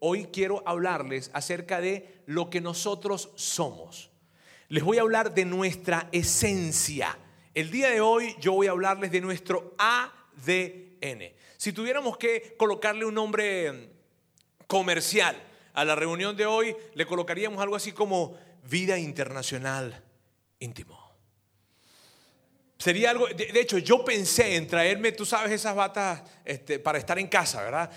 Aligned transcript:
hoy 0.00 0.26
quiero 0.26 0.62
hablarles 0.66 1.30
acerca 1.32 1.80
de 1.80 2.22
lo 2.26 2.50
que 2.50 2.60
nosotros 2.60 3.30
somos. 3.34 4.10
Les 4.68 4.84
voy 4.84 4.98
a 4.98 5.02
hablar 5.02 5.34
de 5.34 5.44
nuestra 5.44 6.08
esencia. 6.12 7.18
El 7.54 7.70
día 7.70 7.90
de 7.90 8.00
hoy 8.00 8.36
yo 8.40 8.52
voy 8.52 8.66
a 8.66 8.72
hablarles 8.72 9.10
de 9.10 9.20
nuestro 9.20 9.74
ADN. 9.78 11.32
Si 11.56 11.72
tuviéramos 11.72 12.18
que 12.18 12.54
colocarle 12.58 13.04
un 13.04 13.14
nombre 13.14 13.90
comercial 14.66 15.36
a 15.72 15.84
la 15.84 15.94
reunión 15.94 16.36
de 16.36 16.46
hoy, 16.46 16.76
le 16.94 17.06
colocaríamos 17.06 17.60
algo 17.62 17.76
así 17.76 17.92
como 17.92 18.36
vida 18.64 18.98
internacional 18.98 20.04
íntimo. 20.60 20.97
Sería 22.78 23.10
algo, 23.10 23.26
de, 23.26 23.60
hecho, 23.60 23.78
yo 23.78 24.04
pensé 24.04 24.54
en 24.54 24.68
traerme, 24.68 25.10
tú 25.10 25.26
sabes, 25.26 25.50
esas 25.50 25.74
batas 25.74 26.22
este, 26.44 26.78
para 26.78 26.98
estar 26.98 27.18
en 27.18 27.26
casa, 27.26 27.60
¿verdad? 27.64 27.90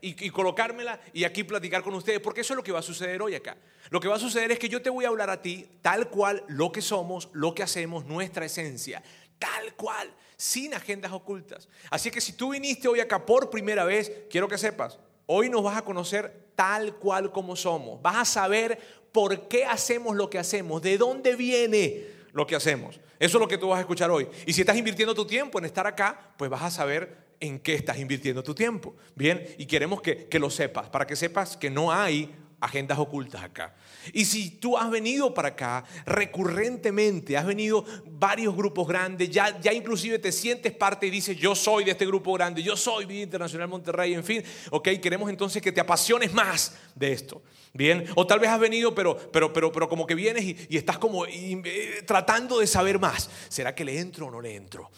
y, 0.00 0.26
y 0.26 0.30
colocármela 0.30 1.00
y 1.12 1.24
aquí 1.24 1.42
platicar 1.42 1.82
con 1.82 1.94
ustedes, 1.94 2.20
porque 2.20 2.42
eso 2.42 2.52
es 2.52 2.56
lo 2.56 2.62
que 2.62 2.70
va 2.70 2.78
a 2.78 2.82
suceder 2.82 3.20
hoy 3.20 3.34
acá. 3.34 3.56
Lo 3.90 3.98
que 3.98 4.06
va 4.06 4.14
a 4.14 4.20
suceder 4.20 4.52
es 4.52 4.60
que 4.60 4.68
yo 4.68 4.80
te 4.80 4.88
voy 4.88 5.04
a 5.04 5.08
hablar 5.08 5.30
a 5.30 5.42
ti 5.42 5.66
tal 5.82 6.10
cual 6.10 6.44
lo 6.46 6.70
que 6.70 6.80
somos, 6.80 7.28
lo 7.32 7.56
que 7.56 7.64
hacemos, 7.64 8.04
nuestra 8.04 8.44
esencia, 8.44 9.02
tal 9.40 9.74
cual, 9.74 10.14
sin 10.36 10.74
agendas 10.74 11.10
ocultas. 11.10 11.68
Así 11.90 12.12
que 12.12 12.20
si 12.20 12.34
tú 12.34 12.52
viniste 12.52 12.86
hoy 12.86 13.00
acá 13.00 13.26
por 13.26 13.50
primera 13.50 13.84
vez, 13.84 14.12
quiero 14.30 14.46
que 14.46 14.58
sepas, 14.58 15.00
hoy 15.26 15.50
nos 15.50 15.64
vas 15.64 15.76
a 15.76 15.84
conocer 15.84 16.50
tal 16.54 16.94
cual 16.98 17.32
como 17.32 17.56
somos. 17.56 18.00
Vas 18.00 18.16
a 18.16 18.24
saber 18.24 18.78
por 19.10 19.48
qué 19.48 19.64
hacemos 19.64 20.14
lo 20.14 20.30
que 20.30 20.38
hacemos, 20.38 20.82
de 20.82 20.98
dónde 20.98 21.34
viene 21.34 22.13
lo 22.34 22.46
que 22.46 22.56
hacemos. 22.56 23.00
Eso 23.18 23.38
es 23.38 23.40
lo 23.40 23.48
que 23.48 23.56
tú 23.56 23.68
vas 23.68 23.78
a 23.78 23.80
escuchar 23.80 24.10
hoy. 24.10 24.28
Y 24.44 24.52
si 24.52 24.60
estás 24.60 24.76
invirtiendo 24.76 25.14
tu 25.14 25.24
tiempo 25.24 25.58
en 25.58 25.64
estar 25.64 25.86
acá, 25.86 26.34
pues 26.36 26.50
vas 26.50 26.62
a 26.62 26.70
saber 26.70 27.16
en 27.40 27.60
qué 27.60 27.74
estás 27.74 27.98
invirtiendo 27.98 28.42
tu 28.42 28.54
tiempo. 28.54 28.94
Bien, 29.14 29.46
y 29.56 29.66
queremos 29.66 30.02
que, 30.02 30.26
que 30.26 30.38
lo 30.38 30.50
sepas, 30.50 30.90
para 30.90 31.06
que 31.06 31.16
sepas 31.16 31.56
que 31.56 31.70
no 31.70 31.92
hay 31.92 32.34
agendas 32.64 32.98
ocultas 32.98 33.42
acá. 33.42 33.74
Y 34.12 34.24
si 34.24 34.50
tú 34.50 34.76
has 34.76 34.90
venido 34.90 35.32
para 35.32 35.48
acá 35.48 35.84
recurrentemente, 36.06 37.36
has 37.36 37.46
venido 37.46 37.84
varios 38.06 38.56
grupos 38.56 38.88
grandes, 38.88 39.30
ya, 39.30 39.60
ya 39.60 39.72
inclusive 39.72 40.18
te 40.18 40.32
sientes 40.32 40.72
parte 40.72 41.06
y 41.06 41.10
dices, 41.10 41.36
yo 41.36 41.54
soy 41.54 41.84
de 41.84 41.92
este 41.92 42.06
grupo 42.06 42.32
grande, 42.32 42.62
yo 42.62 42.76
soy 42.76 43.04
Vida 43.04 43.22
Internacional 43.22 43.68
Monterrey, 43.68 44.14
en 44.14 44.24
fin, 44.24 44.42
ok, 44.70 44.88
queremos 45.02 45.28
entonces 45.30 45.62
que 45.62 45.72
te 45.72 45.80
apasiones 45.80 46.32
más 46.32 46.74
de 46.94 47.12
esto. 47.12 47.42
Bien, 47.76 48.04
o 48.14 48.24
tal 48.24 48.38
vez 48.38 48.50
has 48.50 48.60
venido, 48.60 48.94
pero, 48.94 49.16
pero, 49.32 49.52
pero, 49.52 49.72
pero 49.72 49.88
como 49.88 50.06
que 50.06 50.14
vienes 50.14 50.44
y, 50.44 50.76
estás 50.76 50.96
como 50.96 51.26
eh, 51.26 52.02
tratando 52.06 52.60
de 52.60 52.68
saber 52.68 53.00
más. 53.00 53.28
¿Será 53.48 53.74
que 53.74 53.84
le 53.84 53.98
entro 53.98 54.28
o 54.28 54.30
no 54.30 54.40
le 54.40 54.54
entro? 54.54 54.90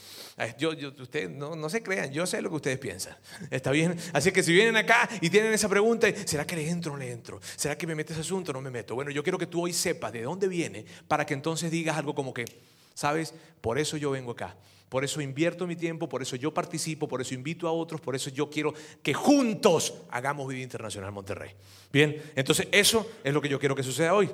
Yo, 0.59 0.75
yo, 0.75 0.89
ustedes 0.99 1.31
no, 1.31 1.57
no, 1.57 1.71
se 1.71 1.83
crean, 1.83 2.13
yo 2.13 2.27
sé 2.27 2.43
lo 2.43 2.51
que 2.51 2.57
ustedes 2.57 2.79
piensan. 2.79 3.17
¿Está 3.51 3.71
bien? 3.71 3.97
Así 4.13 4.33
que 4.33 4.43
si 4.43 4.53
vienen 4.53 4.77
acá 4.77 5.09
y 5.23 5.31
tienen 5.31 5.53
esa 5.55 5.67
pregunta, 5.67 6.09
¿será 6.27 6.47
que 6.47 6.55
le 6.57 6.69
entro 6.69 6.93
o 6.93 6.97
le 6.97 7.11
entro? 7.11 7.41
¿Será 7.57 7.79
que 7.79 7.87
me 7.87 7.95
meto 7.95 8.13
ese 8.13 8.21
asunto 8.21 8.51
o 8.51 8.55
no 8.55 8.61
me 8.61 8.71
meto? 8.71 8.95
Bueno, 8.95 9.11
yo 9.11 9.23
quiero 9.23 9.39
que 9.39 9.47
tú 9.47 9.63
hoy 9.63 9.73
sepas 9.73 10.13
de 10.13 10.23
dónde 10.23 10.47
viene 10.47 10.85
para 11.09 11.25
que 11.25 11.33
entonces 11.33 11.71
digas 11.71 11.97
algo 11.97 12.15
como 12.15 12.35
que, 12.35 12.45
¿sabes? 12.93 13.33
Por 13.63 13.79
eso 13.79 13.97
yo 13.97 14.11
vengo 14.11 14.33
acá. 14.33 14.57
Por 14.91 15.05
eso 15.05 15.21
invierto 15.23 15.67
mi 15.67 15.75
tiempo, 15.75 16.09
por 16.09 16.23
eso 16.23 16.37
yo 16.37 16.53
participo, 16.53 17.09
por 17.09 17.21
eso 17.21 17.35
invito 17.35 17.67
a 17.67 17.73
otros, 17.73 18.01
por 18.01 18.15
eso 18.15 18.31
yo 18.31 18.51
quiero 18.51 18.75
que 19.03 19.15
juntos 19.15 19.95
hagamos 20.11 20.47
Vida 20.49 20.63
Internacional 20.63 21.13
Monterrey. 21.13 21.53
Bien, 21.91 22.23
entonces 22.37 22.69
eso 22.71 23.11
es 23.25 23.33
lo 23.33 23.41
que 23.41 23.49
yo 23.49 23.59
quiero 23.59 23.75
que 23.75 23.83
suceda 23.83 24.15
hoy. 24.15 24.31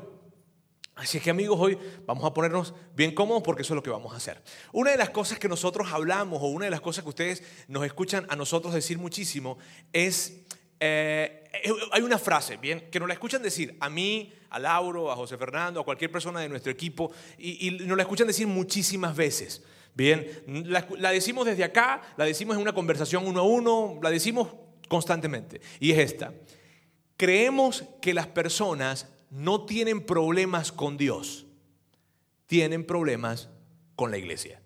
Así 0.95 1.21
que 1.21 1.31
amigos, 1.31 1.59
hoy 1.59 1.79
vamos 2.07 2.25
a 2.25 2.35
ponernos 2.35 2.75
bien 2.95 3.15
cómodos 3.15 3.43
porque 3.43 3.63
eso 3.63 3.73
es 3.73 3.77
lo 3.77 3.83
que 3.83 3.91
vamos 3.91 4.13
a 4.13 4.17
hacer. 4.17 4.43
Una 4.73 4.91
de 4.91 4.99
las 4.99 5.11
cosas 5.11 5.39
que 5.39 5.49
nosotros 5.49 5.91
hablamos 5.91 6.43
o 6.43 6.47
una 6.47 6.67
de 6.67 6.71
las 6.71 6.83
cosas 6.83 7.03
que 7.03 7.09
ustedes 7.09 7.43
nos 7.67 7.85
escuchan 7.87 8.27
a 8.29 8.37
nosotros 8.37 8.75
decir 8.75 8.99
muchísimo 8.99 9.59
es, 9.93 10.43
eh, 10.81 11.45
hay 11.93 12.03
una 12.03 12.19
frase, 12.19 12.59
bien, 12.59 12.91
que 12.91 13.01
nos 13.01 13.09
la 13.09 13.15
escuchan 13.15 13.43
decir 13.43 13.75
a 13.81 13.89
mí, 13.89 14.35
a 14.51 14.59
Lauro, 14.59 15.11
a 15.11 15.17
José 15.17 15.39
Fernando, 15.39 15.81
a 15.81 15.85
cualquier 15.85 16.13
persona 16.13 16.41
de 16.41 16.49
nuestro 16.51 16.71
equipo 16.71 17.11
y, 17.39 17.71
nos 17.71 17.97
la 17.97 18.03
escuchan 18.03 18.27
decir 18.27 18.47
muchísimas 18.47 19.17
veces. 19.17 19.63
Bien, 19.95 20.27
la 20.67 21.11
decimos 21.11 21.47
desde 21.47 21.65
acá, 21.65 22.03
la 22.17 22.27
decimos 22.27 22.57
en 22.57 22.63
una 22.63 22.75
conversación 22.75 23.27
uno 23.27 23.41
a 23.41 23.45
uno, 23.45 23.99
la 24.03 24.11
decimos 24.11 24.49
constantemente. 24.89 25.61
Y 25.81 25.93
es 25.93 25.99
esta. 25.99 26.35
Creemos 27.17 27.85
que 28.01 28.15
las 28.15 28.27
personas 28.27 29.07
no 29.33 29.65
tienen 29.65 30.05
problemas 30.05 30.71
con 30.71 30.99
Dios, 30.99 31.47
tienen 32.47 32.85
problemas 32.85 33.49
con 33.97 34.11
la 34.11 34.19
iglesia. 34.19 34.61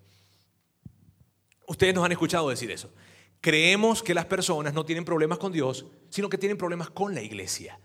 Ustedes 1.68 1.94
nos 1.94 2.04
han 2.04 2.12
escuchado 2.12 2.48
decir 2.48 2.70
eso. 2.72 2.92
Creemos 3.40 4.02
que 4.02 4.12
las 4.12 4.24
personas 4.24 4.74
no 4.74 4.84
tienen 4.84 5.04
problemas 5.04 5.38
con 5.38 5.52
Dios, 5.52 5.86
sino 6.10 6.28
que 6.28 6.36
tienen 6.36 6.58
problemas 6.58 6.90
con 6.90 7.14
la 7.14 7.22
iglesia. 7.22 7.78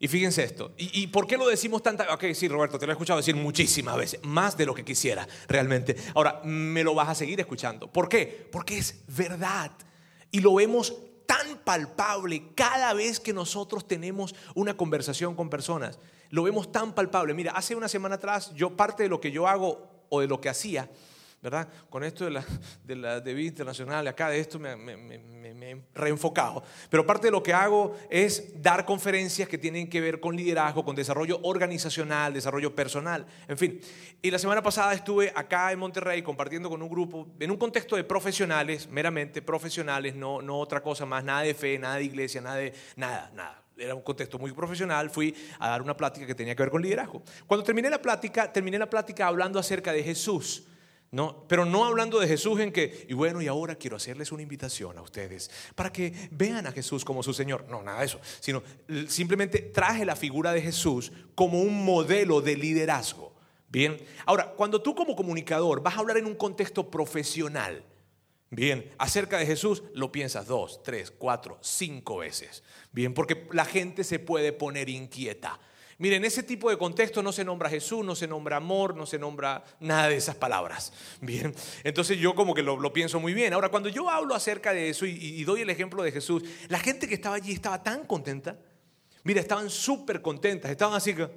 Y 0.00 0.08
fíjense 0.08 0.42
esto. 0.42 0.74
¿Y, 0.76 1.06
por 1.06 1.28
qué 1.28 1.36
lo 1.36 1.46
decimos 1.46 1.84
tanta? 1.84 2.12
Ok, 2.12 2.24
sí, 2.34 2.48
Roberto, 2.48 2.80
te 2.80 2.86
lo 2.86 2.92
he 2.92 2.94
escuchado 2.94 3.18
decir 3.18 3.36
muchísimas 3.36 3.96
veces, 3.96 4.18
más 4.24 4.56
de 4.56 4.66
lo 4.66 4.74
que 4.74 4.84
quisiera 4.84 5.28
realmente. 5.46 5.96
Ahora, 6.16 6.40
me 6.42 6.82
lo 6.82 6.94
vas 6.94 7.10
a 7.10 7.14
seguir 7.14 7.38
escuchando. 7.38 7.92
¿Por 7.92 8.08
qué? 8.08 8.48
Porque 8.50 8.76
es 8.78 9.04
verdad. 9.06 9.70
Y 10.32 10.40
lo 10.40 10.54
vemos 10.54 10.94
tan 11.26 11.58
palpable 11.58 12.50
cada 12.56 12.92
vez 12.92 13.20
que 13.20 13.32
nosotros 13.32 13.86
tenemos 13.86 14.34
una 14.56 14.76
conversación 14.76 15.36
con 15.36 15.48
personas 15.48 16.00
lo 16.34 16.42
vemos 16.42 16.72
tan 16.72 16.92
palpable. 16.92 17.32
Mira, 17.32 17.52
hace 17.52 17.76
una 17.76 17.86
semana 17.86 18.16
atrás, 18.16 18.52
yo 18.56 18.76
parte 18.76 19.04
de 19.04 19.08
lo 19.08 19.20
que 19.20 19.30
yo 19.30 19.46
hago 19.46 20.04
o 20.08 20.20
de 20.20 20.26
lo 20.26 20.40
que 20.40 20.48
hacía, 20.48 20.90
¿verdad? 21.40 21.68
Con 21.88 22.02
esto 22.02 22.24
de 22.24 22.32
la, 22.32 22.44
de 22.82 22.96
la 22.96 23.20
de 23.20 23.34
vida 23.34 23.50
internacional, 23.50 24.04
acá 24.08 24.30
de 24.30 24.40
esto 24.40 24.58
me, 24.58 24.74
me, 24.74 25.70
he 25.70 25.80
reenfocado. 25.94 26.64
Pero 26.90 27.06
parte 27.06 27.28
de 27.28 27.30
lo 27.30 27.40
que 27.40 27.52
hago 27.52 27.96
es 28.10 28.60
dar 28.60 28.84
conferencias 28.84 29.48
que 29.48 29.58
tienen 29.58 29.88
que 29.88 30.00
ver 30.00 30.18
con 30.18 30.34
liderazgo, 30.34 30.84
con 30.84 30.96
desarrollo 30.96 31.38
organizacional, 31.44 32.34
desarrollo 32.34 32.74
personal, 32.74 33.24
en 33.46 33.56
fin. 33.56 33.80
Y 34.20 34.32
la 34.32 34.40
semana 34.40 34.60
pasada 34.60 34.92
estuve 34.92 35.32
acá 35.36 35.70
en 35.70 35.78
Monterrey 35.78 36.20
compartiendo 36.22 36.68
con 36.68 36.82
un 36.82 36.88
grupo, 36.88 37.28
en 37.38 37.52
un 37.52 37.56
contexto 37.56 37.94
de 37.94 38.02
profesionales, 38.02 38.88
meramente 38.88 39.40
profesionales, 39.40 40.16
no, 40.16 40.42
no 40.42 40.58
otra 40.58 40.82
cosa 40.82 41.06
más, 41.06 41.22
nada 41.22 41.42
de 41.42 41.54
fe, 41.54 41.78
nada 41.78 41.94
de 41.94 42.04
iglesia, 42.04 42.40
nada 42.40 42.60
nada, 42.96 43.30
nada 43.36 43.63
era 43.76 43.94
un 43.94 44.02
contexto 44.02 44.38
muy 44.38 44.52
profesional, 44.52 45.10
fui 45.10 45.34
a 45.58 45.68
dar 45.68 45.82
una 45.82 45.96
plática 45.96 46.26
que 46.26 46.34
tenía 46.34 46.54
que 46.54 46.62
ver 46.62 46.70
con 46.70 46.82
liderazgo. 46.82 47.22
Cuando 47.46 47.64
terminé 47.64 47.90
la 47.90 48.00
plática, 48.00 48.52
terminé 48.52 48.78
la 48.78 48.88
plática 48.88 49.26
hablando 49.26 49.58
acerca 49.58 49.92
de 49.92 50.02
Jesús. 50.02 50.64
No, 51.10 51.44
pero 51.46 51.64
no 51.64 51.84
hablando 51.84 52.18
de 52.18 52.26
Jesús 52.26 52.58
en 52.58 52.72
que, 52.72 53.06
y 53.08 53.14
bueno, 53.14 53.40
y 53.40 53.46
ahora 53.46 53.76
quiero 53.76 53.96
hacerles 53.96 54.32
una 54.32 54.42
invitación 54.42 54.98
a 54.98 55.02
ustedes 55.02 55.48
para 55.76 55.92
que 55.92 56.12
vean 56.32 56.66
a 56.66 56.72
Jesús 56.72 57.04
como 57.04 57.22
su 57.22 57.32
Señor. 57.32 57.66
No, 57.68 57.84
nada 57.84 58.00
de 58.00 58.06
eso, 58.06 58.20
sino 58.40 58.64
simplemente 59.06 59.60
traje 59.60 60.04
la 60.04 60.16
figura 60.16 60.52
de 60.52 60.60
Jesús 60.60 61.12
como 61.36 61.60
un 61.60 61.84
modelo 61.84 62.40
de 62.40 62.56
liderazgo. 62.56 63.32
Bien, 63.68 63.96
ahora, 64.26 64.54
cuando 64.56 64.82
tú 64.82 64.92
como 64.96 65.14
comunicador 65.14 65.80
vas 65.80 65.96
a 65.96 66.00
hablar 66.00 66.16
en 66.16 66.26
un 66.26 66.34
contexto 66.34 66.90
profesional, 66.90 67.84
Bien, 68.54 68.88
acerca 68.98 69.38
de 69.38 69.46
Jesús 69.46 69.82
lo 69.94 70.12
piensas 70.12 70.46
dos, 70.46 70.80
tres, 70.84 71.10
cuatro, 71.10 71.58
cinco 71.60 72.18
veces. 72.18 72.62
Bien, 72.92 73.12
porque 73.12 73.48
la 73.50 73.64
gente 73.64 74.04
se 74.04 74.20
puede 74.20 74.52
poner 74.52 74.88
inquieta. 74.88 75.58
Miren, 75.98 76.24
ese 76.24 76.44
tipo 76.44 76.70
de 76.70 76.78
contexto 76.78 77.20
no 77.20 77.32
se 77.32 77.44
nombra 77.44 77.68
Jesús, 77.68 78.04
no 78.04 78.14
se 78.14 78.28
nombra 78.28 78.58
amor, 78.58 78.96
no 78.96 79.06
se 79.06 79.18
nombra 79.18 79.64
nada 79.80 80.08
de 80.08 80.16
esas 80.16 80.36
palabras. 80.36 80.92
Bien, 81.20 81.52
entonces 81.82 82.16
yo 82.18 82.36
como 82.36 82.54
que 82.54 82.62
lo, 82.62 82.92
pienso 82.92 83.18
muy 83.18 83.34
bien. 83.34 83.52
Ahora, 83.54 83.70
cuando 83.70 83.88
yo 83.88 84.08
hablo 84.08 84.36
acerca 84.36 84.72
de 84.72 84.88
eso 84.88 85.04
y, 85.04 85.42
doy 85.42 85.62
el 85.62 85.70
ejemplo 85.70 86.04
de 86.04 86.12
Jesús, 86.12 86.44
la 86.68 86.78
gente 86.78 87.08
que 87.08 87.14
estaba 87.14 87.36
allí 87.36 87.52
estaba 87.52 87.82
tan 87.82 88.06
contenta. 88.06 88.56
Mira, 89.24 89.40
estaban 89.40 89.68
súper 89.68 90.22
contentas, 90.22 90.70
estaban 90.70 90.94
así 90.94 91.12
que... 91.12 91.28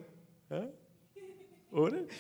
¿eh? 0.52 0.70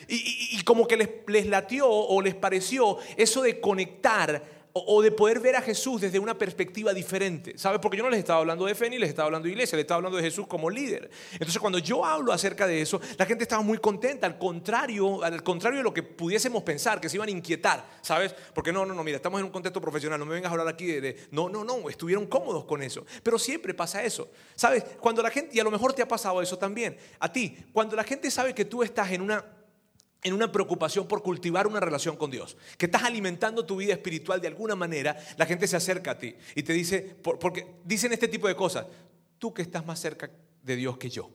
Y, 0.07 0.61
como 0.63 0.87
que 0.87 0.97
les, 0.97 1.09
les 1.27 1.45
latió 1.47 1.87
o 1.89 2.21
les 2.21 2.35
pareció 2.35 2.97
eso 3.15 3.41
de 3.43 3.59
conectar 3.59 4.56
o 4.85 5.01
de 5.01 5.11
poder 5.11 5.39
ver 5.39 5.55
a 5.55 5.61
Jesús 5.61 6.01
desde 6.01 6.19
una 6.19 6.37
perspectiva 6.37 6.93
diferente. 6.93 7.57
¿Sabes? 7.57 7.79
Porque 7.79 7.97
yo 7.97 8.03
no 8.03 8.09
les 8.09 8.19
estaba 8.19 8.39
hablando 8.39 8.65
de 8.65 8.75
fe 8.75 8.89
ni 8.89 8.97
les 8.97 9.09
estaba 9.09 9.27
hablando 9.27 9.45
de 9.45 9.51
iglesia, 9.51 9.75
les 9.75 9.83
estaba 9.83 9.97
hablando 9.97 10.17
de 10.17 10.23
Jesús 10.23 10.47
como 10.47 10.69
líder. 10.69 11.09
Entonces, 11.33 11.59
cuando 11.59 11.79
yo 11.79 12.05
hablo 12.05 12.31
acerca 12.31 12.67
de 12.67 12.81
eso, 12.81 12.99
la 13.17 13.25
gente 13.25 13.43
estaba 13.43 13.61
muy 13.61 13.77
contenta, 13.77 14.27
al 14.27 14.37
contrario, 14.37 15.23
al 15.23 15.43
contrario 15.43 15.79
de 15.79 15.83
lo 15.83 15.93
que 15.93 16.03
pudiésemos 16.03 16.63
pensar, 16.63 16.99
que 17.01 17.09
se 17.09 17.17
iban 17.17 17.29
a 17.29 17.31
inquietar, 17.31 17.85
¿sabes? 18.01 18.35
Porque 18.53 18.71
no, 18.71 18.85
no, 18.85 18.93
no, 18.93 19.03
mira, 19.03 19.17
estamos 19.17 19.39
en 19.39 19.45
un 19.45 19.51
contexto 19.51 19.81
profesional, 19.81 20.19
no 20.19 20.25
me 20.25 20.33
vengas 20.33 20.49
a 20.49 20.53
hablar 20.53 20.67
aquí 20.67 20.85
de, 20.85 21.27
no, 21.31 21.49
no, 21.49 21.63
no, 21.63 21.89
estuvieron 21.89 22.27
cómodos 22.27 22.65
con 22.65 22.81
eso. 22.81 23.05
Pero 23.23 23.39
siempre 23.39 23.73
pasa 23.73 24.03
eso. 24.03 24.29
¿Sabes? 24.55 24.83
Cuando 24.99 25.21
la 25.21 25.29
gente, 25.29 25.55
y 25.55 25.59
a 25.59 25.63
lo 25.63 25.71
mejor 25.71 25.93
te 25.93 26.01
ha 26.01 26.07
pasado 26.07 26.41
eso 26.41 26.57
también, 26.57 26.97
a 27.19 27.31
ti, 27.31 27.57
cuando 27.73 27.95
la 27.95 28.03
gente 28.03 28.29
sabe 28.31 28.53
que 28.53 28.65
tú 28.65 28.83
estás 28.83 29.11
en 29.11 29.21
una 29.21 29.56
en 30.27 30.33
una 30.33 30.51
preocupación 30.51 31.07
por 31.07 31.23
cultivar 31.23 31.67
una 31.67 31.79
relación 31.79 32.15
con 32.15 32.29
Dios, 32.29 32.57
que 32.77 32.85
estás 32.85 33.03
alimentando 33.03 33.65
tu 33.65 33.77
vida 33.77 33.93
espiritual 33.93 34.41
de 34.41 34.47
alguna 34.47 34.75
manera, 34.75 35.17
la 35.37 35.45
gente 35.45 35.67
se 35.67 35.75
acerca 35.75 36.11
a 36.11 36.17
ti 36.17 36.35
y 36.55 36.63
te 36.63 36.73
dice, 36.73 37.15
porque 37.21 37.75
dicen 37.83 38.13
este 38.13 38.27
tipo 38.27 38.47
de 38.47 38.55
cosas, 38.55 38.85
tú 39.39 39.53
que 39.53 39.61
estás 39.61 39.85
más 39.85 39.99
cerca 39.99 40.29
de 40.63 40.75
Dios 40.75 40.97
que 40.97 41.09
yo. 41.09 41.29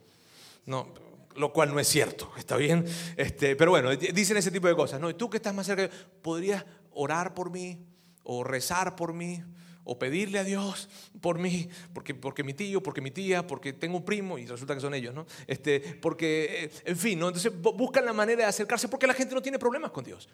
No, 0.66 0.92
lo 1.36 1.52
cual 1.52 1.72
no 1.72 1.80
es 1.80 1.88
cierto, 1.88 2.30
¿está 2.36 2.56
bien? 2.56 2.84
Este, 3.16 3.56
pero 3.56 3.70
bueno, 3.70 3.90
dicen 3.90 4.36
ese 4.36 4.50
tipo 4.50 4.68
de 4.68 4.76
cosas, 4.76 5.00
¿no? 5.00 5.10
Y 5.10 5.14
tú 5.14 5.30
que 5.30 5.38
estás 5.38 5.54
más 5.54 5.66
cerca, 5.66 5.88
¿podrías 6.20 6.64
orar 6.92 7.34
por 7.34 7.50
mí 7.50 7.84
o 8.22 8.44
rezar 8.44 8.94
por 8.96 9.12
mí? 9.12 9.42
O 9.84 9.98
pedirle 9.98 10.38
a 10.38 10.44
Dios 10.44 10.88
por 11.20 11.38
mí, 11.38 11.68
porque, 11.92 12.14
porque 12.14 12.44
mi 12.44 12.54
tío, 12.54 12.82
porque 12.82 13.00
mi 13.00 13.10
tía, 13.10 13.46
porque 13.46 13.72
tengo 13.72 13.96
un 13.96 14.04
primo 14.04 14.38
y 14.38 14.46
resulta 14.46 14.74
que 14.74 14.80
son 14.80 14.94
ellos, 14.94 15.14
¿no? 15.14 15.26
Este, 15.46 15.80
porque, 16.00 16.64
eh, 16.64 16.70
en 16.84 16.96
fin, 16.96 17.18
¿no? 17.18 17.28
Entonces 17.28 17.52
buscan 17.60 18.04
la 18.04 18.12
manera 18.12 18.42
de 18.42 18.48
acercarse 18.48 18.88
porque 18.88 19.06
la 19.06 19.14
gente 19.14 19.34
no 19.34 19.42
tiene 19.42 19.58
problemas 19.58 19.90
con 19.90 20.04
Dios. 20.04 20.28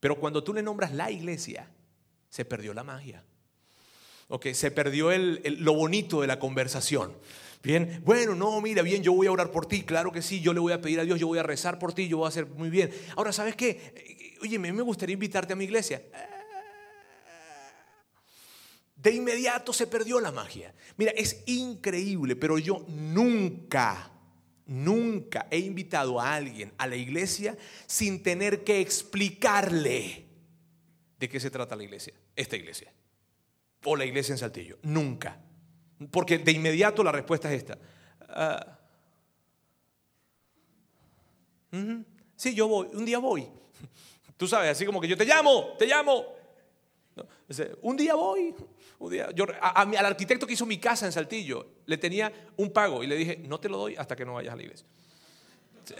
Pero 0.00 0.18
cuando 0.18 0.44
tú 0.44 0.52
le 0.52 0.62
nombras 0.62 0.92
la 0.92 1.10
iglesia, 1.10 1.68
se 2.28 2.44
perdió 2.44 2.74
la 2.74 2.84
magia. 2.84 3.24
Ok, 4.28 4.48
se 4.52 4.70
perdió 4.70 5.10
el, 5.10 5.40
lo 5.60 5.74
bonito 5.74 6.20
de 6.20 6.26
la 6.26 6.38
conversación. 6.38 7.12
Bien, 7.62 8.02
bueno, 8.04 8.34
no, 8.34 8.60
mira, 8.60 8.82
bien, 8.82 9.02
yo 9.02 9.12
voy 9.12 9.26
a 9.26 9.32
orar 9.32 9.50
por 9.50 9.66
ti, 9.66 9.82
claro 9.82 10.12
que 10.12 10.20
sí, 10.20 10.40
yo 10.40 10.52
le 10.52 10.60
voy 10.60 10.72
a 10.72 10.80
pedir 10.82 11.00
a 11.00 11.04
Dios, 11.04 11.18
yo 11.18 11.26
voy 11.26 11.38
a 11.38 11.42
rezar 11.42 11.78
por 11.78 11.94
ti, 11.94 12.08
yo 12.08 12.18
voy 12.18 12.26
a 12.26 12.28
hacer 12.28 12.46
muy 12.46 12.68
bien. 12.68 12.90
Ahora, 13.16 13.32
¿sabes 13.32 13.56
qué? 13.56 14.36
Oye, 14.42 14.56
a 14.56 14.58
mí 14.58 14.70
me 14.70 14.82
gustaría 14.82 15.14
invitarte 15.14 15.54
a 15.54 15.56
mi 15.56 15.64
iglesia. 15.64 16.02
De 19.04 19.12
inmediato 19.12 19.74
se 19.74 19.86
perdió 19.86 20.18
la 20.18 20.32
magia. 20.32 20.74
Mira, 20.96 21.12
es 21.14 21.42
increíble, 21.44 22.36
pero 22.36 22.56
yo 22.56 22.86
nunca, 22.88 24.10
nunca 24.64 25.46
he 25.50 25.58
invitado 25.58 26.18
a 26.18 26.34
alguien 26.34 26.72
a 26.78 26.86
la 26.86 26.96
iglesia 26.96 27.54
sin 27.86 28.22
tener 28.22 28.64
que 28.64 28.80
explicarle 28.80 30.24
de 31.18 31.28
qué 31.28 31.38
se 31.38 31.50
trata 31.50 31.76
la 31.76 31.84
iglesia, 31.84 32.14
esta 32.34 32.56
iglesia, 32.56 32.94
o 33.84 33.94
la 33.94 34.06
iglesia 34.06 34.32
en 34.32 34.38
Saltillo. 34.38 34.78
Nunca. 34.84 35.38
Porque 36.10 36.38
de 36.38 36.52
inmediato 36.52 37.04
la 37.04 37.12
respuesta 37.12 37.52
es 37.52 37.58
esta. 37.58 37.78
Ah, 38.26 38.78
sí, 42.36 42.54
yo 42.54 42.68
voy, 42.68 42.88
un 42.94 43.04
día 43.04 43.18
voy. 43.18 43.46
Tú 44.38 44.48
sabes, 44.48 44.70
así 44.70 44.86
como 44.86 44.98
que 44.98 45.08
yo 45.08 45.16
te 45.18 45.26
llamo, 45.26 45.74
te 45.78 45.86
llamo. 45.86 46.24
un 47.82 47.96
día 47.98 48.14
voy. 48.14 48.54
Un 48.98 49.12
día, 49.12 49.30
yo, 49.34 49.44
al 49.60 50.06
arquitecto 50.06 50.46
que 50.46 50.54
hizo 50.54 50.66
mi 50.66 50.78
casa 50.78 51.06
en 51.06 51.12
Saltillo, 51.12 51.66
le 51.86 51.98
tenía 51.98 52.32
un 52.56 52.70
pago 52.72 53.02
y 53.02 53.06
le 53.06 53.16
dije, 53.16 53.36
no 53.46 53.58
te 53.58 53.68
lo 53.68 53.76
doy 53.78 53.96
hasta 53.96 54.16
que 54.16 54.24
no 54.24 54.34
vayas 54.34 54.52
a 54.52 54.56
la 54.56 54.62
iglesia. 54.62 54.86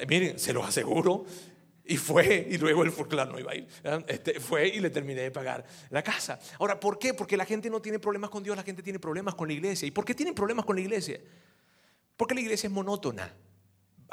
Miren, 0.08 0.38
se 0.38 0.52
lo 0.52 0.64
aseguro. 0.64 1.24
Y 1.86 1.98
fue, 1.98 2.48
y 2.50 2.56
luego 2.56 2.82
fue, 2.90 3.06
claro, 3.06 3.32
no 3.32 3.38
iba 3.38 3.52
a 3.52 3.56
ir. 3.56 3.68
Este, 4.06 4.40
fue 4.40 4.68
y 4.68 4.80
le 4.80 4.88
terminé 4.88 5.20
de 5.20 5.30
pagar 5.30 5.66
la 5.90 6.02
casa. 6.02 6.38
Ahora, 6.58 6.80
¿por 6.80 6.98
qué? 6.98 7.12
Porque 7.12 7.36
la 7.36 7.44
gente 7.44 7.68
no 7.68 7.82
tiene 7.82 7.98
problemas 7.98 8.30
con 8.30 8.42
Dios, 8.42 8.56
la 8.56 8.62
gente 8.62 8.82
tiene 8.82 8.98
problemas 8.98 9.34
con 9.34 9.48
la 9.48 9.54
iglesia. 9.54 9.86
¿Y 9.86 9.90
por 9.90 10.04
qué 10.04 10.14
tienen 10.14 10.34
problemas 10.34 10.64
con 10.64 10.76
la 10.76 10.82
iglesia? 10.82 11.20
Porque 12.16 12.34
la 12.34 12.40
iglesia 12.40 12.68
es 12.68 12.72
monótona. 12.72 13.34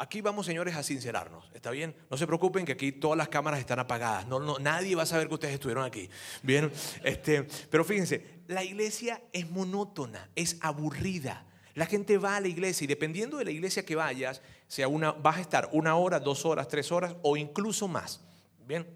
Aquí 0.02 0.20
vamos, 0.20 0.48
señores, 0.48 0.76
a 0.76 0.82
sincerarnos. 0.82 1.52
¿Está 1.54 1.70
bien? 1.70 1.96
No 2.10 2.18
se 2.18 2.26
preocupen 2.26 2.66
que 2.66 2.72
aquí 2.72 2.92
todas 2.92 3.16
las 3.16 3.30
cámaras 3.30 3.60
están 3.60 3.78
apagadas. 3.78 4.26
No, 4.26 4.40
no, 4.40 4.58
nadie 4.58 4.96
va 4.96 5.04
a 5.04 5.06
saber 5.06 5.28
que 5.28 5.36
ustedes 5.36 5.54
estuvieron 5.54 5.84
aquí. 5.84 6.10
Bien, 6.42 6.72
este, 7.04 7.44
pero 7.70 7.84
fíjense, 7.84 8.40
la 8.48 8.64
iglesia 8.64 9.22
es 9.32 9.48
monótona, 9.52 10.28
es 10.36 10.58
aburrida. 10.62 11.46
La 11.76 11.86
gente 11.86 12.18
va 12.18 12.38
a 12.38 12.42
la 12.42 12.48
iglesia 12.48 12.86
y 12.86 12.88
dependiendo 12.88 13.38
de 13.38 13.46
la 13.46 13.52
iglesia 13.52 13.86
que 13.86 13.96
vayas, 13.96 14.42
sea 14.68 14.88
una, 14.88 15.12
vas 15.12 15.38
a 15.38 15.42
estar 15.42 15.70
una 15.72 15.96
hora, 15.96 16.20
dos 16.20 16.48
horas, 16.48 16.68
tres 16.68 16.92
horas 16.92 17.16
o 17.22 17.38
incluso 17.38 17.88
más. 17.88 18.22
Bien. 18.66 18.88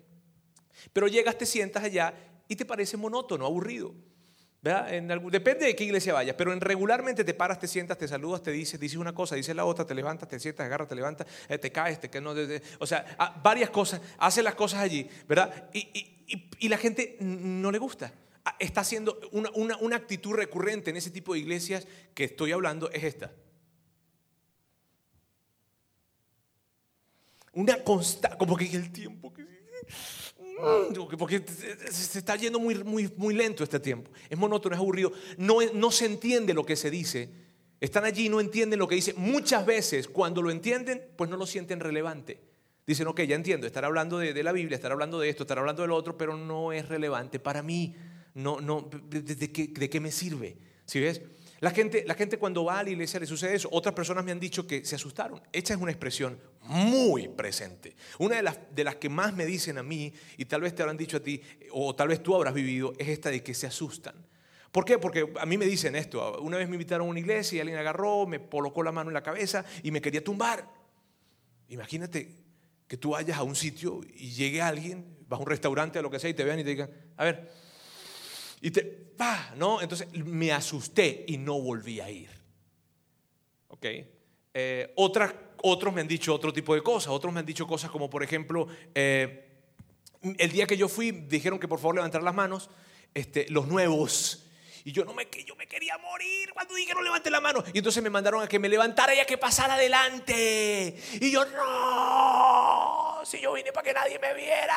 Pero 0.92 1.08
llegas, 1.08 1.38
te 1.38 1.46
sientas 1.46 1.84
allá 1.84 2.16
y 2.48 2.56
te 2.56 2.66
parece 2.66 2.98
monótono, 2.98 3.46
aburrido. 3.46 3.94
Depende 5.32 5.66
de 5.66 5.76
qué 5.76 5.84
iglesia 5.84 6.14
vayas, 6.14 6.36
pero 6.36 6.52
en 6.52 6.62
regularmente 6.62 7.24
te 7.24 7.34
paras, 7.34 7.60
te 7.60 7.68
sientas, 7.68 7.98
te 7.98 8.08
saludas, 8.08 8.44
te 8.44 8.52
dices, 8.52 8.80
dices 8.80 8.98
una 8.98 9.14
cosa, 9.14 9.36
dices 9.36 9.56
la 9.56 9.66
otra, 9.66 9.86
te 9.86 9.96
levantas, 9.96 10.28
te 10.28 10.40
sientas, 10.40 10.66
agarras, 10.66 10.88
te 10.88 10.96
levantas, 10.96 11.28
eh, 11.48 11.58
te 11.58 11.72
caes, 11.72 12.00
te 12.00 12.22
no, 12.22 12.34
o 12.80 12.88
sea, 12.88 13.16
ah, 13.18 13.40
varias 13.44 13.70
cosas, 13.70 14.02
hace 14.18 14.42
las 14.44 14.56
cosas 14.56 14.82
allí, 14.82 15.10
¿verdad? 15.28 15.70
y 15.74 16.70
la 16.70 16.78
gente 16.78 17.18
no 17.20 17.72
le 17.72 17.78
gusta 17.78 18.12
está 18.60 18.82
haciendo 18.82 19.20
una, 19.32 19.96
actitud 19.96 20.34
recurrente 20.34 20.90
en 20.92 20.98
ese 20.98 21.12
tipo 21.12 21.34
de 21.34 21.40
iglesias 21.40 21.88
que 22.14 22.26
estoy 22.26 22.52
hablando 22.52 22.92
es 22.92 23.04
esta. 23.04 23.32
Una 27.54 27.84
constante, 27.84 28.38
como 28.38 28.58
que 28.58 28.66
el 28.66 28.92
tiempo 28.92 29.34
que 29.34 29.44
porque 31.18 31.44
se 31.92 32.20
está 32.20 32.36
yendo 32.36 32.60
muy, 32.60 32.84
muy, 32.84 33.12
muy 33.18 33.34
lento 33.34 33.64
este 33.64 33.80
tiempo. 33.80 34.12
Es 34.30 34.38
monótono, 34.38 34.76
es 34.76 34.80
aburrido. 34.80 35.12
No, 35.38 35.58
no 35.74 35.92
se 35.92 36.06
entiende 36.06 36.54
lo 36.54 36.66
que 36.66 36.76
se 36.76 36.90
dice. 36.90 37.30
Están 37.80 38.06
allí 38.06 38.28
y 38.28 38.30
no 38.30 38.40
entienden 38.40 38.80
lo 38.80 38.88
que 38.88 38.96
dice. 38.96 39.14
Muchas 39.16 39.66
veces 39.66 40.08
cuando 40.08 40.42
lo 40.42 40.52
entienden, 40.52 41.02
pues 41.16 41.30
no 41.30 41.38
lo 41.38 41.46
sienten 41.46 41.80
relevante. 41.80 42.40
Dicen, 42.88 43.08
ok, 43.08 43.22
ya 43.22 43.36
entiendo, 43.36 43.66
estar 43.66 43.84
hablando 43.84 44.20
de, 44.20 44.34
de 44.34 44.44
la 44.44 44.52
Biblia, 44.52 44.76
estar 44.76 44.92
hablando 44.92 45.20
de 45.20 45.30
esto, 45.30 45.44
estar 45.44 45.58
hablando 45.58 45.82
de 45.82 45.88
lo 45.88 45.96
otro, 45.96 46.18
pero 46.18 46.38
no 46.38 46.72
es 46.72 46.88
relevante 46.88 47.40
para 47.40 47.64
mí 47.64 47.96
no, 48.36 48.60
no, 48.60 48.90
¿de, 49.10 49.90
qué, 49.90 50.00
me 50.00 50.12
sirve? 50.12 50.58
¿Sí 50.86 51.00
ves? 51.00 51.22
La 51.66 51.72
gente, 51.72 52.04
la 52.06 52.14
gente 52.14 52.38
cuando 52.38 52.64
va 52.64 52.78
a 52.78 52.84
la 52.84 52.92
iglesia 52.92 53.20
le 53.20 53.26
sucede 53.26 53.56
eso. 53.56 53.70
Otras 53.72 53.96
personas 53.96 54.24
me 54.24 54.32
han 54.32 54.40
dicho 54.40 54.68
que 54.68 54.86
se 54.86 54.94
asustaron. 54.94 55.42
Esta 55.52 55.74
es 55.74 55.80
una 55.80 55.90
expresión 55.90 56.40
muy 56.62 57.28
presente. 57.28 57.96
Una 58.20 58.36
de 58.36 58.44
las, 58.44 58.60
de 58.70 58.84
las 58.84 58.98
que 58.98 59.10
más 59.10 59.34
me 59.34 59.48
dicen 59.48 59.80
a 59.80 59.82
mí, 59.82 60.14
y 60.38 60.46
tal 60.46 60.62
vez 60.62 60.76
te 60.76 60.84
habrán 60.84 60.96
dicho 60.96 61.18
a 61.18 61.22
ti, 61.22 61.42
o 61.72 61.96
tal 61.96 62.10
vez 62.10 62.22
tú 62.22 62.36
habrás 62.36 62.54
vivido, 62.54 62.94
es 63.00 63.08
esta 63.08 63.32
de 63.32 63.42
que 63.42 63.56
se 63.56 63.66
asustan. 63.66 64.14
¿Por 64.72 64.86
qué? 64.86 65.00
Porque 65.00 65.28
a 65.40 65.46
mí 65.48 65.58
me 65.58 65.66
dicen 65.66 65.96
esto. 65.96 66.40
Una 66.40 66.58
vez 66.58 66.70
me 66.70 66.76
invitaron 66.76 67.08
a 67.08 67.10
una 67.10 67.20
iglesia 67.20 67.58
y 67.58 67.60
alguien 67.62 67.80
agarró, 67.80 68.28
me 68.28 68.48
colocó 68.48 68.84
la 68.84 68.92
mano 68.92 69.10
en 69.10 69.16
la 69.16 69.24
cabeza 69.24 69.66
y 69.82 69.90
me 69.90 70.02
quería 70.02 70.24
tumbar. 70.24 70.70
Imagínate 71.70 72.30
que 72.88 72.98
tú 72.98 73.10
vayas 73.10 73.40
a 73.40 73.42
un 73.42 73.56
sitio 73.56 74.02
y 74.14 74.30
llegue 74.30 74.62
alguien, 74.62 75.18
vas 75.28 75.40
a 75.40 75.42
un 75.42 75.50
restaurante 75.50 75.98
o 75.98 76.04
lo 76.04 76.12
que 76.12 76.20
sea 76.20 76.30
y 76.30 76.36
te 76.36 76.44
vean 76.44 76.60
y 76.60 76.64
te 76.64 76.70
digan, 76.70 76.92
a 77.18 77.24
ver, 77.24 77.65
y 78.66 78.72
te, 78.72 79.14
va, 79.22 79.54
¿no? 79.58 79.80
Entonces 79.80 80.08
me 80.12 80.52
asusté 80.52 81.24
y 81.28 81.38
no 81.38 81.62
volví 81.62 82.00
a 82.00 82.10
ir. 82.10 82.32
¿Ok? 83.68 83.86
Eh, 84.56 84.92
otros 84.96 85.94
me 85.94 86.02
han 86.02 86.08
dicho 86.08 86.34
otro 86.34 86.52
tipo 86.52 86.74
de 86.74 86.82
cosas. 86.82 87.10
Otros 87.10 87.32
me 87.32 87.42
han 87.42 87.46
dicho 87.46 87.68
cosas 87.68 87.92
como, 87.92 88.10
por 88.10 88.24
ejemplo, 88.24 88.68
eh, 88.96 89.68
el 90.40 90.52
día 90.52 90.66
que 90.66 90.78
yo 90.78 90.90
fui, 90.90 91.12
dijeron 91.12 91.60
que 91.60 91.68
por 91.68 91.78
favor 91.78 91.94
levantar 91.94 92.24
las 92.24 92.34
manos, 92.34 92.72
este, 93.14 93.46
los 93.50 93.68
nuevos. 93.68 94.48
Y 94.84 94.92
yo 94.92 95.06
no 95.06 95.14
me, 95.14 95.28
yo 95.46 95.56
me 95.56 95.68
quería 95.68 96.00
morir 96.00 96.50
cuando 96.52 96.74
dijeron 96.74 97.04
levante 97.04 97.30
la 97.30 97.42
mano. 97.42 97.64
Y 97.72 97.78
entonces 97.78 98.02
me 98.02 98.10
mandaron 98.10 98.42
a 98.42 98.48
que 98.48 98.58
me 98.58 98.68
levantara 98.68 99.14
y 99.14 99.20
a 99.20 99.28
que 99.28 99.38
pasara 99.38 99.76
adelante. 99.76 101.00
Y 101.22 101.30
yo, 101.30 101.46
no, 101.46 103.20
si 103.26 103.40
yo 103.40 103.54
vine 103.54 103.72
para 103.72 103.86
que 103.86 103.94
nadie 103.94 104.18
me 104.18 104.34
viera. 104.34 104.76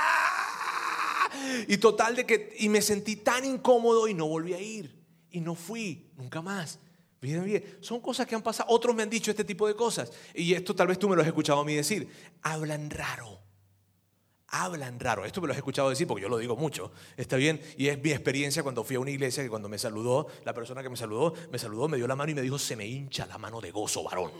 Y 1.66 1.78
total 1.78 2.16
de 2.16 2.26
que, 2.26 2.54
y 2.58 2.68
me 2.68 2.82
sentí 2.82 3.16
tan 3.16 3.44
incómodo 3.44 4.08
y 4.08 4.14
no 4.14 4.26
volví 4.26 4.54
a 4.54 4.60
ir. 4.60 4.96
Y 5.30 5.40
no 5.40 5.54
fui, 5.54 6.10
nunca 6.16 6.40
más. 6.40 6.78
Bien, 7.20 7.44
bien. 7.44 7.78
Son 7.80 8.00
cosas 8.00 8.26
que 8.26 8.34
han 8.34 8.42
pasado. 8.42 8.70
Otros 8.70 8.94
me 8.94 9.02
han 9.02 9.10
dicho 9.10 9.30
este 9.30 9.44
tipo 9.44 9.66
de 9.66 9.74
cosas. 9.74 10.12
Y 10.34 10.54
esto 10.54 10.74
tal 10.74 10.86
vez 10.86 10.98
tú 10.98 11.08
me 11.08 11.16
lo 11.16 11.22
has 11.22 11.28
escuchado 11.28 11.60
a 11.60 11.64
mí 11.64 11.74
decir. 11.74 12.08
Hablan 12.42 12.90
raro. 12.90 13.40
Hablan 14.48 14.98
raro. 15.00 15.24
Esto 15.24 15.40
me 15.40 15.48
lo 15.48 15.52
has 15.52 15.58
escuchado 15.58 15.90
decir 15.90 16.06
porque 16.06 16.22
yo 16.22 16.28
lo 16.28 16.38
digo 16.38 16.56
mucho. 16.56 16.92
Está 17.16 17.36
bien. 17.36 17.60
Y 17.76 17.88
es 17.88 18.02
mi 18.02 18.12
experiencia 18.12 18.62
cuando 18.62 18.84
fui 18.84 18.96
a 18.96 19.00
una 19.00 19.10
iglesia 19.10 19.42
que 19.42 19.50
cuando 19.50 19.68
me 19.68 19.78
saludó, 19.78 20.28
la 20.44 20.54
persona 20.54 20.82
que 20.82 20.88
me 20.88 20.96
saludó, 20.96 21.34
me 21.50 21.58
saludó, 21.58 21.88
me 21.88 21.96
dio 21.96 22.06
la 22.06 22.16
mano 22.16 22.30
y 22.30 22.34
me 22.34 22.42
dijo, 22.42 22.58
se 22.58 22.76
me 22.76 22.86
hincha 22.86 23.26
la 23.26 23.36
mano 23.36 23.60
de 23.60 23.72
gozo, 23.72 24.04
varón. 24.04 24.30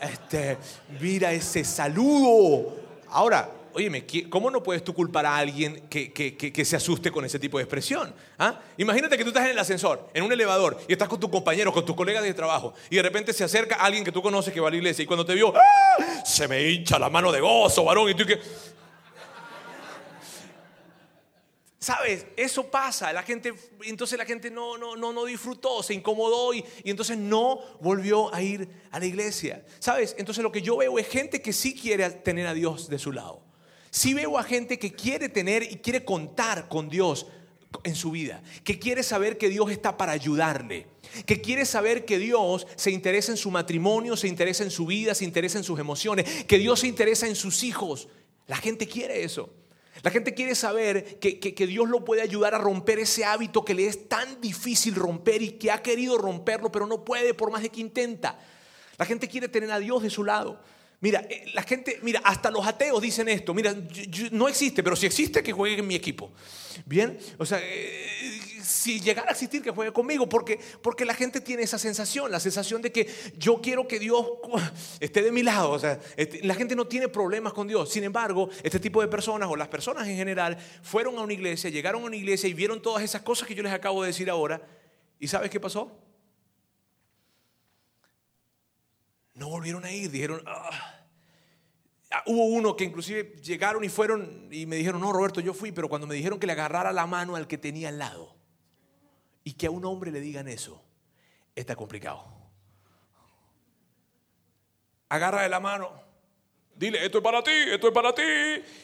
Este, 0.00 0.58
mira 1.00 1.32
ese 1.32 1.62
saludo. 1.62 2.74
Ahora, 3.08 3.50
Óyeme, 3.76 4.06
¿cómo 4.30 4.52
no 4.52 4.62
puedes 4.62 4.84
tú 4.84 4.94
culpar 4.94 5.26
a 5.26 5.36
alguien 5.36 5.88
que, 5.88 6.62
se 6.64 6.76
asuste 6.76 7.10
con 7.10 7.24
ese 7.24 7.40
tipo 7.40 7.58
de 7.58 7.64
expresión? 7.64 8.14
¿Ah? 8.38 8.60
Imagínate 8.76 9.18
que 9.18 9.24
tú 9.24 9.30
estás 9.30 9.46
en 9.46 9.50
el 9.50 9.58
ascensor, 9.58 10.10
en 10.14 10.22
un 10.22 10.32
elevador, 10.32 10.80
y 10.86 10.92
estás 10.92 11.08
con 11.08 11.18
tus 11.18 11.28
compañeros, 11.28 11.74
con 11.74 11.84
tus 11.84 11.96
colegas 11.96 12.22
de 12.22 12.32
trabajo, 12.34 12.72
y 12.88 12.94
de 12.94 13.02
repente 13.02 13.32
se 13.32 13.42
acerca 13.42 13.74
alguien 13.74 14.04
que 14.04 14.12
tú 14.12 14.22
conoces 14.22 14.54
que 14.54 14.60
va 14.60 14.68
a 14.68 14.70
la 14.70 14.76
iglesia, 14.76 15.02
y 15.02 15.06
cuando 15.06 15.26
te 15.26 15.34
vio, 15.34 15.52
¡ah! 15.56 16.24
se 16.24 16.46
me 16.46 16.70
hincha 16.70 17.00
la 17.00 17.10
mano 17.10 17.32
de 17.32 17.40
gozo, 17.40 17.82
varón, 17.82 18.08
y 18.08 18.14
tú 18.14 18.24
que... 18.24 18.38
¿Sabes? 21.80 22.26
Eso 22.36 22.70
pasa. 22.70 23.12
La 23.12 23.24
gente, 23.24 23.52
entonces 23.82 24.16
la 24.16 24.24
gente 24.24 24.52
no, 24.52 24.78
no, 24.78 24.94
no, 24.94 25.12
no 25.12 25.24
disfrutó, 25.24 25.82
se 25.82 25.94
incomodó 25.94 26.54
y, 26.54 26.64
y, 26.84 26.90
entonces 26.90 27.18
no 27.18 27.58
volvió 27.80 28.32
a 28.32 28.40
ir 28.40 28.68
a 28.92 29.00
la 29.00 29.04
iglesia. 29.04 29.66
¿Sabes? 29.80 30.14
Entonces 30.16 30.44
lo 30.44 30.52
que 30.52 30.62
yo 30.62 30.76
veo 30.76 30.96
es 30.98 31.08
gente 31.08 31.42
que 31.42 31.52
sí 31.52 31.74
quiere 31.74 32.08
tener 32.08 32.46
a 32.46 32.54
Dios 32.54 32.88
de 32.88 32.98
su 33.00 33.10
lado. 33.12 33.42
Si 33.94 34.12
veo 34.12 34.36
a 34.36 34.42
gente 34.42 34.76
que 34.76 34.92
quiere 34.92 35.28
tener 35.28 35.62
y 35.62 35.76
quiere 35.76 36.04
contar 36.04 36.68
con 36.68 36.88
Dios 36.88 37.28
en 37.84 37.94
su 37.94 38.10
vida, 38.10 38.42
que 38.64 38.80
quiere 38.80 39.04
saber 39.04 39.38
que 39.38 39.48
Dios 39.48 39.70
está 39.70 39.96
para 39.96 40.10
ayudarle, 40.10 40.88
que 41.26 41.40
quiere 41.40 41.64
saber 41.64 42.04
que 42.04 42.18
Dios 42.18 42.66
se 42.74 42.90
interesa 42.90 43.30
en 43.30 43.38
su 43.38 43.52
matrimonio, 43.52 44.16
se 44.16 44.26
interesa 44.26 44.64
en 44.64 44.72
su 44.72 44.86
vida, 44.86 45.14
se 45.14 45.24
interesa 45.24 45.58
en 45.58 45.64
sus 45.64 45.78
emociones, 45.78 46.42
que 46.42 46.58
Dios 46.58 46.80
se 46.80 46.88
interesa 46.88 47.28
en 47.28 47.36
sus 47.36 47.62
hijos. 47.62 48.08
La 48.48 48.56
gente 48.56 48.88
quiere 48.88 49.22
eso. 49.22 49.54
La 50.02 50.10
gente 50.10 50.34
quiere 50.34 50.56
saber 50.56 51.20
que, 51.20 51.38
que, 51.38 51.66
Dios 51.68 51.88
lo 51.88 52.04
puede 52.04 52.22
ayudar 52.22 52.52
a 52.52 52.58
romper 52.58 52.98
ese 52.98 53.24
hábito 53.24 53.64
que 53.64 53.74
le 53.74 53.86
es 53.86 54.08
tan 54.08 54.40
difícil 54.40 54.96
romper 54.96 55.40
y 55.40 55.52
que 55.52 55.70
ha 55.70 55.82
querido 55.82 56.18
romperlo, 56.18 56.72
pero 56.72 56.88
no 56.88 57.04
puede 57.04 57.32
por 57.32 57.52
más 57.52 57.62
de 57.62 57.68
que 57.68 57.80
intenta. 57.80 58.40
La 58.98 59.06
gente 59.06 59.28
quiere 59.28 59.46
tener 59.46 59.70
a 59.70 59.78
Dios 59.78 60.02
de 60.02 60.10
su 60.10 60.24
lado. 60.24 60.60
Mira, 61.04 61.26
eh, 61.28 61.44
la 61.52 61.62
gente, 61.64 61.98
mira, 62.00 62.22
hasta 62.24 62.50
los 62.50 62.66
ateos 62.66 63.02
dicen 63.02 63.28
esto. 63.28 63.52
Mira, 63.52 63.76
no 64.30 64.48
existe, 64.48 64.82
pero 64.82 64.96
si 64.96 65.04
existe, 65.04 65.42
que 65.42 65.52
juegue 65.52 65.80
en 65.80 65.86
mi 65.86 65.94
equipo. 65.94 66.32
Bien, 66.86 67.18
o 67.36 67.44
sea, 67.44 67.60
eh, 67.62 68.40
si 68.62 69.02
llegara 69.02 69.28
a 69.28 69.32
existir, 69.32 69.60
que 69.60 69.70
juegue 69.70 69.92
conmigo, 69.92 70.26
porque, 70.26 70.58
porque 70.80 71.04
la 71.04 71.12
gente 71.12 71.42
tiene 71.42 71.62
esa 71.62 71.78
sensación, 71.78 72.30
la 72.30 72.40
sensación 72.40 72.80
de 72.80 72.90
que 72.90 73.06
yo 73.36 73.60
quiero 73.60 73.86
que 73.86 73.98
Dios 73.98 74.26
esté 74.98 75.20
de 75.20 75.30
mi 75.30 75.42
lado. 75.42 75.72
O 75.72 75.78
sea, 75.78 76.00
este, 76.16 76.42
la 76.42 76.54
gente 76.54 76.74
no 76.74 76.86
tiene 76.86 77.08
problemas 77.08 77.52
con 77.52 77.68
Dios. 77.68 77.90
Sin 77.90 78.02
embargo, 78.02 78.48
este 78.62 78.80
tipo 78.80 79.02
de 79.02 79.08
personas 79.08 79.50
o 79.50 79.56
las 79.56 79.68
personas 79.68 80.08
en 80.08 80.16
general 80.16 80.56
fueron 80.82 81.18
a 81.18 81.20
una 81.20 81.34
iglesia, 81.34 81.68
llegaron 81.68 82.02
a 82.02 82.06
una 82.06 82.16
iglesia 82.16 82.48
y 82.48 82.54
vieron 82.54 82.80
todas 82.80 83.04
esas 83.04 83.20
cosas 83.20 83.46
que 83.46 83.54
yo 83.54 83.62
les 83.62 83.74
acabo 83.74 84.00
de 84.00 84.06
decir 84.06 84.30
ahora. 84.30 84.66
¿Y 85.20 85.28
sabes 85.28 85.50
qué 85.50 85.60
pasó? 85.60 86.03
No 89.34 89.48
volvieron 89.48 89.84
a 89.84 89.92
ir, 89.92 90.10
dijeron, 90.10 90.42
ah, 90.46 91.04
Ah, 92.14 92.22
hubo 92.26 92.44
uno 92.44 92.76
que 92.76 92.84
inclusive 92.84 93.34
llegaron 93.42 93.82
y 93.82 93.88
fueron 93.88 94.46
y 94.52 94.66
me 94.66 94.76
dijeron, 94.76 95.00
no, 95.00 95.12
Roberto, 95.12 95.40
yo 95.40 95.52
fui, 95.52 95.72
pero 95.72 95.88
cuando 95.88 96.06
me 96.06 96.14
dijeron 96.14 96.38
que 96.38 96.46
le 96.46 96.52
agarrara 96.52 96.92
la 96.92 97.08
mano 97.08 97.34
al 97.34 97.48
que 97.48 97.58
tenía 97.58 97.88
al 97.88 97.98
lado 97.98 98.36
y 99.42 99.54
que 99.54 99.66
a 99.66 99.70
un 99.72 99.84
hombre 99.84 100.12
le 100.12 100.20
digan 100.20 100.46
eso, 100.46 100.80
está 101.56 101.74
complicado. 101.74 102.24
Agarra 105.08 105.42
de 105.42 105.48
la 105.48 105.58
mano, 105.58 105.90
dile, 106.76 107.04
esto 107.04 107.18
es 107.18 107.24
para 107.24 107.42
ti, 107.42 107.50
esto 107.50 107.88
es 107.88 107.92
para 107.92 108.14
ti. 108.14 108.22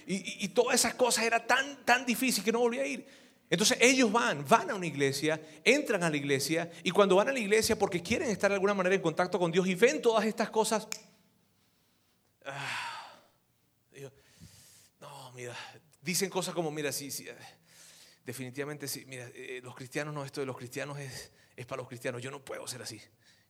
Y, 0.09 0.49
todas 0.49 0.75
esas 0.75 0.95
cosas 0.95 1.23
era 1.23 1.47
tan, 1.47 1.85
tan 1.85 2.04
difícil 2.04 2.42
que 2.42 2.50
no 2.50 2.59
volví 2.59 2.80
a 2.80 2.87
ir. 2.87 3.07
Entonces 3.50 3.76
ellos 3.80 4.12
van, 4.12 4.47
van 4.49 4.71
a 4.71 4.76
una 4.76 4.87
iglesia, 4.87 5.40
entran 5.64 6.04
a 6.04 6.09
la 6.09 6.16
iglesia 6.16 6.71
y 6.85 6.92
cuando 6.92 7.16
van 7.16 7.28
a 7.28 7.33
la 7.33 7.40
iglesia 7.40 7.76
porque 7.76 8.00
quieren 8.00 8.30
estar 8.30 8.49
de 8.49 8.54
alguna 8.54 8.75
manera 8.75 8.95
en 8.95 9.02
contacto 9.02 9.40
con 9.40 9.50
Dios 9.50 9.66
y 9.66 9.75
ven 9.75 10.00
todas 10.00 10.25
estas 10.25 10.50
cosas, 10.50 10.87
ah, 12.47 12.90
mira, 15.35 15.57
dicen 16.00 16.30
cosas 16.30 16.54
como, 16.54 16.71
mira, 16.71 16.92
sí, 16.92 17.11
sí, 17.11 17.26
eh, 17.28 17.35
definitivamente 18.25 18.87
sí, 18.87 19.04
mira, 19.07 19.28
eh, 19.35 19.61
los 19.62 19.75
cristianos 19.75 20.14
no, 20.14 20.25
esto 20.25 20.40
de 20.40 20.47
los 20.47 20.57
cristianos 20.57 20.99
es, 20.99 21.33
es 21.57 21.66
para 21.66 21.80
los 21.80 21.88
cristianos, 21.88 22.23
yo 22.23 22.30
no 22.30 22.45
puedo 22.45 22.66
ser 22.66 22.83
así. 22.83 23.00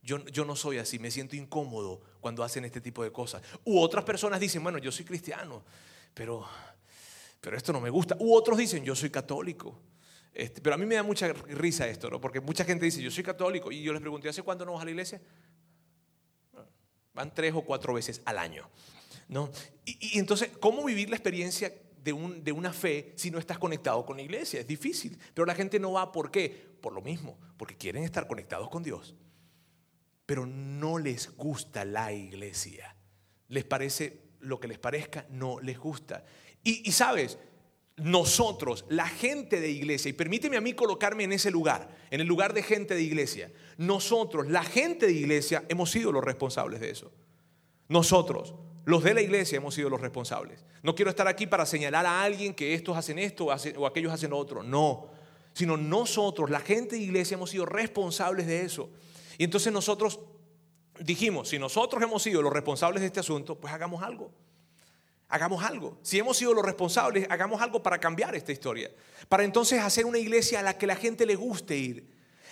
Yo, 0.03 0.25
yo, 0.27 0.47
no 0.47 0.57
soy 0.57 0.79
así, 0.79 0.99
me 0.99 1.11
siento 1.11 1.37
incómodo 1.37 2.01
cuando 2.21 2.43
hacen 2.43 2.65
este 2.65 2.81
tipo 2.81 3.05
de 3.05 3.13
cosas. 3.13 3.43
U 3.65 3.79
otras 3.79 4.03
personas 4.03 4.41
dicen, 4.41 4.63
bueno, 4.63 4.79
yo 4.79 4.91
soy 4.91 5.05
cristiano, 5.05 5.63
pero, 6.15 6.49
pero 7.39 7.55
esto 7.55 7.71
no 7.71 7.83
me 7.83 7.91
gusta. 7.91 8.17
U 8.19 8.35
otros 8.35 8.57
dicen, 8.57 8.83
yo 8.83 8.95
soy 8.95 9.11
católico. 9.11 9.79
Este, 10.33 10.61
pero 10.61 10.75
a 10.75 10.79
mí 10.79 10.87
me 10.87 10.95
da 10.95 11.03
mucha 11.03 11.33
risa 11.33 11.89
esto, 11.89 12.09
¿no? 12.09 12.21
porque 12.21 12.41
mucha 12.41 12.65
gente 12.65 12.85
dice, 12.85 13.03
yo 13.03 13.11
soy 13.11 13.25
católico. 13.25 13.73
Y 13.73 13.83
yo 13.83 13.93
les 13.93 14.01
pregunté, 14.01 14.29
¿hace 14.29 14.43
cuándo 14.43 14.65
no 14.65 14.73
vas 14.73 14.83
a 14.83 14.85
la 14.85 14.91
iglesia? 14.91 15.21
Van 17.13 17.35
tres 17.35 17.53
o 17.55 17.63
cuatro 17.63 17.95
veces 17.95 18.23
al 18.25 18.39
año. 18.39 18.69
¿no? 19.29 19.51
Y, 19.85 20.19
entonces, 20.19 20.51
¿cómo 20.59 20.85
vivir 20.85 21.11
la 21.11 21.17
experiencia 21.17 21.73
de, 22.03 22.13
un, 22.13 22.43
de, 22.43 22.53
una 22.53 22.73
fe 22.73 23.13
si 23.17 23.31
no 23.31 23.39
estás 23.39 23.59
conectado 23.59 24.05
con 24.07 24.17
la 24.17 24.23
iglesia? 24.23 24.61
Es 24.61 24.67
difícil. 24.67 25.19
Pero 25.35 25.47
la 25.47 25.55
gente 25.55 25.79
no 25.79 25.93
va, 25.93 26.13
¿por 26.13 26.31
qué? 26.31 26.49
Por 26.81 26.93
lo 26.93 27.03
mismo, 27.03 27.39
porque 27.57 27.77
quieren 27.77 28.05
estar 28.05 28.27
conectados 28.27 28.71
con 28.71 28.83
Dios. 28.83 29.15
Pero 30.27 30.47
no 30.47 30.99
les 30.99 31.37
gusta 31.37 31.85
la 31.85 32.13
iglesia. 32.13 32.97
Les 33.49 33.65
parece 33.65 34.31
lo 34.39 34.61
que 34.61 34.69
les 34.69 34.79
parezca, 34.79 35.27
no 35.29 35.61
les 35.61 35.79
gusta. 35.79 36.25
Y 36.63 36.93
sabes, 36.93 37.39
nosotros, 38.03 38.85
la 38.89 39.07
gente 39.07 39.61
de 39.61 39.71
iglesia, 39.71 40.09
y 40.09 40.13
permíteme 40.13 40.57
a 40.57 40.61
mí 40.61 40.73
colocarme 40.73 41.25
en 41.25 41.33
ese 41.33 41.51
lugar, 41.51 41.89
en 42.11 42.21
el 42.21 42.27
lugar 42.27 42.55
de 42.55 42.63
gente 42.63 42.95
de 42.95 43.03
iglesia, 43.03 43.53
nosotros, 43.77 44.49
la 44.49 44.63
gente 44.63 45.07
de 45.07 45.13
iglesia, 45.13 45.65
hemos 45.69 45.91
sido 45.91 46.13
los 46.13 46.25
responsables 46.25 46.81
de 46.81 46.91
eso. 46.91 47.13
Nosotros, 47.89 48.55
los 48.85 49.03
de 49.03 49.15
la 49.15 49.21
iglesia 49.21 49.57
hemos 49.57 49.75
sido 49.75 49.91
los 49.91 50.01
responsables. 50.01 50.65
No 50.83 50.95
quiero 50.95 51.11
estar 51.11 51.29
aquí 51.29 51.47
para 51.47 51.67
señalar 51.67 52.07
a 52.07 52.23
alguien 52.23 52.55
que 52.55 52.75
estos 52.75 52.97
hacen 52.97 53.19
esto 53.19 53.47
o 53.47 53.87
aquellos 53.87 54.13
hacen 54.13 54.33
otro. 54.33 54.63
No. 54.63 55.09
Sino 55.53 55.77
nosotros, 55.77 56.51
la 56.51 56.61
gente 56.61 56.97
de 56.97 57.03
iglesia, 57.03 57.35
hemos 57.35 57.51
sido 57.51 57.67
responsables 57.67 58.47
de 58.47 58.63
eso. 58.63 58.91
Y 59.39 59.45
entonces 59.45 59.73
nosotros 59.73 60.21
dijimos, 60.99 61.49
si 61.49 61.59
nosotros 61.59 62.03
hemos 62.03 62.23
sido 62.23 62.43
los 62.43 62.53
responsables 62.53 63.01
de 63.01 63.09
este 63.09 63.21
asunto, 63.21 63.59
pues 63.59 63.73
hagamos 63.73 64.03
algo. 64.03 64.31
Hagamos 65.31 65.65
algo. 65.65 65.99
Si 66.03 66.19
hemos 66.19 66.37
sido 66.37 66.53
los 66.53 66.65
responsables, 66.65 67.27
hagamos 67.31 67.63
algo 67.63 67.83
para 67.83 67.99
cambiar 67.99 68.35
esta 68.35 68.53
historia. 68.53 68.91
Para 69.29 69.45
entonces 69.45 69.81
hacer 69.81 70.05
una 70.05 70.19
iglesia 70.19 70.61
a 70.61 70.63
la 70.63 70.77
que 70.77 70.87
la 70.87 70.97
gente 70.97 71.25
le 71.25 71.37
guste 71.37 71.77
ir. 71.77 72.05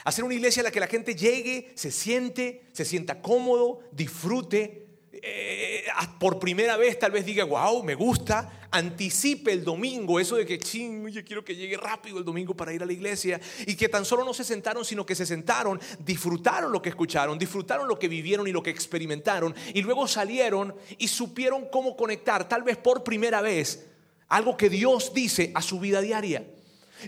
Hacer 0.05 0.25
una 0.25 0.35
iglesia 0.35 0.63
a 0.63 0.65
la 0.65 0.71
que 0.71 0.81
la 0.81 0.87
gente 0.87 1.15
llegue, 1.15 1.73
se 1.75 1.91
siente, 1.91 2.63
se 2.73 2.85
sienta 2.85 3.21
cómodo, 3.21 3.81
disfrute 3.93 4.88
eh, 5.23 5.85
por 6.19 6.39
primera 6.39 6.77
vez 6.77 6.99
tal 6.99 7.13
vez 7.13 7.25
diga, 7.25 7.45
wow, 7.45 7.83
me 7.83 7.95
gusta, 7.95 8.67
anticipe 8.71 9.53
el 9.53 9.65
domingo, 9.65 10.21
eso 10.21 10.37
de 10.37 10.45
que, 10.45 10.59
ching, 10.59 11.09
yo 11.09 11.25
quiero 11.25 11.45
que 11.45 11.57
llegue 11.57 11.77
rápido 11.77 12.19
el 12.19 12.25
domingo 12.25 12.55
para 12.55 12.73
ir 12.73 12.83
a 12.83 12.87
la 12.87 12.93
iglesia, 12.93 13.41
y 13.67 13.75
que 13.75 13.89
tan 13.89 14.05
solo 14.05 14.25
no 14.25 14.35
se 14.35 14.45
sentaron, 14.45 14.85
sino 14.85 15.07
que 15.07 15.15
se 15.15 15.27
sentaron, 15.27 15.81
disfrutaron 16.01 16.73
lo 16.73 16.83
que 16.83 16.91
escucharon, 16.91 17.39
disfrutaron 17.39 17.89
lo 17.89 17.99
que 17.99 18.09
vivieron 18.09 18.47
y 18.47 18.53
lo 18.53 18.63
que 18.63 18.71
experimentaron, 18.71 19.55
y 19.75 19.83
luego 19.83 20.07
salieron 20.07 20.75
y 20.99 21.09
supieron 21.09 21.67
cómo 21.71 21.97
conectar, 21.97 22.49
tal 22.49 22.63
vez 22.63 22.77
por 22.77 23.05
primera 23.05 23.41
vez, 23.41 23.87
algo 24.29 24.57
que 24.57 24.69
Dios 24.69 25.13
dice 25.15 25.53
a 25.55 25.63
su 25.63 25.81
vida 25.81 26.01
diaria. 26.01 26.47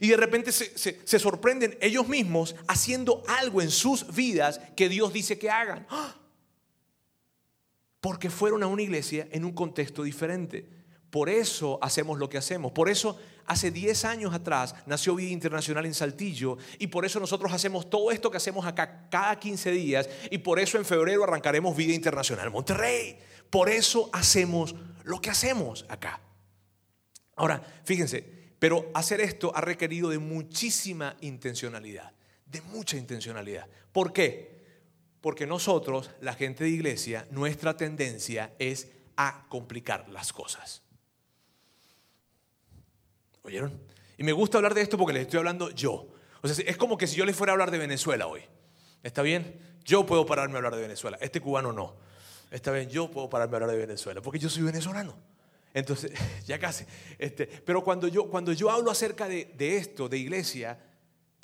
Y 0.01 0.09
de 0.09 0.17
repente 0.17 0.53
se, 0.53 1.01
se 1.05 1.19
sorprenden 1.19 1.77
ellos 1.81 2.07
mismos 2.07 2.55
haciendo 2.69 3.25
algo 3.27 3.61
en 3.61 3.71
sus 3.71 4.15
vidas 4.15 4.61
que 4.77 4.89
Dios 4.89 5.13
dice 5.13 5.37
que 5.37 5.51
hagan. 5.51 5.85
¡Ah! 5.91 6.20
Porque 8.01 8.31
fueron 8.31 8.63
a 8.63 8.67
una 8.67 8.83
iglesia 8.83 9.29
en 9.31 9.45
un 9.45 9.53
contexto 9.53 10.03
diferente. 10.03 10.67
Por 11.11 11.29
eso 11.29 11.79
hacemos 11.83 12.19
lo 12.19 12.29
que 12.29 12.39
hacemos. 12.39 12.73
Por 12.73 12.89
eso 12.89 13.19
hace 13.47 13.71
10 13.71 14.05
años 14.05 14.33
atrás 14.33 14.77
nació 14.87 15.17
Vida 15.17 15.33
Internacional 15.33 15.85
en 15.85 15.95
Saltillo 15.95 16.57
y 16.79 16.87
por 16.87 17.05
eso 17.05 17.19
nosotros 17.19 17.53
hacemos 17.53 17.91
todo 17.91 18.13
esto 18.13 18.31
que 18.31 18.37
hacemos 18.37 18.65
acá 18.65 19.09
cada 19.11 19.39
15 19.39 19.73
días 19.73 20.09
y 20.31 20.39
por 20.39 20.61
eso 20.61 20.79
en 20.79 20.85
febrero 20.85 21.25
arrancaremos 21.25 21.77
Vida 21.77 21.95
Internacional 21.95 22.47
en 22.47 22.53
Monterrey. 22.53 23.19
Por 23.51 23.69
eso 23.69 24.09
hacemos 24.13 24.77
lo 25.03 25.21
que 25.21 25.31
hacemos 25.31 25.85
acá. 25.89 26.21
Ahora, 27.35 27.61
fíjense, 27.85 28.23
pero 28.61 28.91
hacer 28.95 29.21
esto 29.21 29.51
ha 29.57 29.61
requerido 29.61 30.11
de 30.11 30.19
muchísima 30.19 31.17
intencionalidad, 31.23 32.13
de 32.47 32.61
mucha 32.61 32.97
intencionalidad. 32.97 33.67
¿Por 33.91 34.13
qué? 34.13 34.60
Porque 35.21 35.47
nosotros, 35.47 36.11
la 36.21 36.35
gente 36.35 36.65
de 36.65 36.71
iglesia, 36.71 37.27
nuestra 37.31 37.77
tendencia 37.77 38.55
es 38.59 38.89
a 39.17 39.47
complicar 39.49 40.09
las 40.09 40.33
cosas. 40.33 40.83
¿Oyeron? 43.43 43.79
Y 44.17 44.25
me 44.25 44.33
gusta 44.33 44.59
hablar 44.59 44.75
de 44.75 44.83
esto 44.83 44.97
porque 44.97 45.13
les 45.13 45.23
estoy 45.23 45.39
hablando 45.39 45.71
yo. 45.71 46.09
O 46.43 46.49
sea, 46.49 46.65
es 46.67 46.77
como 46.77 46.97
que 46.97 47.07
si 47.07 47.17
yo 47.17 47.25
les 47.25 47.37
fuera 47.37 47.53
a 47.53 47.55
hablar 47.55 47.71
de 47.71 47.79
Venezuela 47.79 48.27
hoy. 48.27 48.43
¿Está 49.03 49.23
bien? 49.23 49.59
Yo 49.85 50.07
puedo 50.07 50.25
pararme 50.27 50.55
a 50.55 50.59
hablar 50.59 50.75
de 50.75 50.83
Venezuela. 50.83 51.19
Este 51.21 51.41
cubano 51.41 51.73
no. 51.73 51.97
Está 52.51 52.73
bien, 52.73 52.89
yo 52.89 53.11
puedo 53.11 53.29
pararme 53.29 53.55
a 53.55 53.57
hablar 53.57 53.71
de 53.71 53.79
Venezuela 53.79 54.21
porque 54.21 54.39
yo 54.39 54.49
soy 54.49 54.63
venezolano. 54.63 55.17
Entonces, 55.73 56.13
ya 56.47 56.59
casi. 56.59 56.85
Este, 57.19 57.47
pero 57.47 57.85
cuando 57.85 58.09
yo, 58.09 58.29
cuando 58.29 58.53
yo 58.53 58.71
hablo 58.71 58.91
acerca 58.91 59.29
de, 59.29 59.53
de 59.57 59.77
esto, 59.77 60.09
de 60.09 60.19
iglesia, 60.19 60.79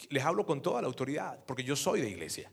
les 0.08 0.24
hablo 0.24 0.44
con 0.46 0.62
toda 0.62 0.80
la 0.80 0.88
autoridad, 0.88 1.38
porque 1.46 1.64
yo 1.64 1.76
soy 1.76 2.00
de 2.00 2.08
iglesia. 2.08 2.50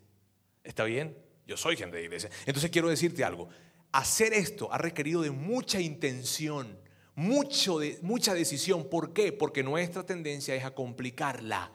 ¿Está 0.63 0.83
bien? 0.85 1.17
Yo 1.45 1.57
soy 1.57 1.75
gente 1.75 1.97
de 1.97 2.03
iglesia. 2.03 2.29
Entonces 2.45 2.71
quiero 2.71 2.89
decirte 2.89 3.23
algo. 3.23 3.49
Hacer 3.91 4.33
esto 4.33 4.71
ha 4.71 4.77
requerido 4.77 5.21
de 5.21 5.31
mucha 5.31 5.79
intención, 5.79 6.77
mucho 7.15 7.79
de, 7.79 7.99
mucha 8.01 8.33
decisión. 8.33 8.89
¿Por 8.89 9.13
qué? 9.13 9.31
Porque 9.31 9.61
nuestra 9.61 10.05
tendencia 10.05 10.55
es 10.55 10.63
a 10.63 10.73
complicarla. 10.73 11.71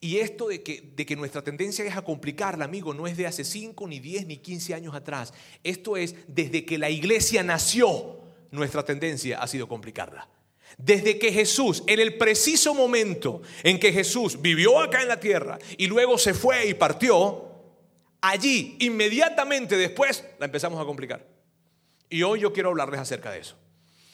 Y 0.00 0.18
esto 0.18 0.48
de 0.48 0.62
que, 0.62 0.92
de 0.94 1.06
que 1.06 1.16
nuestra 1.16 1.42
tendencia 1.42 1.84
es 1.84 1.96
a 1.96 2.02
complicarla, 2.02 2.66
amigo, 2.66 2.92
no 2.92 3.06
es 3.06 3.16
de 3.16 3.26
hace 3.26 3.44
5, 3.44 3.88
ni 3.88 3.98
10, 3.98 4.26
ni 4.26 4.36
15 4.36 4.74
años 4.74 4.94
atrás. 4.94 5.32
Esto 5.64 5.96
es 5.96 6.14
desde 6.28 6.64
que 6.64 6.76
la 6.76 6.90
iglesia 6.90 7.42
nació, 7.42 8.20
nuestra 8.50 8.84
tendencia 8.84 9.40
ha 9.40 9.46
sido 9.46 9.66
complicarla. 9.66 10.28
Desde 10.76 11.18
que 11.18 11.32
Jesús, 11.32 11.82
en 11.86 12.00
el 12.00 12.18
preciso 12.18 12.74
momento 12.74 13.40
en 13.62 13.78
que 13.78 13.92
Jesús 13.92 14.42
vivió 14.42 14.80
acá 14.80 15.00
en 15.00 15.08
la 15.08 15.18
tierra 15.18 15.58
y 15.78 15.86
luego 15.86 16.18
se 16.18 16.34
fue 16.34 16.66
y 16.66 16.74
partió, 16.74 17.55
allí, 18.30 18.76
inmediatamente 18.80 19.76
después, 19.76 20.24
la 20.38 20.46
empezamos 20.46 20.80
a 20.80 20.84
complicar. 20.84 21.26
Y 22.08 22.22
hoy 22.22 22.40
yo 22.40 22.52
quiero 22.52 22.70
hablarles 22.70 23.00
acerca 23.00 23.30
de 23.30 23.40
eso. 23.40 23.56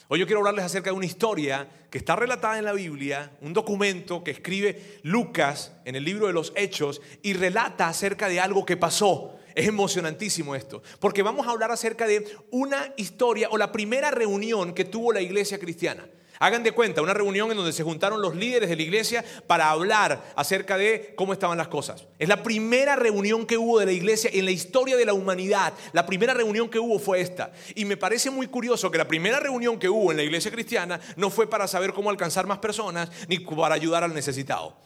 Hoy 0.09 0.19
yo 0.19 0.27
quiero 0.27 0.41
hablarles 0.41 0.65
acerca 0.65 0.91
de 0.91 0.97
una 0.97 1.07
historia 1.07 1.69
que 1.91 1.99
está 1.99 2.17
relatada 2.17 2.59
en 2.59 2.65
la 2.65 2.73
Biblia, 2.73 3.33
un 3.41 3.53
documento 3.53 4.23
que 4.23 4.33
escribe 4.33 4.99
Lucas 5.03 5.73
en 5.85 5.95
el 5.95 6.05
libro 6.05 6.27
de 6.27 6.33
los 6.35 6.53
Hechos 6.55 7.01
y 7.23 7.33
relata 7.33 7.89
acerca 7.89 8.29
de 8.29 8.41
algo 8.41 8.67
que 8.67 8.77
pasó. 8.77 9.39
Es 9.55 9.67
emocionantísimo 9.69 10.55
esto, 10.55 10.83
porque 10.99 11.23
vamos 11.23 11.47
a 11.47 11.51
hablar 11.51 11.71
acerca 11.71 12.07
de 12.07 12.27
una 12.51 12.93
historia 12.97 13.49
o 13.51 13.59
la 13.59 13.73
primera 13.73 14.11
reunión 14.11 14.75
que 14.75 14.85
tuvo 14.85 15.13
la 15.13 15.21
iglesia 15.21 15.59
cristiana. 15.59 16.07
Hagan 16.43 16.65
de 16.65 16.73
cuenta 16.73 17.03
una 17.03 17.15
reunión 17.15 17.53
en 17.53 17.57
donde 17.57 17.73
se 17.73 17.85
juntaron 17.85 18.21
los 18.21 18.35
líderes 18.35 18.69
de 18.69 18.75
la 18.75 18.83
iglesia 18.83 19.25
para 19.47 19.71
hablar 19.71 20.33
acerca 20.35 20.77
de 20.77 21.15
cómo 21.15 21.33
estaban 21.33 21.57
las 21.57 21.69
cosas. 21.69 22.09
Es 22.19 22.29
la 22.29 22.43
primera 22.43 22.97
reunión 22.97 23.47
que 23.47 23.57
hubo 23.57 23.79
de 23.79 23.87
la 23.87 23.93
iglesia 23.93 24.29
en 24.33 24.47
la 24.47 24.51
historia 24.51 24.97
de 24.97 25.05
la 25.05 25.13
humanidad. 25.13 25.73
La 25.93 26.05
primera 26.05 26.35
reunión 26.35 26.69
que 26.69 26.81
hubo 26.81 26.99
fue 26.99 27.21
esta. 27.21 27.53
Y 27.77 27.85
me 27.85 27.97
parece 27.97 28.29
muy 28.29 28.49
curioso 28.49 28.91
que 28.91 28.99
la 28.99 29.07
primera 29.07 29.39
reunión 29.39 29.79
que 29.79 29.89
hubo 29.89 30.11
en 30.11 30.17
la 30.17 30.25
iglesia 30.25 30.51
cristiana 30.51 30.99
no 31.15 31.31
fue 31.31 31.49
para 31.49 31.69
saber 31.69 31.93
cómo 31.93 32.11
alcanzar 32.11 32.45
más 32.49 32.59
personas 32.59 33.09
ni 33.29 33.39
para 33.39 33.77
ayudar 33.77 34.03
al 34.03 34.13
necesitado 34.13 34.77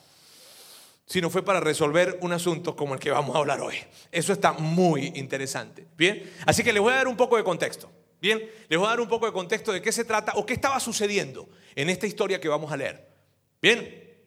sino 1.07 1.31
fue 1.31 1.45
para 1.45 1.61
resolver 1.61 2.19
un 2.21 2.33
asunto 2.33 2.75
como 2.75 2.93
el 2.93 3.01
que 3.01 3.13
vamos 3.13 3.35
a 3.35 3.39
hablar 3.39 3.61
hoy. 3.61 3.77
Eso 4.11 4.33
está 4.33 4.53
muy 4.53 5.13
interesante. 5.15 5.87
Bien, 5.97 6.31
así 6.45 6.65
que 6.65 6.73
les 6.73 6.83
voy 6.83 6.93
a 6.93 6.97
dar 6.97 7.09
un 7.09 7.17
poco 7.17 7.37
de 7.37 7.45
contexto. 7.45 7.89
Bien, 8.27 8.51
les 8.69 8.77
voy 8.77 8.89
a 8.89 8.91
dar 8.91 9.01
un 9.01 9.07
poco 9.07 9.27
de 9.27 9.33
contexto 9.33 9.73
de 9.73 9.81
qué 9.81 9.93
se 9.93 10.05
trata 10.05 10.33
o 10.35 10.45
qué 10.45 10.55
estaba 10.55 10.81
sucediendo 10.81 11.49
en 11.77 11.89
esta 11.89 12.09
historia 12.09 12.41
que 12.41 12.49
vamos 12.49 12.73
a 12.73 12.77
leer. 12.77 13.07
Bien, 13.63 14.19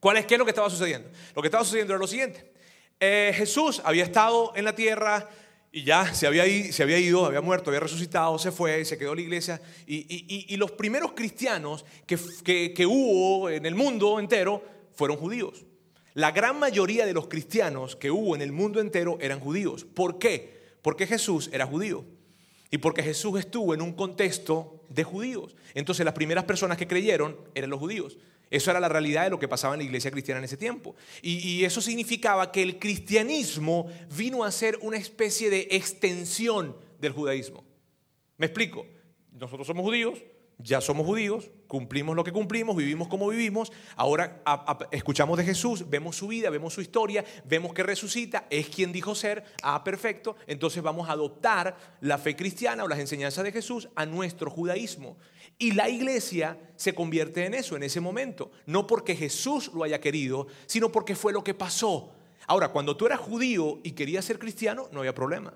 ¿cuál 0.00 0.16
es 0.16 0.24
qué 0.24 0.36
es 0.36 0.38
lo 0.38 0.46
que 0.46 0.52
estaba 0.52 0.70
sucediendo? 0.70 1.10
Lo 1.34 1.42
que 1.42 1.48
estaba 1.48 1.62
sucediendo 1.62 1.92
era 1.92 2.00
lo 2.00 2.06
siguiente. 2.06 2.50
Eh, 2.98 3.34
Jesús 3.36 3.82
había 3.84 4.04
estado 4.04 4.54
en 4.56 4.64
la 4.64 4.74
tierra 4.74 5.28
y 5.70 5.84
ya 5.84 6.14
se 6.14 6.26
había, 6.26 6.44
se 6.72 6.82
había, 6.82 6.98
ido, 6.98 7.26
había 7.26 7.42
muerto, 7.42 7.68
había 7.68 7.80
resucitado, 7.80 8.38
se 8.38 8.52
fue, 8.52 8.82
se 8.86 8.96
quedó 8.96 9.10
en 9.10 9.16
la 9.16 9.22
iglesia. 9.22 9.60
Y, 9.86 10.56
los 10.56 10.70
primeros 10.70 11.12
cristianos 11.12 11.84
que, 12.06 12.72
que 12.72 12.86
hubo 12.86 13.50
en 13.50 13.66
el 13.66 13.74
mundo 13.74 14.18
entero 14.18 14.64
fueron 14.94 15.18
judíos. 15.18 15.66
La 16.14 16.30
gran 16.30 16.58
mayoría 16.58 17.04
de 17.04 17.12
los 17.12 17.28
cristianos 17.28 17.96
que 17.96 18.10
hubo 18.10 18.34
en 18.34 18.40
el 18.40 18.52
mundo 18.52 18.80
entero 18.80 19.18
eran 19.20 19.40
judíos. 19.40 19.84
¿Por 19.84 20.18
qué? 20.18 20.56
Porque 20.80 21.06
Jesús 21.06 21.50
era 21.52 21.66
judío. 21.66 22.15
Y 22.70 22.78
porque 22.78 23.02
Jesús 23.02 23.38
estuvo 23.38 23.74
en 23.74 23.82
un 23.82 23.92
contexto 23.92 24.80
de 24.88 25.04
judíos. 25.04 25.54
Entonces 25.74 26.04
las 26.04 26.14
primeras 26.14 26.44
personas 26.44 26.78
que 26.78 26.86
creyeron 26.86 27.36
eran 27.54 27.70
los 27.70 27.78
judíos. 27.78 28.18
Eso 28.50 28.70
era 28.70 28.78
la 28.78 28.88
realidad 28.88 29.24
de 29.24 29.30
lo 29.30 29.38
que 29.38 29.48
pasaba 29.48 29.74
en 29.74 29.80
la 29.80 29.84
iglesia 29.84 30.10
cristiana 30.10 30.38
en 30.38 30.44
ese 30.44 30.56
tiempo. 30.56 30.94
Y, 31.20 31.64
eso 31.64 31.80
significaba 31.80 32.52
que 32.52 32.62
el 32.62 32.78
cristianismo 32.78 33.90
vino 34.16 34.44
a 34.44 34.52
ser 34.52 34.78
una 34.82 34.96
especie 34.96 35.50
de 35.50 35.68
extensión 35.72 36.76
del 37.00 37.12
judaísmo. 37.12 37.64
Me 38.36 38.46
explico. 38.46 38.86
Nosotros 39.32 39.66
somos 39.66 39.84
judíos, 39.84 40.22
ya 40.58 40.80
somos 40.80 41.06
judíos, 41.06 41.50
cumplimos 41.66 42.16
lo 42.16 42.24
que 42.24 42.32
cumplimos, 42.32 42.76
vivimos 42.76 43.08
como 43.08 43.28
vivimos, 43.28 43.70
ahora 43.94 44.42
escuchamos 44.90 45.36
de 45.36 45.44
Jesús, 45.44 45.88
vemos 45.88 46.16
su 46.16 46.28
vida, 46.28 46.48
vemos 46.48 46.72
su 46.72 46.80
historia, 46.80 47.24
vemos 47.44 47.74
que 47.74 47.82
resucita, 47.82 48.46
es 48.48 48.68
quien 48.68 48.90
dijo 48.90 49.14
ser, 49.14 49.44
ah, 49.62 49.84
perfecto, 49.84 50.36
entonces 50.46 50.82
vamos 50.82 51.08
a 51.08 51.12
adoptar 51.12 51.76
la 52.00 52.16
fe 52.16 52.34
cristiana 52.34 52.84
o 52.84 52.88
las 52.88 52.98
enseñanzas 52.98 53.44
de 53.44 53.52
Jesús 53.52 53.88
a 53.94 54.06
nuestro 54.06 54.50
judaísmo. 54.50 55.18
Y 55.58 55.72
la 55.72 55.88
iglesia 55.88 56.58
se 56.76 56.94
convierte 56.94 57.44
en 57.44 57.54
eso 57.54 57.76
en 57.76 57.82
ese 57.82 58.00
momento, 58.00 58.50
no 58.64 58.86
porque 58.86 59.14
Jesús 59.14 59.70
lo 59.74 59.84
haya 59.84 60.00
querido, 60.00 60.46
sino 60.66 60.90
porque 60.90 61.14
fue 61.14 61.32
lo 61.32 61.44
que 61.44 61.54
pasó. 61.54 62.12
Ahora, 62.46 62.68
cuando 62.68 62.96
tú 62.96 63.06
eras 63.06 63.20
judío 63.20 63.80
y 63.82 63.92
querías 63.92 64.24
ser 64.24 64.38
cristiano, 64.38 64.88
no 64.92 65.00
había 65.00 65.14
problema, 65.14 65.54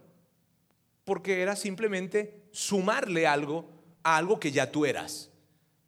porque 1.04 1.40
era 1.40 1.57
simplemente 1.57 2.42
sumarle 2.50 3.26
algo 3.26 3.79
algo 4.02 4.38
que 4.40 4.52
ya 4.52 4.71
tú 4.71 4.85
eras. 4.85 5.30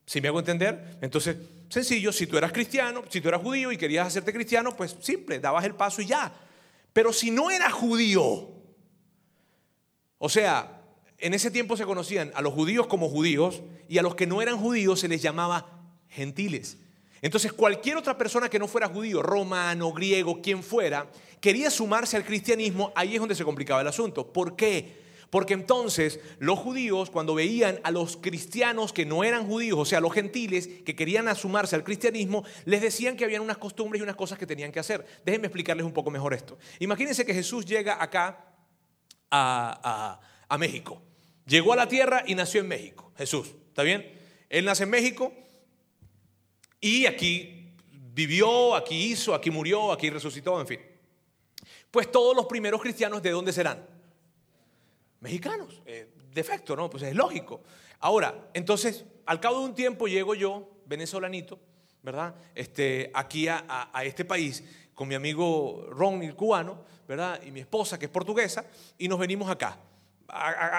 ¿Sí 0.07 0.21
me 0.21 0.29
hago 0.29 0.39
entender? 0.39 0.99
Entonces, 1.01 1.37
sencillo, 1.69 2.13
si 2.13 2.27
tú 2.27 2.37
eras 2.37 2.53
cristiano, 2.53 3.03
si 3.09 3.21
tú 3.21 3.29
eras 3.29 3.41
judío 3.41 3.73
y 3.73 3.77
querías 3.77 4.07
hacerte 4.07 4.33
cristiano, 4.33 4.77
pues 4.77 4.97
simple, 5.01 5.41
dabas 5.41 5.65
el 5.65 5.75
paso 5.75 6.03
y 6.03 6.07
ya. 6.07 6.33
Pero 6.93 7.13
si 7.13 7.31
no 7.31 7.51
eras 7.51 7.73
judío, 7.73 8.51
o 10.19 10.29
sea, 10.29 10.83
en 11.19 11.35
ese 11.35 11.51
tiempo 11.51 11.77
se 11.77 11.85
conocían 11.85 12.31
a 12.35 12.43
los 12.43 12.53
judíos 12.53 12.87
como 12.87 13.09
judíos 13.09 13.63
y 13.89 13.99
a 13.99 14.03
los 14.03 14.15
que 14.15 14.27
no 14.27 14.43
eran 14.43 14.59
judíos 14.59 15.01
se 15.01 15.09
les 15.09 15.23
llamaba 15.23 15.81
gentiles. 16.09 16.79
Entonces 17.23 17.53
cualquier 17.53 17.97
otra 17.97 18.19
persona 18.19 18.49
que 18.49 18.59
no 18.59 18.67
fuera 18.67 18.89
judío, 18.89 19.23
romano, 19.23 19.93
griego, 19.93 20.43
quien 20.43 20.63
fuera, 20.63 21.09
quería 21.41 21.71
sumarse 21.71 22.17
al 22.17 22.25
cristianismo, 22.25 22.93
ahí 22.97 23.15
es 23.15 23.21
donde 23.21 23.37
se 23.37 23.45
complicaba 23.45 23.81
el 23.81 23.87
asunto. 23.87 24.33
¿Por 24.33 24.57
qué? 24.57 25.02
Porque 25.33 25.55
entonces 25.55 26.21
los 26.41 26.59
judíos, 26.59 27.09
cuando 27.09 27.35
veían 27.35 27.81
a 27.85 27.91
los 27.91 28.19
cristianos 28.19 28.93
que 28.93 29.07
no 29.07 29.25
eran 29.25 29.47
judíos, 29.47 29.79
o 29.79 29.85
sea, 29.87 29.99
los 29.99 30.13
gentiles 30.13 30.69
que 30.85 30.95
querían 30.95 31.27
asumarse 31.27 31.75
al 31.75 31.85
cristianismo, 31.85 32.45
les 32.67 32.83
decían 32.83 33.17
que 33.17 33.25
habían 33.25 33.41
unas 33.41 33.57
costumbres 33.57 34.01
y 34.01 34.03
unas 34.03 34.15
cosas 34.15 34.39
que 34.39 34.47
tenían 34.47 34.71
que 34.71 34.79
hacer. 34.79 35.07
Déjenme 35.25 35.47
explicarles 35.47 35.87
un 35.87 35.95
poco 35.95 36.11
mejor 36.11 36.35
esto. 36.35 36.59
Imagínense 36.81 37.25
que 37.25 37.33
Jesús 37.33 37.65
llega 37.65 38.03
acá 38.03 38.45
a, 39.31 40.21
a 40.47 40.59
México. 40.59 41.01
Llegó 41.47 41.73
a 41.73 41.77
la 41.77 41.89
tierra 41.89 42.25
y 42.27 42.35
nació 42.35 42.61
en 42.61 42.69
México. 42.69 43.11
Jesús, 43.17 43.55
¿está 43.69 43.85
bien? 43.85 44.13
Él 44.51 44.67
nace 44.67 44.83
en 44.83 44.91
México 44.91 45.33
y 46.79 47.07
aquí 47.07 47.73
vivió, 48.13 48.75
aquí 48.75 49.13
hizo, 49.13 49.33
aquí 49.33 49.51
murió, 49.51 49.93
aquí 49.93 50.11
resucitó, 50.11 50.61
en 50.61 50.67
fin. 50.67 50.81
Pues 51.91 52.13
todos 52.13 52.37
los 52.37 52.45
primeros 52.45 52.83
cristianos, 52.83 53.23
¿de 53.23 53.31
dónde 53.31 53.55
serán? 53.55 54.02
Mexicanos. 55.23 55.81
Eh, 55.87 56.09
defecto, 56.35 56.77
¿no? 56.77 56.91
Pues 56.91 57.03
es 57.05 57.15
lógico. 57.15 57.63
Ahora, 58.01 58.51
entonces, 58.53 59.05
al 59.25 59.41
cabo 59.41 59.61
de 59.61 59.65
un 59.67 59.75
tiempo 59.75 60.07
llego 60.07 60.35
yo, 60.35 60.69
venezolanito, 60.87 61.59
¿verdad? 62.03 62.35
Este, 62.55 63.11
aquí 63.15 63.49
a, 63.49 63.91
este 64.05 64.25
país 64.25 64.63
con 64.95 65.09
mi 65.09 65.15
amigo 65.15 65.87
Ron, 65.89 66.23
el 66.23 66.35
cubano, 66.35 66.85
¿verdad? 67.09 67.41
Y 67.47 67.51
mi 67.51 67.61
esposa, 67.61 67.99
que 67.99 68.07
es 68.07 68.11
portuguesa, 68.11 68.67
y 68.99 69.09
nos 69.09 69.19
venimos 69.19 69.49
acá 69.49 69.79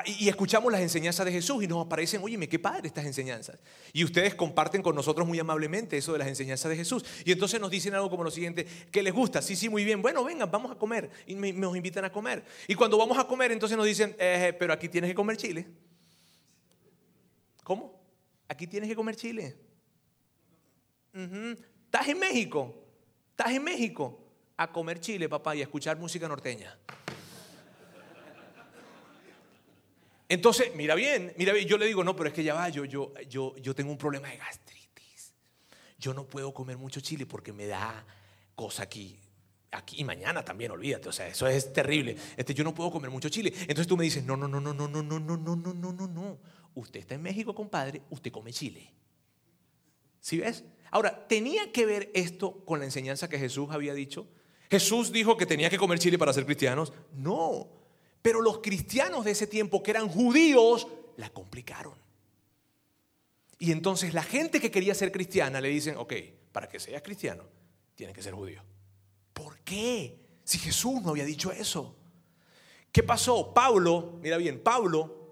y 0.05 0.29
escuchamos 0.29 0.71
las 0.71 0.81
enseñanzas 0.81 1.25
de 1.25 1.31
Jesús 1.31 1.63
y 1.63 1.67
nos 1.67 1.85
aparecen, 1.85 2.21
oye, 2.23 2.47
qué 2.47 2.59
padre 2.59 2.87
estas 2.87 3.05
enseñanzas. 3.05 3.59
Y 3.91 4.03
ustedes 4.03 4.35
comparten 4.35 4.81
con 4.81 4.95
nosotros 4.95 5.27
muy 5.27 5.39
amablemente 5.39 5.97
eso 5.97 6.13
de 6.13 6.19
las 6.19 6.27
enseñanzas 6.27 6.69
de 6.69 6.75
Jesús. 6.75 7.05
Y 7.25 7.31
entonces 7.31 7.59
nos 7.61 7.69
dicen 7.69 7.93
algo 7.93 8.09
como 8.09 8.23
lo 8.23 8.31
siguiente, 8.31 8.65
¿qué 8.91 9.03
les 9.03 9.13
gusta? 9.13 9.41
Sí, 9.41 9.55
sí, 9.55 9.69
muy 9.69 9.83
bien. 9.83 10.01
Bueno, 10.01 10.23
vengan, 10.23 10.49
vamos 10.49 10.71
a 10.71 10.75
comer. 10.75 11.09
Y 11.27 11.35
nos 11.35 11.75
invitan 11.75 12.05
a 12.05 12.11
comer. 12.11 12.43
Y 12.67 12.75
cuando 12.75 12.97
vamos 12.97 13.17
a 13.17 13.25
comer, 13.25 13.51
entonces 13.51 13.77
nos 13.77 13.85
dicen, 13.85 14.15
eh, 14.19 14.55
pero 14.57 14.73
aquí 14.73 14.89
tienes 14.89 15.09
que 15.09 15.15
comer 15.15 15.37
chile. 15.37 15.67
¿Cómo? 17.63 18.01
Aquí 18.47 18.67
tienes 18.67 18.89
que 18.89 18.95
comer 18.95 19.15
chile. 19.15 19.55
¿Estás 21.13 22.07
en 22.07 22.19
México? 22.19 22.73
¿Estás 23.31 23.51
en 23.53 23.63
México? 23.63 24.19
A 24.57 24.71
comer 24.71 24.99
chile, 24.99 25.29
papá, 25.29 25.55
y 25.55 25.61
a 25.61 25.63
escuchar 25.63 25.97
música 25.97 26.27
norteña. 26.27 26.77
Entonces, 30.33 30.71
mira 30.73 30.95
bien, 30.95 31.31
mira 31.37 31.53
bien, 31.53 31.67
yo 31.67 31.77
le 31.77 31.85
digo, 31.85 32.03
no, 32.03 32.15
pero 32.15 32.29
es 32.29 32.33
que 32.33 32.43
ya 32.43 32.55
va, 32.55 32.67
yo, 32.69 32.85
yo, 32.85 33.13
yo, 33.29 33.55
yo 33.57 33.75
tengo 33.75 33.91
un 33.91 33.99
problema 33.99 34.29
de 34.29 34.37
gastritis. 34.37 35.31
Yo 35.99 36.11
no 36.11 36.25
puedo 36.25 36.51
comer 36.51 36.75
mucho 36.75 37.01
chile 37.01 37.27
porque 37.27 37.53
me 37.53 37.67
da 37.67 38.03
cosa 38.55 38.81
aquí. 38.81 39.19
Aquí 39.69 40.01
y 40.01 40.03
mañana 40.03 40.43
también, 40.43 40.71
olvídate, 40.71 41.07
o 41.07 41.11
sea, 41.11 41.27
eso 41.27 41.45
es 41.47 41.71
terrible. 41.71 42.17
Este, 42.35 42.55
yo 42.55 42.63
no 42.63 42.73
puedo 42.73 42.89
comer 42.89 43.11
mucho 43.11 43.29
chile. 43.29 43.53
Entonces 43.61 43.85
tú 43.85 43.95
me 43.95 44.05
dices, 44.05 44.23
no, 44.23 44.35
no, 44.35 44.47
no, 44.47 44.59
no, 44.59 44.73
no, 44.73 44.87
no, 44.87 45.03
no, 45.03 45.19
no, 45.19 45.37
no, 45.37 45.55
no, 45.55 45.73
no, 45.75 45.93
no, 45.93 46.07
no. 46.07 46.39
Usted 46.73 47.01
está 47.01 47.13
en 47.13 47.21
México, 47.21 47.53
compadre, 47.53 48.01
usted 48.09 48.31
come 48.31 48.51
chile. 48.51 48.91
¿Sí 50.19 50.39
ves? 50.39 50.63
Ahora, 50.89 51.27
¿tenía 51.27 51.71
que 51.71 51.85
ver 51.85 52.09
esto 52.15 52.65
con 52.65 52.79
la 52.79 52.85
enseñanza 52.85 53.29
que 53.29 53.37
Jesús 53.37 53.67
había 53.69 53.93
dicho? 53.93 54.27
¿Jesús 54.71 55.11
dijo 55.11 55.37
que 55.37 55.45
tenía 55.45 55.69
que 55.69 55.77
comer 55.77 55.99
chile 55.99 56.17
para 56.17 56.33
ser 56.33 56.43
cristianos? 56.43 56.91
No. 57.11 57.82
Pero 58.23 58.41
los 58.41 58.59
cristianos 58.59 59.23
de 59.25 59.31
ese 59.31 59.45
tiempo, 59.45 59.83
que 59.83 59.91
eran 59.91 60.09
judíos, 60.09 60.87
la 61.17 61.29
complicaron. 61.29 61.93
Y 63.59 63.71
entonces 63.71 64.15
la 64.15 64.23
gente 64.23 64.59
que 64.59 64.71
quería 64.71 64.95
ser 64.95 65.11
cristiana 65.11 65.61
le 65.61 65.69
dicen, 65.69 65.95
ok, 65.97 66.13
para 66.51 66.67
que 66.67 66.79
seas 66.79 67.03
cristiano, 67.03 67.43
tienes 67.93 68.15
que 68.15 68.23
ser 68.23 68.33
judío. 68.33 68.63
¿Por 69.33 69.59
qué? 69.59 70.17
Si 70.43 70.57
Jesús 70.57 71.01
no 71.01 71.11
había 71.11 71.25
dicho 71.25 71.51
eso. 71.51 71.95
¿Qué 72.91 73.03
pasó? 73.03 73.53
Pablo, 73.53 74.17
mira 74.21 74.37
bien, 74.37 74.61
Pablo 74.63 75.22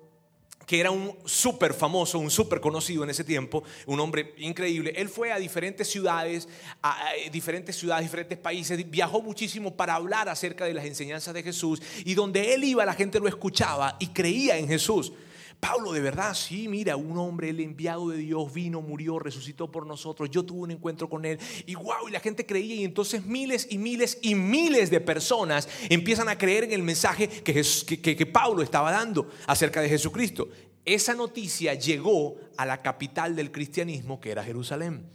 que 0.72 0.80
era 0.80 0.90
un 0.90 1.18
súper 1.26 1.74
famoso, 1.74 2.18
un 2.18 2.32
súper 2.32 2.62
conocido 2.62 3.04
en 3.04 3.10
ese 3.10 3.26
tiempo, 3.26 3.62
un 3.88 4.00
hombre 4.00 4.34
increíble. 4.38 4.94
Él 4.96 5.10
fue 5.10 5.30
a 5.30 5.38
diferentes 5.38 5.86
ciudades, 5.90 6.48
a 6.82 7.10
diferentes 7.30 7.76
ciudades, 7.76 8.06
diferentes 8.06 8.38
países, 8.38 8.90
viajó 8.90 9.22
muchísimo 9.22 9.76
para 9.76 9.96
hablar 9.96 10.30
acerca 10.30 10.64
de 10.64 10.74
las 10.74 10.86
enseñanzas 10.86 11.34
de 11.34 11.44
Jesús 11.44 11.82
y 12.06 12.14
donde 12.14 12.54
él 12.54 12.64
iba 12.64 12.86
la 12.86 12.94
gente 12.94 13.20
lo 13.20 13.28
escuchaba 13.28 13.98
y 14.00 14.08
creía 14.08 14.58
en 14.58 14.70
Jesús. 14.70 15.12
Pablo, 15.62 15.94
de 15.94 16.02
verdad, 16.02 16.34
sí, 16.34 16.68
mira, 16.68 16.96
un 16.96 17.20
hombre, 17.20 17.50
el 17.50 17.60
enviado 17.60 18.10
de 18.10 18.18
Dios, 18.18 18.52
vino, 18.52 18.82
murió, 18.82 19.20
resucitó 19.20 19.72
por 19.72 19.86
nosotros. 19.86 20.32
Yo 20.32 20.44
tuve 20.44 20.62
un 20.62 20.72
encuentro 20.72 21.08
con 21.08 21.24
él 21.24 21.40
y 21.68 21.76
wow, 21.76 22.10
y 22.10 22.12
la 22.12 22.20
gente 22.20 22.48
creía 22.48 22.74
y 22.74 22.84
entonces 22.84 23.24
miles 23.28 23.68
y 23.70 23.78
miles 23.78 24.18
y 24.24 24.34
miles 24.34 24.90
de 24.90 25.00
personas 25.00 25.70
empiezan 25.88 26.30
a 26.30 26.38
creer 26.40 26.64
en 26.64 26.74
el 26.74 26.82
mensaje 26.82 27.30
que, 27.30 27.64
que, 28.02 28.16
que 28.16 28.26
Pablo 28.26 28.64
estaba 28.64 28.92
dando 28.92 29.30
acerca 29.46 29.82
de 29.82 29.90
Jesucristo. 29.90 30.50
Esa 30.84 31.14
noticia 31.14 31.76
llegó 31.76 32.40
a 32.58 32.66
la 32.66 32.82
capital 32.82 33.36
del 33.36 33.52
cristianismo, 33.52 34.20
que 34.20 34.32
era 34.32 34.44
Jerusalén. 34.44 35.06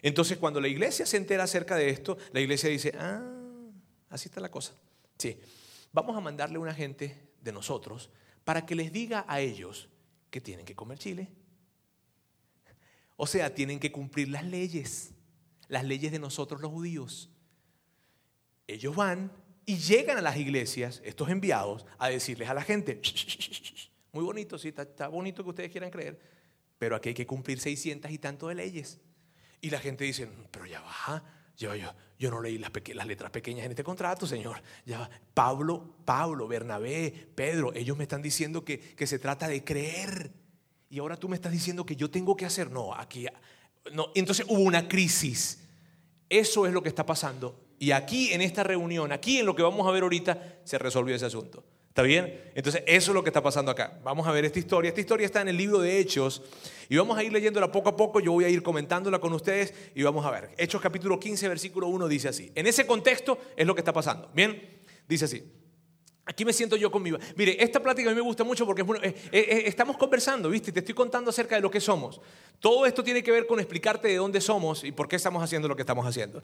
Entonces, 0.00 0.38
cuando 0.38 0.58
la 0.58 0.68
iglesia 0.68 1.04
se 1.04 1.18
entera 1.18 1.44
acerca 1.44 1.76
de 1.76 1.90
esto, 1.90 2.16
la 2.32 2.40
iglesia 2.40 2.70
dice, 2.70 2.94
ah, 2.98 3.22
así 4.08 4.28
está 4.30 4.40
la 4.40 4.50
cosa. 4.50 4.72
Sí, 5.18 5.38
vamos 5.92 6.16
a 6.16 6.20
mandarle 6.20 6.56
a 6.56 6.60
una 6.60 6.72
gente 6.72 7.14
de 7.42 7.52
nosotros 7.52 8.08
para 8.46 8.64
que 8.64 8.76
les 8.76 8.92
diga 8.92 9.24
a 9.26 9.40
ellos 9.40 9.88
que 10.30 10.40
tienen 10.40 10.64
que 10.64 10.76
comer 10.76 11.00
chile. 11.00 11.26
O 13.16 13.26
sea, 13.26 13.52
tienen 13.52 13.80
que 13.80 13.90
cumplir 13.90 14.28
las 14.28 14.44
leyes, 14.44 15.10
las 15.66 15.84
leyes 15.84 16.12
de 16.12 16.20
nosotros 16.20 16.60
los 16.60 16.70
judíos. 16.70 17.28
Ellos 18.68 18.94
van 18.94 19.32
y 19.64 19.78
llegan 19.78 20.16
a 20.16 20.20
las 20.20 20.36
iglesias, 20.36 21.02
estos 21.04 21.28
enviados, 21.28 21.86
a 21.98 22.08
decirles 22.08 22.48
a 22.48 22.54
la 22.54 22.62
gente, 22.62 23.02
muy 24.12 24.22
bonito, 24.22 24.58
sí, 24.58 24.68
está, 24.68 25.08
bonito 25.08 25.42
que 25.42 25.50
ustedes 25.50 25.72
quieran 25.72 25.90
creer, 25.90 26.16
pero 26.78 26.94
aquí 26.94 27.08
hay 27.08 27.16
que 27.16 27.26
cumplir 27.26 27.58
600 27.58 28.12
y 28.12 28.18
tanto 28.18 28.46
de 28.46 28.54
leyes. 28.54 29.00
Y 29.60 29.70
la 29.70 29.80
gente 29.80 30.04
dice, 30.04 30.28
pero 30.52 30.66
ya 30.66 30.82
va, 30.82 31.24
yo, 31.56 31.74
yo, 31.74 31.92
yo 32.18 32.30
no 32.30 32.40
leí 32.40 32.58
las, 32.58 33.06
letras 33.06 33.30
pequeñas 33.30 33.64
en 33.64 33.72
este 33.72 33.84
contrato, 33.84 34.26
Señor. 34.26 34.62
Ya 34.84 35.08
Pablo, 35.34 35.96
Pablo, 36.04 36.48
Bernabé, 36.48 37.28
Pedro, 37.34 37.72
ellos 37.74 37.96
me 37.96 38.04
están 38.04 38.22
diciendo 38.22 38.64
que, 38.64 38.78
que 38.78 39.06
se 39.06 39.18
trata 39.18 39.48
de 39.48 39.64
creer. 39.64 40.32
Y 40.88 40.98
ahora 40.98 41.16
tú 41.16 41.28
me 41.28 41.36
estás 41.36 41.52
diciendo 41.52 41.84
que 41.84 41.96
yo 41.96 42.10
tengo 42.10 42.36
que 42.36 42.46
hacer. 42.46 42.70
No, 42.70 42.94
aquí. 42.94 43.26
No. 43.92 44.08
Entonces 44.14 44.46
hubo 44.48 44.60
una 44.60 44.88
crisis. 44.88 45.62
Eso 46.28 46.66
es 46.66 46.72
lo 46.72 46.82
que 46.82 46.88
está 46.88 47.06
pasando. 47.06 47.60
Y 47.78 47.90
aquí 47.90 48.32
en 48.32 48.40
esta 48.40 48.64
reunión, 48.64 49.12
aquí 49.12 49.38
en 49.38 49.46
lo 49.46 49.54
que 49.54 49.62
vamos 49.62 49.86
a 49.86 49.90
ver 49.90 50.02
ahorita, 50.02 50.60
se 50.64 50.78
resolvió 50.78 51.14
ese 51.14 51.26
asunto. 51.26 51.64
¿Está 51.96 52.02
bien? 52.02 52.52
Entonces, 52.54 52.82
eso 52.86 53.10
es 53.10 53.14
lo 53.14 53.22
que 53.22 53.30
está 53.30 53.42
pasando 53.42 53.70
acá. 53.70 53.98
Vamos 54.04 54.26
a 54.26 54.30
ver 54.30 54.44
esta 54.44 54.58
historia. 54.58 54.90
Esta 54.90 55.00
historia 55.00 55.24
está 55.24 55.40
en 55.40 55.48
el 55.48 55.56
libro 55.56 55.78
de 55.78 55.98
Hechos 55.98 56.42
y 56.90 56.96
vamos 56.98 57.16
a 57.16 57.24
ir 57.24 57.32
leyéndola 57.32 57.72
poco 57.72 57.88
a 57.88 57.96
poco. 57.96 58.20
Yo 58.20 58.32
voy 58.32 58.44
a 58.44 58.50
ir 58.50 58.62
comentándola 58.62 59.18
con 59.18 59.32
ustedes 59.32 59.72
y 59.94 60.02
vamos 60.02 60.26
a 60.26 60.30
ver. 60.30 60.50
Hechos 60.58 60.82
capítulo 60.82 61.18
15, 61.18 61.48
versículo 61.48 61.86
1 61.86 62.06
dice 62.06 62.28
así. 62.28 62.52
En 62.54 62.66
ese 62.66 62.86
contexto 62.86 63.38
es 63.56 63.66
lo 63.66 63.74
que 63.74 63.80
está 63.80 63.94
pasando. 63.94 64.28
Bien, 64.34 64.62
dice 65.08 65.24
así. 65.24 65.42
Aquí 66.28 66.44
me 66.44 66.52
siento 66.52 66.74
yo 66.74 66.90
conmigo. 66.90 67.18
Mire, 67.36 67.56
esta 67.62 67.80
plática 67.80 68.10
a 68.10 68.12
mí 68.12 68.16
me 68.16 68.20
gusta 68.20 68.42
mucho 68.42 68.66
porque 68.66 68.84
estamos 69.30 69.96
conversando, 69.96 70.50
¿viste? 70.50 70.72
Te 70.72 70.80
estoy 70.80 70.94
contando 70.94 71.30
acerca 71.30 71.54
de 71.54 71.60
lo 71.60 71.70
que 71.70 71.80
somos. 71.80 72.20
Todo 72.58 72.84
esto 72.84 73.04
tiene 73.04 73.22
que 73.22 73.30
ver 73.30 73.46
con 73.46 73.60
explicarte 73.60 74.08
de 74.08 74.16
dónde 74.16 74.40
somos 74.40 74.82
y 74.82 74.90
por 74.90 75.06
qué 75.06 75.14
estamos 75.14 75.40
haciendo 75.40 75.68
lo 75.68 75.76
que 75.76 75.82
estamos 75.82 76.04
haciendo. 76.04 76.42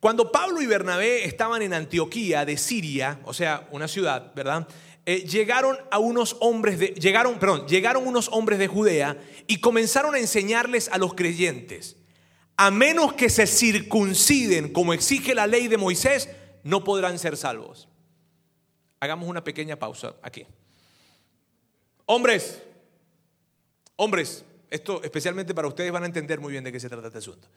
Cuando 0.00 0.32
Pablo 0.32 0.62
y 0.62 0.66
Bernabé 0.66 1.26
estaban 1.26 1.60
en 1.60 1.74
Antioquía 1.74 2.46
de 2.46 2.56
Siria, 2.56 3.20
o 3.24 3.34
sea, 3.34 3.68
una 3.70 3.86
ciudad, 3.86 4.32
¿verdad? 4.34 4.66
Eh, 5.10 5.24
llegaron 5.26 5.78
a 5.90 5.98
unos 5.98 6.36
hombres 6.40 6.78
de, 6.78 6.88
llegaron, 6.88 7.38
perdón, 7.38 7.66
llegaron 7.66 8.06
unos 8.06 8.28
hombres 8.30 8.58
de 8.58 8.66
Judea 8.68 9.16
y 9.46 9.58
comenzaron 9.58 10.14
a 10.14 10.18
enseñarles 10.18 10.90
a 10.90 10.98
los 10.98 11.14
creyentes, 11.14 11.96
a 12.58 12.70
menos 12.70 13.14
que 13.14 13.30
se 13.30 13.46
circunciden 13.46 14.70
como 14.70 14.92
exige 14.92 15.34
la 15.34 15.46
ley 15.46 15.66
de 15.66 15.78
Moisés, 15.78 16.28
no 16.62 16.84
podrán 16.84 17.18
ser 17.18 17.38
salvos. 17.38 17.88
Hagamos 19.00 19.30
una 19.30 19.42
pequeña 19.42 19.78
pausa 19.78 20.14
aquí. 20.20 20.44
Hombres, 22.04 22.62
hombres, 23.96 24.44
esto 24.68 25.02
especialmente 25.02 25.54
para 25.54 25.68
ustedes 25.68 25.90
van 25.90 26.02
a 26.02 26.06
entender 26.06 26.38
muy 26.38 26.52
bien 26.52 26.64
de 26.64 26.72
qué 26.72 26.80
se 26.80 26.90
trata 26.90 27.06
este 27.06 27.20
asunto. 27.20 27.48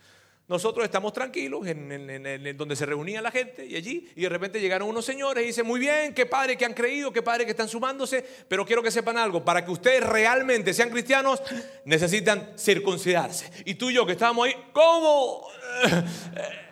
Nosotros 0.47 0.83
estamos 0.83 1.13
tranquilos 1.13 1.65
en, 1.65 2.57
donde 2.57 2.75
se 2.75 2.85
reunía 2.85 3.21
la 3.21 3.31
gente 3.31 3.65
y 3.65 3.75
allí, 3.75 4.09
y 4.15 4.21
de 4.21 4.29
repente 4.29 4.59
llegaron 4.59 4.89
unos 4.89 5.05
señores 5.05 5.43
y 5.43 5.47
dicen, 5.47 5.65
muy 5.65 5.79
bien, 5.79 6.13
qué 6.13 6.25
padre 6.25 6.57
que 6.57 6.65
han 6.65 6.73
creído, 6.73 7.13
qué 7.13 7.21
padre 7.21 7.45
que 7.45 7.51
están 7.51 7.69
sumándose, 7.69 8.25
pero 8.49 8.65
quiero 8.65 8.83
que 8.83 8.91
sepan 8.91 9.17
algo, 9.17 9.45
para 9.45 9.63
que 9.63 9.71
ustedes 9.71 10.03
realmente 10.03 10.73
sean 10.73 10.89
cristianos, 10.89 11.41
necesitan 11.85 12.53
circuncidarse. 12.57 13.49
Y 13.65 13.75
tú 13.75 13.89
y 13.89 13.93
yo 13.93 14.05
que 14.05 14.11
estábamos 14.11 14.47
ahí, 14.47 14.55
¿cómo? 14.73 15.47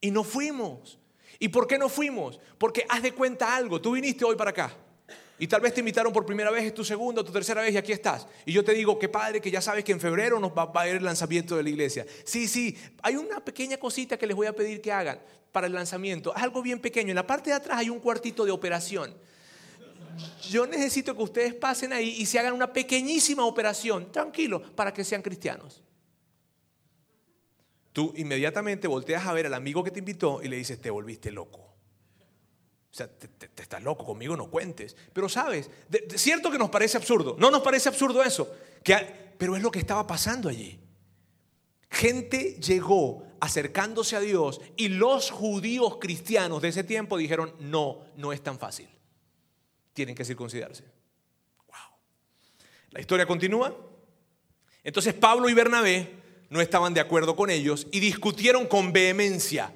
y 0.00 0.10
no 0.10 0.24
fuimos. 0.24 0.98
¿Y 1.38 1.48
por 1.48 1.66
qué 1.66 1.78
no 1.78 1.88
fuimos? 1.88 2.40
Porque 2.58 2.84
haz 2.88 3.02
de 3.02 3.12
cuenta 3.12 3.54
algo, 3.54 3.80
tú 3.80 3.92
viniste 3.92 4.24
hoy 4.24 4.36
para 4.36 4.50
acá. 4.50 4.76
Y 5.40 5.46
tal 5.46 5.62
vez 5.62 5.72
te 5.72 5.80
invitaron 5.80 6.12
por 6.12 6.26
primera 6.26 6.50
vez, 6.50 6.64
es 6.64 6.74
tu 6.74 6.84
segunda 6.84 7.24
tu 7.24 7.32
tercera 7.32 7.62
vez 7.62 7.72
y 7.72 7.78
aquí 7.78 7.92
estás. 7.92 8.26
Y 8.44 8.52
yo 8.52 8.62
te 8.62 8.74
digo, 8.74 8.98
qué 8.98 9.08
padre 9.08 9.40
que 9.40 9.50
ya 9.50 9.62
sabes 9.62 9.82
que 9.84 9.90
en 9.90 9.98
febrero 9.98 10.38
nos 10.38 10.52
va, 10.52 10.70
a 10.74 10.86
ir 10.86 10.96
el 10.96 11.04
lanzamiento 11.04 11.56
de 11.56 11.62
la 11.62 11.70
iglesia. 11.70 12.04
Sí, 12.24 12.46
sí, 12.46 12.76
hay 13.00 13.16
una 13.16 13.42
pequeña 13.42 13.78
cosita 13.78 14.18
que 14.18 14.26
les 14.26 14.36
voy 14.36 14.48
a 14.48 14.54
pedir 14.54 14.82
que 14.82 14.92
hagan 14.92 15.18
para 15.50 15.66
el 15.66 15.72
lanzamiento. 15.72 16.30
Algo 16.36 16.60
bien 16.60 16.78
pequeño. 16.78 17.08
En 17.08 17.14
la 17.14 17.26
parte 17.26 17.48
de 17.48 17.56
atrás 17.56 17.78
hay 17.78 17.88
un 17.88 18.00
cuartito 18.00 18.44
de 18.44 18.50
operación. 18.50 19.14
Yo 20.50 20.66
necesito 20.66 21.16
que 21.16 21.22
ustedes 21.22 21.54
pasen 21.54 21.94
ahí 21.94 22.16
y 22.18 22.26
se 22.26 22.38
hagan 22.38 22.52
una 22.52 22.70
pequeñísima 22.70 23.46
operación, 23.46 24.12
tranquilo, 24.12 24.60
para 24.74 24.92
que 24.92 25.04
sean 25.04 25.22
cristianos. 25.22 25.82
Tú 27.94 28.12
inmediatamente 28.14 28.88
volteas 28.88 29.26
a 29.26 29.32
ver 29.32 29.46
al 29.46 29.54
amigo 29.54 29.82
que 29.82 29.90
te 29.90 30.00
invitó 30.00 30.42
y 30.42 30.48
le 30.48 30.56
dices, 30.56 30.78
te 30.78 30.90
volviste 30.90 31.32
loco. 31.32 31.69
O 32.90 32.94
sea, 32.94 33.06
te, 33.08 33.62
estás 33.62 33.82
loco, 33.82 34.04
conmigo 34.04 34.36
no 34.36 34.50
cuentes. 34.50 34.96
Pero 35.12 35.28
sabes, 35.28 35.70
cierto 36.16 36.50
que 36.50 36.58
nos 36.58 36.70
parece 36.70 36.96
absurdo, 36.96 37.36
no 37.38 37.50
nos 37.50 37.62
parece 37.62 37.88
absurdo 37.88 38.22
eso, 38.22 38.52
que, 38.82 38.96
pero 39.38 39.56
es 39.56 39.62
lo 39.62 39.70
que 39.70 39.78
estaba 39.78 40.06
pasando 40.06 40.48
allí. 40.48 40.80
Gente 41.88 42.54
llegó 42.60 43.26
acercándose 43.40 44.16
a 44.16 44.20
Dios 44.20 44.60
y 44.76 44.88
los 44.88 45.30
judíos 45.30 45.98
cristianos 46.00 46.62
de 46.62 46.68
ese 46.68 46.84
tiempo 46.84 47.16
dijeron, 47.16 47.54
no, 47.60 48.04
no 48.16 48.32
es 48.32 48.42
tan 48.42 48.58
fácil. 48.58 48.88
Tienen 49.92 50.14
que 50.14 50.24
circuncidarse. 50.24 50.84
Wow. 51.66 51.96
La 52.90 53.00
historia 53.00 53.26
continúa. 53.26 53.76
Entonces 54.82 55.14
Pablo 55.14 55.48
y 55.48 55.54
Bernabé 55.54 56.14
no 56.48 56.60
estaban 56.60 56.94
de 56.94 57.00
acuerdo 57.00 57.36
con 57.36 57.50
ellos 57.50 57.86
y 57.92 58.00
discutieron 58.00 58.66
con 58.66 58.92
vehemencia. 58.92 59.72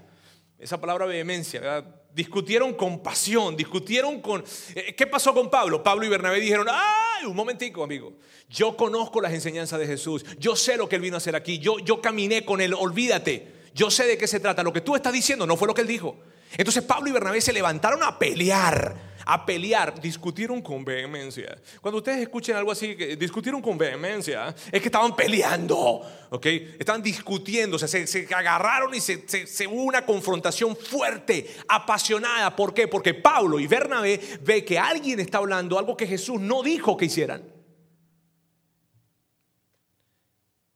Esa 0.59 0.81
palabra 0.81 1.07
vehemencia, 1.07 1.61
¿verdad? 1.61 2.04
Discutieron 2.14 2.74
con 2.74 3.03
pasión, 3.03 3.57
discutieron 3.57 4.20
con... 4.20 4.44
Eh, 4.77 4.94
¿Qué 4.96 5.05
pasó 5.05 5.35
con 5.35 5.50
Pablo? 5.50 5.83
Pablo 5.83 6.07
y 6.07 6.09
Bernabé 6.09 6.38
dijeron, 6.38 6.68
¡ay! 6.70 7.27
Un 7.27 7.35
momentico, 7.35 7.83
amigo. 7.83 8.12
Yo 8.48 8.77
conozco 8.77 9.20
las 9.20 9.33
enseñanzas 9.33 9.81
de 9.81 9.87
Jesús. 9.88 10.24
Yo 10.38 10.55
sé 10.55 10.77
lo 10.77 10.88
que 10.88 10.94
él 10.94 11.03
vino 11.03 11.16
a 11.16 11.18
hacer 11.18 11.35
aquí. 11.35 11.59
Yo, 11.59 11.81
yo 11.81 12.00
caminé 12.00 12.44
con 12.44 12.61
él. 12.61 12.72
Olvídate. 12.72 13.53
Yo 13.74 13.90
sé 13.90 14.07
de 14.07 14.16
qué 14.16 14.29
se 14.29 14.38
trata. 14.38 14.62
Lo 14.62 14.72
que 14.72 14.81
tú 14.81 14.94
estás 14.94 15.12
diciendo 15.12 15.44
no 15.44 15.57
fue 15.57 15.66
lo 15.66 15.74
que 15.74 15.81
él 15.81 15.88
dijo. 15.88 16.16
Entonces 16.57 16.85
Pablo 16.85 17.09
y 17.09 17.12
Bernabé 17.12 17.40
se 17.40 17.53
levantaron 17.53 18.00
a 18.05 18.16
pelear 18.16 19.13
a 19.27 19.45
pelear, 19.45 20.01
discutieron 20.01 20.61
con 20.61 20.85
vehemencia. 20.85 21.57
Cuando 21.81 21.99
ustedes 21.99 22.23
escuchen 22.23 22.57
algo 22.57 22.73
así, 22.73 22.95
discutieron 23.17 23.63
con 23.63 23.79
vehemencia, 23.79 24.55
es 24.71 24.81
que 24.81 24.89
estaban 24.89 25.17
peleando, 25.17 26.03
¿ok? 26.31 26.47
Estaban 26.79 27.03
discutiendo, 27.03 27.77
o 27.77 27.79
sea, 27.79 27.89
se, 27.89 28.29
agarraron 28.35 28.95
y 28.95 29.01
se, 29.01 29.27
se, 29.47 29.67
hubo 29.67 29.83
una 29.83 30.05
confrontación 30.05 30.77
fuerte, 30.77 31.55
apasionada. 31.69 32.55
¿Por 32.55 32.75
qué? 32.75 32.89
Porque 32.89 33.15
Pablo 33.15 33.59
y 33.59 33.67
Bernabé 33.67 34.21
ve 34.43 34.65
que 34.65 34.79
alguien 34.79 35.21
está 35.21 35.39
hablando 35.39 35.79
algo 35.79 35.97
que 35.97 36.07
Jesús 36.07 36.41
no 36.41 36.63
dijo 36.63 36.97
que 36.97 37.07
hicieran. 37.07 37.43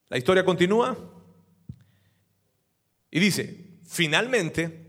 La 0.09 0.17
historia 0.17 0.45
continúa 0.45 0.97
y 3.11 3.21
dice, 3.21 3.79
finalmente, 3.87 4.88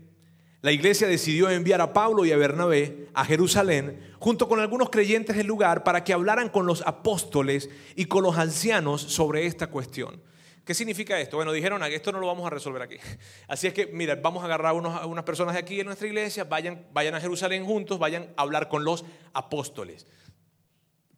la 0.62 0.72
iglesia 0.72 1.08
decidió 1.08 1.48
enviar 1.48 1.80
a 1.80 1.92
Pablo 1.94 2.24
y 2.26 2.32
a 2.32 2.36
Bernabé 2.36 3.08
a 3.14 3.24
Jerusalén 3.24 4.14
junto 4.18 4.46
con 4.46 4.60
algunos 4.60 4.90
creyentes 4.90 5.36
del 5.36 5.46
lugar 5.46 5.84
para 5.84 6.04
que 6.04 6.12
hablaran 6.12 6.50
con 6.50 6.66
los 6.66 6.82
apóstoles 6.86 7.70
y 7.96 8.04
con 8.04 8.22
los 8.22 8.36
ancianos 8.36 9.00
sobre 9.00 9.46
esta 9.46 9.68
cuestión. 9.68 10.22
¿Qué 10.64 10.74
significa 10.74 11.18
esto? 11.18 11.36
Bueno, 11.36 11.52
dijeron, 11.52 11.82
esto 11.84 12.12
no 12.12 12.20
lo 12.20 12.26
vamos 12.26 12.46
a 12.46 12.50
resolver 12.50 12.82
aquí. 12.82 12.96
Así 13.48 13.66
es 13.66 13.72
que, 13.72 13.86
mira, 13.86 14.16
vamos 14.16 14.42
a 14.42 14.46
agarrar 14.46 14.74
a 14.76 15.06
unas 15.06 15.24
personas 15.24 15.54
de 15.54 15.60
aquí 15.60 15.80
en 15.80 15.86
nuestra 15.86 16.06
iglesia, 16.06 16.44
vayan, 16.44 16.86
vayan 16.92 17.14
a 17.14 17.20
Jerusalén 17.20 17.64
juntos, 17.64 17.98
vayan 17.98 18.32
a 18.36 18.42
hablar 18.42 18.68
con 18.68 18.84
los 18.84 19.04
apóstoles. 19.32 20.06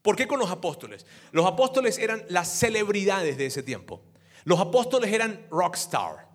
¿Por 0.03 0.17
qué 0.17 0.29
con 0.29 0.39
los 0.39 0.51
apóstoles? 0.51 1.05
Los 1.33 1.47
apóstoles 1.47 1.99
eran 1.99 2.25
las 2.29 2.49
celebridades 2.49 3.37
de 3.37 3.47
ese 3.47 3.63
tiempo. 3.63 4.03
Los 4.45 4.61
apóstoles 4.61 5.13
eran 5.13 5.47
rockstar. 5.51 6.32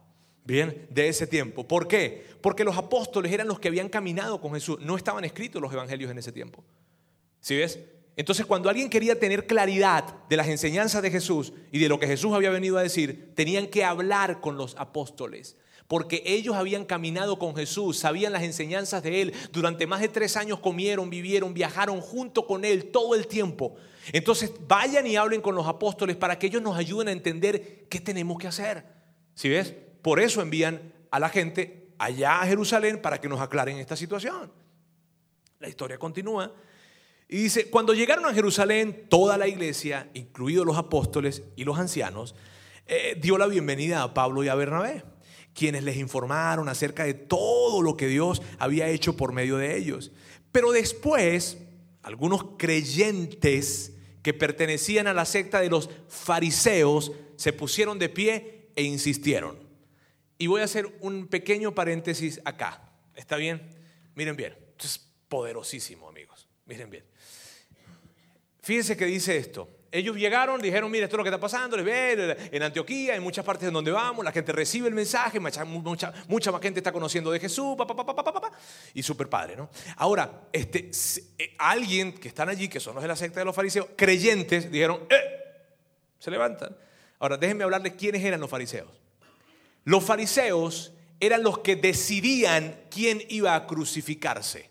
Bien, 0.47 0.87
de 0.89 1.09
ese 1.09 1.27
tiempo. 1.27 1.67
¿Por 1.67 1.89
qué? 1.89 2.25
Porque 2.39 2.63
los 2.63 2.77
apóstoles 2.77 3.33
eran 3.33 3.49
los 3.49 3.59
que 3.59 3.67
habían 3.67 3.89
caminado 3.89 4.39
con 4.39 4.53
Jesús. 4.53 4.79
No 4.79 4.95
estaban 4.95 5.25
escritos 5.25 5.61
los 5.61 5.73
evangelios 5.73 6.09
en 6.09 6.19
ese 6.19 6.31
tiempo. 6.31 6.63
¿Sí 7.41 7.57
ves? 7.57 7.81
Entonces, 8.15 8.45
cuando 8.45 8.69
alguien 8.69 8.89
quería 8.89 9.19
tener 9.19 9.45
claridad 9.45 10.05
de 10.29 10.37
las 10.37 10.47
enseñanzas 10.47 11.01
de 11.01 11.11
Jesús 11.11 11.51
y 11.69 11.79
de 11.79 11.89
lo 11.89 11.99
que 11.99 12.07
Jesús 12.07 12.33
había 12.33 12.49
venido 12.49 12.77
a 12.77 12.81
decir, 12.81 13.33
tenían 13.35 13.67
que 13.67 13.83
hablar 13.83 14.39
con 14.39 14.55
los 14.55 14.77
apóstoles. 14.77 15.57
Porque 15.85 16.23
ellos 16.25 16.55
habían 16.55 16.85
caminado 16.85 17.37
con 17.37 17.53
Jesús, 17.53 17.97
sabían 17.99 18.31
las 18.31 18.43
enseñanzas 18.43 19.03
de 19.03 19.23
Él. 19.23 19.33
Durante 19.51 19.85
más 19.85 19.99
de 19.99 20.07
tres 20.07 20.37
años 20.37 20.59
comieron, 20.59 21.09
vivieron, 21.09 21.53
viajaron 21.53 21.99
junto 21.99 22.47
con 22.47 22.63
Él 22.63 22.85
todo 22.85 23.15
el 23.15 23.27
tiempo. 23.27 23.75
Entonces, 24.13 24.53
vayan 24.65 25.07
y 25.07 25.17
hablen 25.17 25.41
con 25.41 25.55
los 25.55 25.67
apóstoles 25.67 26.15
para 26.15 26.39
que 26.39 26.47
ellos 26.47 26.61
nos 26.61 26.77
ayuden 26.77 27.09
a 27.09 27.11
entender 27.11 27.85
qué 27.89 27.99
tenemos 27.99 28.37
que 28.37 28.47
hacer. 28.47 28.85
¿Sí 29.35 29.49
ves? 29.49 29.73
Por 30.01 30.19
eso 30.19 30.41
envían 30.41 30.93
a 31.11 31.19
la 31.19 31.29
gente 31.29 31.89
allá 31.97 32.41
a 32.41 32.47
Jerusalén 32.47 33.01
para 33.01 33.19
que 33.19 33.29
nos 33.29 33.39
aclaren 33.39 33.77
esta 33.77 33.95
situación. 33.95 34.51
La 35.59 35.69
historia 35.69 35.97
continúa. 35.97 36.53
Y 37.27 37.37
dice, 37.37 37.69
cuando 37.69 37.93
llegaron 37.93 38.25
a 38.25 38.33
Jerusalén, 38.33 39.07
toda 39.09 39.37
la 39.37 39.47
iglesia, 39.47 40.09
incluidos 40.13 40.65
los 40.65 40.77
apóstoles 40.77 41.43
y 41.55 41.65
los 41.65 41.77
ancianos, 41.77 42.35
eh, 42.85 43.17
dio 43.19 43.37
la 43.37 43.47
bienvenida 43.47 44.01
a 44.01 44.13
Pablo 44.13 44.43
y 44.43 44.47
a 44.47 44.55
Bernabé, 44.55 45.03
quienes 45.53 45.83
les 45.83 45.97
informaron 45.97 46.69
acerca 46.69 47.03
de 47.03 47.13
todo 47.13 47.81
lo 47.81 47.97
que 47.97 48.07
Dios 48.07 48.41
había 48.59 48.87
hecho 48.87 49.17
por 49.17 49.33
medio 49.33 49.57
de 49.57 49.77
ellos. 49.77 50.11
Pero 50.53 50.71
después, 50.71 51.57
algunos 52.01 52.45
creyentes 52.57 53.93
que 54.21 54.33
pertenecían 54.33 55.07
a 55.07 55.13
la 55.13 55.25
secta 55.25 55.59
de 55.59 55.69
los 55.69 55.89
fariseos 56.07 57.11
se 57.35 57.51
pusieron 57.51 57.99
de 57.99 58.07
pie 58.09 58.71
e 58.75 58.83
insistieron. 58.83 59.66
Y 60.37 60.47
voy 60.47 60.61
a 60.61 60.65
hacer 60.65 60.87
un 61.01 61.27
pequeño 61.27 61.73
paréntesis 61.73 62.39
acá. 62.45 62.81
¿Está 63.15 63.37
bien? 63.37 63.69
Miren 64.15 64.35
bien. 64.35 64.53
Esto 64.53 64.85
es 64.85 64.99
poderosísimo, 65.27 66.07
amigos. 66.07 66.47
Miren 66.65 66.89
bien. 66.89 67.03
Fíjense 68.61 68.97
que 68.97 69.05
dice 69.05 69.37
esto. 69.37 69.69
Ellos 69.89 70.17
llegaron, 70.17 70.61
dijeron, 70.61 70.91
mire, 70.91 71.05
esto 71.05 71.15
es 71.15 71.17
lo 71.17 71.23
que 71.23 71.29
está 71.29 71.39
pasando, 71.39 71.77
en 71.79 72.63
Antioquía, 72.63 73.15
en 73.15 73.23
muchas 73.23 73.45
partes 73.45 73.69
en 73.69 73.73
donde 73.73 73.89
vamos, 73.89 74.25
la 74.25 74.33
gente 74.33 74.51
recibe 74.51 74.89
el 74.89 74.93
mensaje, 74.93 75.39
mucha, 75.39 75.63
mucha, 75.63 76.13
mucha 76.27 76.51
más 76.51 76.61
gente 76.61 76.81
está 76.81 76.91
conociendo 76.91 77.31
de 77.31 77.39
Jesús, 77.39 77.77
y 78.93 79.01
super 79.01 79.29
padre, 79.29 79.55
¿no? 79.55 79.69
Ahora, 79.95 80.49
este, 80.51 80.91
eh, 81.37 81.55
alguien 81.57 82.11
que 82.11 82.27
están 82.27 82.49
allí, 82.49 82.67
que 82.67 82.81
son 82.81 82.95
los 82.95 83.01
de 83.01 83.07
la 83.07 83.15
secta 83.15 83.39
de 83.39 83.45
los 83.45 83.55
fariseos, 83.55 83.87
creyentes, 83.95 84.69
dijeron, 84.69 85.07
¡eh! 85.09 85.37
Se 86.19 86.29
levantan. 86.29 86.75
Ahora, 87.19 87.37
déjenme 87.37 87.63
hablarles 87.63 87.93
quiénes 87.93 88.23
eran 88.23 88.41
los 88.41 88.49
fariseos. 88.49 88.89
Los 89.87 90.03
fariseos 90.03 90.91
eran 91.21 91.43
los 91.43 91.59
que 91.59 91.77
decidían 91.77 92.77
quién 92.89 93.23
iba 93.29 93.55
a 93.55 93.65
crucificarse. 93.65 94.69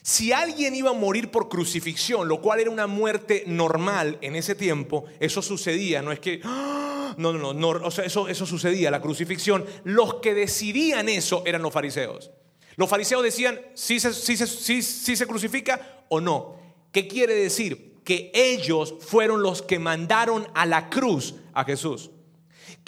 Si 0.00 0.32
alguien 0.32 0.74
iba 0.74 0.88
a 0.88 0.94
morir 0.94 1.30
por 1.30 1.50
crucifixión, 1.50 2.28
lo 2.28 2.40
cual 2.40 2.60
era 2.60 2.70
una 2.70 2.86
muerte 2.86 3.44
normal 3.46 4.16
en 4.22 4.36
ese 4.36 4.54
tiempo, 4.54 5.04
eso 5.20 5.42
sucedía, 5.42 6.00
no 6.00 6.12
es 6.12 6.20
que, 6.20 6.40
¡ah! 6.44 7.14
no, 7.18 7.34
no, 7.34 7.52
no, 7.52 7.68
o 7.68 7.90
sea, 7.90 8.06
eso, 8.06 8.26
eso 8.26 8.46
sucedía, 8.46 8.90
la 8.90 9.02
crucifixión, 9.02 9.66
los 9.84 10.14
que 10.14 10.32
decidían 10.32 11.10
eso 11.10 11.42
eran 11.44 11.60
los 11.60 11.74
fariseos. 11.74 12.30
Los 12.76 12.88
fariseos 12.88 13.22
decían 13.22 13.60
si 13.74 14.00
se, 14.00 14.14
si 14.14 15.16
se 15.16 15.26
crucifica 15.26 16.06
o 16.08 16.22
no. 16.22 16.58
¿Qué 16.90 17.06
quiere 17.06 17.34
decir? 17.34 17.96
Que 18.02 18.30
ellos 18.32 18.94
fueron 19.00 19.42
los 19.42 19.60
que 19.60 19.78
mandaron 19.78 20.48
a 20.54 20.64
la 20.64 20.88
cruz 20.88 21.34
a 21.52 21.64
Jesús. 21.64 22.12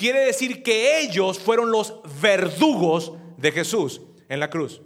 Quiere 0.00 0.20
decir 0.20 0.62
que 0.62 1.02
ellos 1.02 1.38
fueron 1.38 1.70
los 1.70 2.00
verdugos 2.22 3.12
de 3.36 3.52
Jesús 3.52 4.00
en 4.30 4.40
la 4.40 4.48
cruz. 4.48 4.80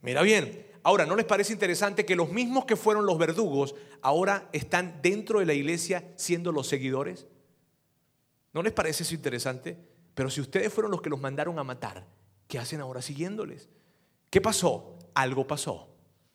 Mira 0.00 0.22
bien, 0.22 0.64
Ahora, 0.84 1.06
¿no 1.06 1.16
les 1.16 1.26
parece 1.26 1.52
interesante 1.52 2.06
que 2.06 2.14
los 2.14 2.30
mismos 2.30 2.66
que 2.66 2.76
fueron 2.76 3.04
los 3.04 3.18
verdugos 3.18 3.74
ahora 4.00 4.48
están 4.52 5.00
dentro 5.02 5.40
de 5.40 5.46
la 5.46 5.54
iglesia 5.54 6.12
siendo 6.14 6.52
los 6.52 6.68
seguidores? 6.68 7.26
¿No 8.52 8.62
les 8.62 8.72
parece 8.72 9.02
eso 9.02 9.12
interesante? 9.12 9.76
Pero 10.14 10.30
si 10.30 10.40
ustedes 10.40 10.72
fueron 10.72 10.92
los 10.92 11.02
que 11.02 11.10
los 11.10 11.20
mandaron 11.20 11.58
a 11.58 11.64
matar, 11.64 12.06
¿qué 12.46 12.60
hacen 12.60 12.80
ahora 12.80 13.02
siguiéndoles? 13.02 13.68
¿Qué 14.30 14.40
pasó? 14.40 14.96
Algo 15.14 15.48
pasó. 15.48 15.88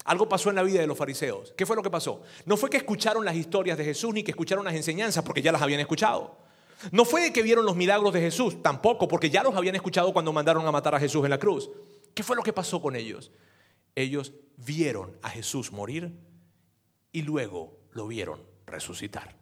Algo 0.03 0.27
pasó 0.27 0.49
en 0.49 0.57
la 0.57 0.63
vida 0.63 0.81
de 0.81 0.87
los 0.87 0.97
fariseos. 0.97 1.53
¿Qué 1.57 1.65
fue 1.65 1.77
lo 1.77 1.81
que 1.81 1.89
pasó? 1.89 2.21
No 2.45 2.57
fue 2.57 2.69
que 2.69 2.77
escucharon 2.77 3.23
las 3.23 3.37
historias 3.37 3.77
de 3.77 3.85
Jesús 3.85 4.13
ni 4.13 4.23
que 4.23 4.31
escucharon 4.31 4.65
las 4.65 4.75
enseñanzas 4.75 5.23
porque 5.23 5.41
ya 5.41 5.53
las 5.53 5.61
habían 5.61 5.79
escuchado. 5.79 6.44
No 6.91 7.05
fue 7.05 7.31
que 7.33 7.41
vieron 7.41 7.65
los 7.65 7.75
milagros 7.75 8.13
de 8.13 8.21
Jesús, 8.21 8.61
tampoco, 8.61 9.07
porque 9.07 9.29
ya 9.29 9.43
los 9.43 9.55
habían 9.55 9.75
escuchado 9.75 10.13
cuando 10.13 10.33
mandaron 10.33 10.65
a 10.67 10.71
matar 10.71 10.95
a 10.95 10.99
Jesús 10.99 11.23
en 11.23 11.29
la 11.31 11.39
cruz. 11.39 11.69
¿Qué 12.13 12.23
fue 12.23 12.35
lo 12.35 12.43
que 12.43 12.53
pasó 12.53 12.81
con 12.81 12.95
ellos? 12.95 13.31
ellos 13.95 14.33
vieron 14.57 15.17
a 15.21 15.29
Jesús 15.29 15.71
morir 15.71 16.13
y 17.11 17.21
luego 17.21 17.79
lo 17.91 18.07
vieron 18.07 18.45
resucitar. 18.65 19.37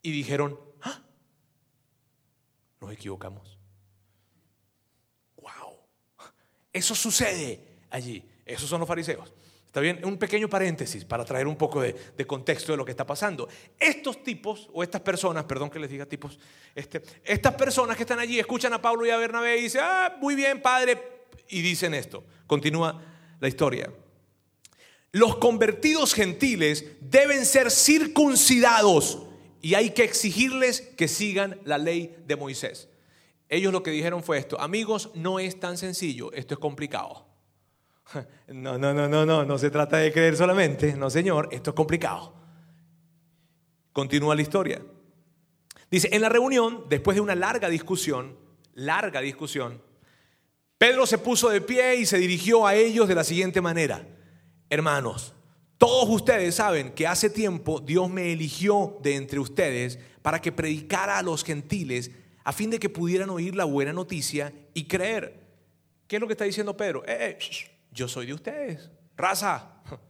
Y 0.00 0.12
dijeron, 0.12 0.58
¡Ah! 0.80 1.02
nos 2.80 2.92
equivocamos. 2.92 3.58
¡Wow! 5.36 5.78
Eso 6.72 6.94
sucede 6.94 7.78
allí. 7.90 8.24
Esos 8.46 8.68
son 8.68 8.80
los 8.80 8.88
fariseos. 8.88 9.32
Está 9.74 9.80
bien, 9.80 10.04
un 10.04 10.18
pequeño 10.18 10.48
paréntesis 10.48 11.04
para 11.04 11.24
traer 11.24 11.48
un 11.48 11.56
poco 11.56 11.80
de, 11.80 11.96
contexto 12.28 12.70
de 12.70 12.78
lo 12.78 12.84
que 12.84 12.92
está 12.92 13.04
pasando. 13.04 13.48
Estos 13.76 14.22
tipos, 14.22 14.70
o 14.72 14.84
estas 14.84 15.00
personas, 15.00 15.46
perdón 15.46 15.68
que 15.68 15.80
les 15.80 15.90
diga 15.90 16.06
tipos, 16.06 16.38
este, 16.76 17.02
estas 17.24 17.54
personas 17.54 17.96
que 17.96 18.04
están 18.04 18.20
allí 18.20 18.38
escuchan 18.38 18.72
a 18.72 18.80
Pablo 18.80 19.04
y 19.04 19.10
a 19.10 19.16
Bernabé 19.16 19.58
y 19.58 19.62
dicen, 19.62 19.80
ah, 19.82 20.16
muy 20.20 20.36
bien, 20.36 20.62
padre, 20.62 21.26
y 21.48 21.60
dicen 21.60 21.92
esto. 21.92 22.22
Continúa 22.46 23.02
la 23.40 23.48
historia. 23.48 23.92
Los 25.10 25.38
convertidos 25.38 26.14
gentiles 26.14 26.84
deben 27.00 27.44
ser 27.44 27.72
circuncidados 27.72 29.26
y 29.60 29.74
hay 29.74 29.90
que 29.90 30.04
exigirles 30.04 30.82
que 30.82 31.08
sigan 31.08 31.58
la 31.64 31.78
ley 31.78 32.14
de 32.28 32.36
Moisés. 32.36 32.88
Ellos 33.48 33.72
lo 33.72 33.82
que 33.82 33.90
dijeron 33.90 34.22
fue 34.22 34.38
esto, 34.38 34.56
amigos, 34.60 35.10
no 35.14 35.40
es 35.40 35.58
tan 35.58 35.76
sencillo, 35.78 36.30
esto 36.32 36.54
es 36.54 36.60
complicado. 36.60 37.33
No, 38.48 38.78
no, 38.78 38.92
no, 38.92 39.08
no, 39.08 39.24
no, 39.24 39.44
no 39.44 39.58
se 39.58 39.70
trata 39.70 39.96
de 39.98 40.12
creer 40.12 40.36
solamente, 40.36 40.94
no 40.94 41.10
señor, 41.10 41.48
esto 41.50 41.70
es 41.70 41.76
complicado. 41.76 42.34
Continúa 43.92 44.34
la 44.34 44.42
historia. 44.42 44.82
Dice, 45.90 46.08
en 46.12 46.22
la 46.22 46.28
reunión, 46.28 46.84
después 46.88 47.14
de 47.14 47.20
una 47.20 47.34
larga 47.34 47.68
discusión, 47.68 48.36
larga 48.74 49.20
discusión, 49.20 49.80
Pedro 50.78 51.06
se 51.06 51.18
puso 51.18 51.48
de 51.48 51.60
pie 51.60 51.96
y 51.96 52.06
se 52.06 52.18
dirigió 52.18 52.66
a 52.66 52.74
ellos 52.74 53.08
de 53.08 53.14
la 53.14 53.24
siguiente 53.24 53.60
manera. 53.60 54.06
Hermanos, 54.68 55.34
todos 55.78 56.08
ustedes 56.08 56.56
saben 56.56 56.92
que 56.92 57.06
hace 57.06 57.30
tiempo 57.30 57.80
Dios 57.80 58.10
me 58.10 58.32
eligió 58.32 58.98
de 59.02 59.16
entre 59.16 59.38
ustedes 59.38 59.98
para 60.22 60.40
que 60.40 60.52
predicara 60.52 61.18
a 61.18 61.22
los 61.22 61.44
gentiles 61.44 62.10
a 62.42 62.52
fin 62.52 62.70
de 62.70 62.78
que 62.78 62.88
pudieran 62.88 63.30
oír 63.30 63.54
la 63.54 63.64
buena 63.64 63.92
noticia 63.92 64.52
y 64.74 64.84
creer. 64.84 65.42
¿Qué 66.06 66.16
es 66.16 66.20
lo 66.20 66.26
que 66.26 66.34
está 66.34 66.44
diciendo 66.44 66.76
Pedro? 66.76 67.04
Eh, 67.06 67.38
eh, 67.38 67.38
yo 67.94 68.08
soy 68.08 68.26
de 68.26 68.34
ustedes, 68.34 68.90
raza. 69.16 69.70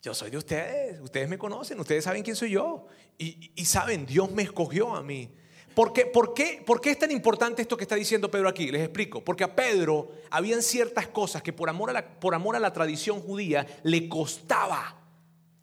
Yo 0.00 0.14
soy 0.14 0.30
de 0.30 0.38
ustedes, 0.38 1.00
ustedes 1.00 1.28
me 1.28 1.36
conocen, 1.36 1.78
ustedes 1.80 2.04
saben 2.04 2.22
quién 2.22 2.36
soy 2.36 2.52
yo. 2.52 2.86
Y, 3.18 3.50
y 3.56 3.64
saben, 3.64 4.06
Dios 4.06 4.30
me 4.30 4.44
escogió 4.44 4.94
a 4.94 5.02
mí. 5.02 5.28
¿Por 5.74 5.92
qué, 5.92 6.06
por, 6.06 6.34
qué, 6.34 6.62
¿Por 6.64 6.80
qué 6.80 6.90
es 6.90 6.98
tan 6.98 7.10
importante 7.10 7.62
esto 7.62 7.76
que 7.76 7.82
está 7.82 7.96
diciendo 7.96 8.30
Pedro 8.30 8.48
aquí? 8.48 8.70
Les 8.70 8.82
explico. 8.82 9.24
Porque 9.24 9.44
a 9.44 9.54
Pedro 9.54 10.12
habían 10.30 10.62
ciertas 10.62 11.08
cosas 11.08 11.42
que 11.42 11.52
por 11.52 11.68
amor 11.68 11.90
a 11.90 11.92
la, 11.92 12.20
por 12.20 12.34
amor 12.34 12.54
a 12.54 12.60
la 12.60 12.72
tradición 12.72 13.20
judía 13.20 13.66
le 13.82 14.08
costaba, 14.08 15.02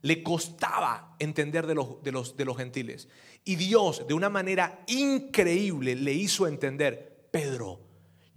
le 0.01 0.21
costaba 0.21 1.15
entender 1.19 1.65
de 1.65 1.75
los, 1.75 2.03
de, 2.03 2.11
los, 2.11 2.35
de 2.35 2.45
los 2.45 2.57
gentiles. 2.57 3.07
Y 3.43 3.55
Dios 3.55 4.05
de 4.07 4.13
una 4.13 4.29
manera 4.29 4.83
increíble 4.87 5.95
le 5.95 6.13
hizo 6.13 6.45
entender, 6.45 7.27
Pedro, 7.31 7.79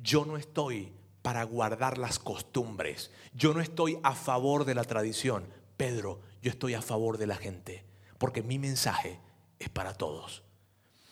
yo 0.01 0.25
no 0.25 0.37
estoy 0.37 0.92
para 1.29 1.45
guardar 1.45 1.99
las 1.99 2.19
costumbres, 2.19 3.11
yo 3.35 3.53
no 3.53 3.61
estoy 3.61 3.99
a 4.03 4.14
favor 4.14 4.64
de 4.64 4.75
la 4.75 4.83
tradición, 4.83 5.45
Pedro, 5.77 6.23
yo 6.41 6.51
estoy 6.51 6.73
a 6.73 6.81
favor 6.81 7.19
de 7.19 7.27
la 7.27 7.37
gente, 7.37 7.85
porque 8.17 8.43
mi 8.43 8.59
mensaje 8.59 9.21
es 9.59 9.69
para 9.69 9.93
todos. 9.93 10.43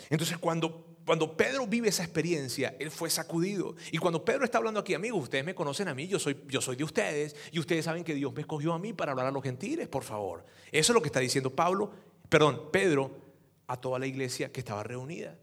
Entonces 0.08 0.38
cuando, 0.38 0.96
cuando 1.04 1.36
Pedro 1.36 1.66
vive 1.66 1.90
esa 1.90 2.02
experiencia, 2.02 2.74
él 2.78 2.90
fue 2.90 3.10
sacudido. 3.10 3.76
Y 3.92 3.98
cuando 3.98 4.24
Pedro 4.24 4.46
está 4.46 4.56
hablando 4.56 4.80
aquí, 4.80 4.94
amigos, 4.94 5.24
ustedes 5.24 5.44
me 5.44 5.54
conocen 5.54 5.86
a 5.88 5.94
mí, 5.94 6.08
yo 6.08 6.18
soy, 6.18 6.42
yo 6.48 6.62
soy 6.62 6.76
de 6.76 6.84
ustedes, 6.84 7.36
y 7.52 7.58
ustedes 7.58 7.84
saben 7.84 8.02
que 8.02 8.14
Dios 8.14 8.32
me 8.32 8.40
escogió 8.40 8.72
a 8.72 8.78
mí 8.78 8.94
para 8.94 9.12
hablar 9.12 9.26
a 9.26 9.30
los 9.30 9.42
gentiles, 9.42 9.86
por 9.86 10.02
favor. 10.02 10.46
Eso 10.72 10.92
es 10.92 10.94
lo 10.94 11.02
que 11.02 11.08
está 11.08 11.20
diciendo 11.20 11.54
Pablo, 11.54 11.90
perdón, 12.30 12.70
Pedro 12.72 13.20
a 13.66 13.78
toda 13.78 13.98
la 13.98 14.06
iglesia 14.06 14.50
que 14.50 14.60
estaba 14.60 14.82
reunida. 14.82 15.36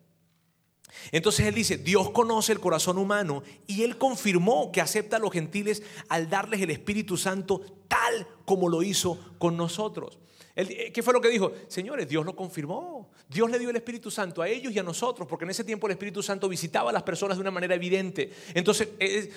Entonces 1.12 1.46
él 1.46 1.56
dice, 1.56 1.78
Dios 1.78 2.12
conoce 2.12 2.52
el 2.52 2.60
corazón 2.60 2.98
humano 2.98 3.44
y 3.68 3.84
él 3.84 3.98
confirmó 3.98 4.72
que 4.72 4.82
acepta 4.82 5.18
a 5.18 5.20
los 5.20 5.32
gentiles 5.32 5.84
al 6.10 6.30
darles 6.30 6.62
el 6.62 6.70
Espíritu 6.70 7.18
Santo 7.18 7.62
tal 7.88 8.28
como 8.46 8.70
lo 8.70 8.84
hizo 8.84 9.18
con 9.38 9.58
nosotros. 9.58 10.20
Eh, 10.56 10.92
¿Qué 10.94 11.02
fue 11.02 11.14
lo 11.14 11.22
que 11.22 11.30
dijo? 11.30 11.52
Señores, 11.68 12.08
Dios 12.08 12.26
lo 12.26 12.36
confirmó. 12.36 13.10
Dios 13.28 13.50
le 13.50 13.58
dio 13.58 13.72
el 13.72 13.76
Espíritu 13.76 14.12
Santo 14.12 14.42
a 14.42 14.48
ellos 14.48 14.72
y 14.72 14.80
a 14.80 14.84
nosotros, 14.84 15.28
porque 15.28 15.46
en 15.46 15.52
ese 15.52 15.64
tiempo 15.64 15.88
el 15.88 15.94
Espíritu 15.94 16.22
Santo 16.22 16.48
visitaba 16.48 16.92
a 16.92 16.94
las 16.94 17.04
personas 17.04 17.38
de 17.38 17.42
una 17.42 17.52
manera 17.52 17.74
evidente. 17.74 18.32
Entonces, 18.54 18.90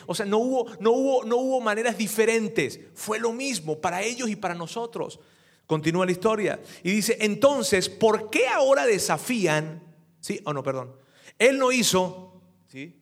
o 0.07 0.14
sea, 0.14 0.27
no 0.27 0.38
hubo, 0.38 0.66
no, 0.79 0.92
hubo, 0.92 1.25
no 1.25 1.37
hubo 1.37 1.61
maneras 1.61 1.97
diferentes. 1.97 2.79
Fue 2.95 3.19
lo 3.19 3.33
mismo 3.33 3.81
para 3.81 4.03
ellos 4.03 4.29
y 4.29 4.37
para 4.37 4.55
nosotros. 4.55 5.19
Continúa 5.66 6.05
la 6.05 6.12
historia 6.12 6.61
y 6.83 6.90
dice, 6.92 7.16
entonces, 7.21 7.88
¿por 7.88 8.31
qué 8.31 8.47
ahora 8.47 8.87
desafían? 8.87 9.83
¿Sí 10.21 10.40
o 10.45 10.53
no, 10.53 10.62
perdón? 10.62 10.92
Él 11.38 11.59
no 11.59 11.72
hizo, 11.72 12.40
¿sí? 12.68 12.94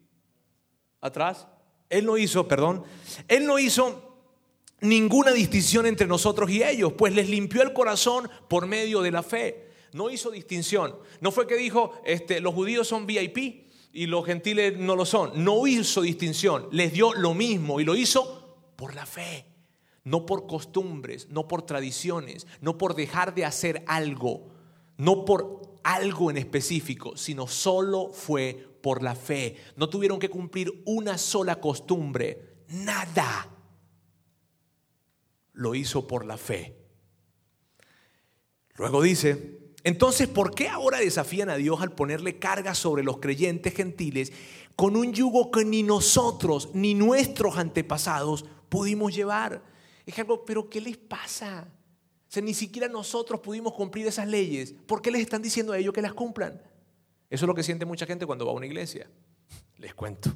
Atrás. 1.00 1.46
Él 1.90 2.06
no 2.06 2.16
hizo, 2.16 2.48
perdón. 2.48 2.82
Él 3.28 3.46
no 3.46 3.58
hizo 3.58 4.16
ninguna 4.80 5.32
distinción 5.32 5.86
entre 5.86 6.06
nosotros 6.06 6.50
y 6.50 6.62
ellos, 6.62 6.92
pues 6.92 7.14
les 7.14 7.28
limpió 7.28 7.62
el 7.62 7.72
corazón 7.72 8.28
por 8.48 8.66
medio 8.66 9.02
de 9.02 9.10
la 9.10 9.22
fe. 9.22 9.70
No 9.92 10.10
hizo 10.10 10.30
distinción. 10.30 10.96
No 11.20 11.30
fue 11.30 11.46
que 11.46 11.56
dijo, 11.56 11.92
este, 12.04 12.40
los 12.40 12.54
judíos 12.54 12.88
son 12.88 13.06
VIP 13.06 13.68
y 13.92 14.06
los 14.06 14.26
gentiles 14.26 14.76
no 14.76 14.96
lo 14.96 15.06
son. 15.06 15.44
No 15.44 15.66
hizo 15.66 16.02
distinción. 16.02 16.68
Les 16.72 16.92
dio 16.92 17.14
lo 17.14 17.32
mismo 17.32 17.80
y 17.80 17.84
lo 17.84 17.94
hizo 17.94 18.56
por 18.76 18.94
la 18.94 19.06
fe. 19.06 19.46
No 20.02 20.26
por 20.26 20.46
costumbres, 20.46 21.28
no 21.30 21.48
por 21.48 21.62
tradiciones, 21.62 22.46
no 22.60 22.76
por 22.76 22.94
dejar 22.94 23.34
de 23.34 23.46
hacer 23.46 23.84
algo, 23.86 24.48
no 24.98 25.24
por 25.24 25.63
algo 25.84 26.30
en 26.30 26.38
específico, 26.38 27.16
sino 27.16 27.46
solo 27.46 28.10
fue 28.10 28.78
por 28.82 29.02
la 29.02 29.14
fe. 29.14 29.56
No 29.76 29.88
tuvieron 29.88 30.18
que 30.18 30.28
cumplir 30.28 30.82
una 30.84 31.16
sola 31.18 31.60
costumbre, 31.60 32.64
nada 32.68 33.50
lo 35.52 35.74
hizo 35.74 36.06
por 36.06 36.24
la 36.24 36.36
fe. 36.36 36.76
Luego 38.76 39.02
dice, 39.02 39.72
entonces, 39.84 40.26
¿por 40.26 40.54
qué 40.54 40.68
ahora 40.68 40.98
desafían 40.98 41.50
a 41.50 41.56
Dios 41.56 41.80
al 41.80 41.92
ponerle 41.92 42.38
carga 42.38 42.74
sobre 42.74 43.04
los 43.04 43.18
creyentes 43.18 43.74
gentiles 43.74 44.32
con 44.74 44.96
un 44.96 45.12
yugo 45.12 45.50
que 45.50 45.64
ni 45.64 45.82
nosotros 45.82 46.70
ni 46.74 46.94
nuestros 46.94 47.56
antepasados 47.56 48.46
pudimos 48.68 49.14
llevar? 49.14 49.62
Es 50.06 50.18
algo, 50.18 50.44
pero 50.44 50.68
¿qué 50.68 50.80
les 50.80 50.96
pasa? 50.96 51.68
Ni 52.42 52.54
siquiera 52.54 52.88
nosotros 52.88 53.40
pudimos 53.40 53.74
cumplir 53.74 54.06
esas 54.06 54.26
leyes. 54.26 54.74
¿Por 54.86 55.02
qué 55.02 55.10
les 55.10 55.22
están 55.22 55.42
diciendo 55.42 55.72
a 55.72 55.78
ellos 55.78 55.92
que 55.92 56.02
las 56.02 56.14
cumplan? 56.14 56.60
Eso 57.30 57.44
es 57.44 57.48
lo 57.48 57.54
que 57.54 57.62
siente 57.62 57.84
mucha 57.84 58.06
gente 58.06 58.26
cuando 58.26 58.46
va 58.46 58.52
a 58.52 58.54
una 58.54 58.66
iglesia. 58.66 59.08
Les 59.78 59.94
cuento. 59.94 60.30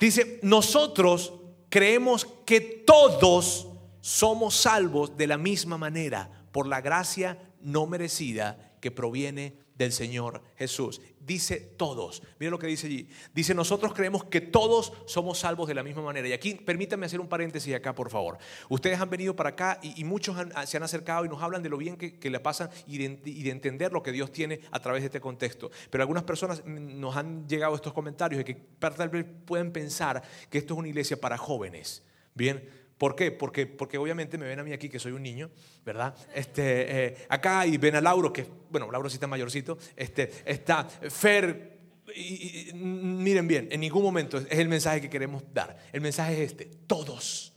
Dice, 0.00 0.40
nosotros 0.42 1.32
creemos 1.68 2.26
que 2.44 2.60
todos 2.60 3.68
somos 4.00 4.56
salvos 4.56 5.16
de 5.16 5.28
la 5.28 5.38
misma 5.38 5.78
manera 5.78 6.46
por 6.50 6.66
la 6.66 6.80
gracia 6.80 7.38
no 7.60 7.86
merecida 7.86 8.76
que 8.80 8.90
proviene 8.90 9.61
del 9.82 9.92
Señor 9.92 10.42
Jesús. 10.56 11.00
Dice 11.20 11.60
todos. 11.76 12.22
Miren 12.38 12.50
lo 12.50 12.58
que 12.58 12.66
dice 12.66 12.86
allí. 12.86 13.08
Dice, 13.32 13.54
nosotros 13.54 13.92
creemos 13.94 14.24
que 14.24 14.40
todos 14.40 14.92
somos 15.06 15.38
salvos 15.38 15.68
de 15.68 15.74
la 15.74 15.82
misma 15.82 16.02
manera. 16.02 16.26
Y 16.28 16.32
aquí 16.32 16.54
permítanme 16.54 17.06
hacer 17.06 17.20
un 17.20 17.28
paréntesis 17.28 17.74
acá, 17.74 17.94
por 17.94 18.10
favor. 18.10 18.38
Ustedes 18.68 18.98
han 19.00 19.08
venido 19.08 19.36
para 19.36 19.50
acá 19.50 19.78
y, 19.82 20.02
muchos 20.04 20.36
se 20.66 20.76
han 20.76 20.82
acercado 20.82 21.24
y 21.24 21.28
nos 21.28 21.42
hablan 21.42 21.62
de 21.62 21.68
lo 21.68 21.76
bien 21.76 21.96
que, 21.96 22.30
le 22.30 22.40
pasan 22.40 22.70
y 22.86 22.98
de, 22.98 23.50
entender 23.50 23.92
lo 23.92 24.02
que 24.02 24.12
Dios 24.12 24.32
tiene 24.32 24.60
a 24.70 24.80
través 24.80 25.02
de 25.02 25.06
este 25.06 25.20
contexto. 25.20 25.70
Pero 25.90 26.02
algunas 26.02 26.24
personas 26.24 26.64
nos 26.64 27.16
han 27.16 27.46
llegado 27.46 27.74
estos 27.74 27.92
comentarios 27.92 28.38
de 28.38 28.44
que 28.44 28.54
tal 28.78 29.08
vez 29.08 29.24
pueden 29.44 29.72
pensar 29.72 30.22
que 30.50 30.58
esto 30.58 30.74
es 30.74 30.78
una 30.78 30.88
iglesia 30.88 31.20
para 31.20 31.38
jóvenes. 31.38 32.02
Bien, 32.34 32.68
¿Por 33.02 33.16
qué? 33.16 33.32
Porque, 33.32 33.66
porque 33.66 33.98
obviamente 33.98 34.38
me 34.38 34.46
ven 34.46 34.60
a 34.60 34.62
mí 34.62 34.72
aquí 34.72 34.88
que 34.88 35.00
soy 35.00 35.10
un 35.10 35.24
niño, 35.24 35.50
¿verdad? 35.84 36.14
Este, 36.32 37.06
eh, 37.06 37.16
acá 37.28 37.66
y 37.66 37.76
ven 37.76 37.96
a 37.96 38.00
Lauro, 38.00 38.32
que, 38.32 38.46
bueno, 38.70 38.88
Lauro 38.92 39.10
sí 39.10 39.14
está 39.14 39.26
mayorcito, 39.26 39.76
este, 39.96 40.30
está 40.44 40.84
Fer, 40.84 41.80
y, 42.14 42.70
miren 42.74 43.48
bien, 43.48 43.68
en 43.72 43.80
ningún 43.80 44.04
momento 44.04 44.38
es 44.38 44.56
el 44.56 44.68
mensaje 44.68 45.00
que 45.00 45.10
queremos 45.10 45.42
dar. 45.52 45.76
El 45.92 46.00
mensaje 46.00 46.44
es 46.44 46.52
este, 46.52 46.66
todos. 46.86 47.54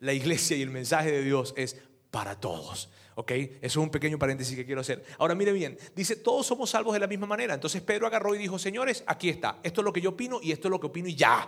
La 0.00 0.14
iglesia 0.14 0.56
y 0.56 0.62
el 0.62 0.70
mensaje 0.70 1.12
de 1.12 1.22
Dios 1.22 1.52
es 1.58 1.76
para 2.10 2.40
todos. 2.40 2.88
¿Ok? 3.16 3.32
Eso 3.32 3.58
es 3.60 3.76
un 3.76 3.90
pequeño 3.90 4.18
paréntesis 4.18 4.56
que 4.56 4.64
quiero 4.64 4.80
hacer. 4.80 5.04
Ahora 5.18 5.34
mire 5.34 5.52
bien, 5.52 5.76
dice, 5.94 6.16
todos 6.16 6.46
somos 6.46 6.70
salvos 6.70 6.94
de 6.94 7.00
la 7.00 7.06
misma 7.06 7.26
manera. 7.26 7.52
Entonces 7.52 7.82
Pedro 7.82 8.06
agarró 8.06 8.34
y 8.34 8.38
dijo, 8.38 8.58
señores, 8.58 9.04
aquí 9.06 9.28
está, 9.28 9.58
esto 9.62 9.82
es 9.82 9.84
lo 9.84 9.92
que 9.92 10.00
yo 10.00 10.08
opino 10.08 10.40
y 10.42 10.52
esto 10.52 10.68
es 10.68 10.70
lo 10.70 10.80
que 10.80 10.86
opino 10.86 11.06
y 11.06 11.14
ya. 11.14 11.46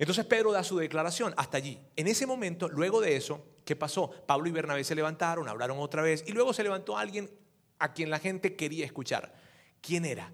Entonces 0.00 0.24
Pedro 0.24 0.50
da 0.50 0.64
su 0.64 0.78
declaración 0.78 1.34
hasta 1.36 1.58
allí. 1.58 1.78
En 1.94 2.06
ese 2.06 2.26
momento, 2.26 2.70
luego 2.70 3.02
de 3.02 3.16
eso, 3.16 3.44
¿qué 3.66 3.76
pasó? 3.76 4.10
Pablo 4.26 4.48
y 4.48 4.50
Bernabé 4.50 4.82
se 4.82 4.94
levantaron, 4.94 5.46
hablaron 5.46 5.78
otra 5.78 6.00
vez 6.00 6.24
y 6.26 6.32
luego 6.32 6.54
se 6.54 6.62
levantó 6.62 6.96
alguien 6.96 7.30
a 7.78 7.92
quien 7.92 8.08
la 8.08 8.18
gente 8.18 8.56
quería 8.56 8.86
escuchar. 8.86 9.34
¿Quién 9.82 10.06
era? 10.06 10.32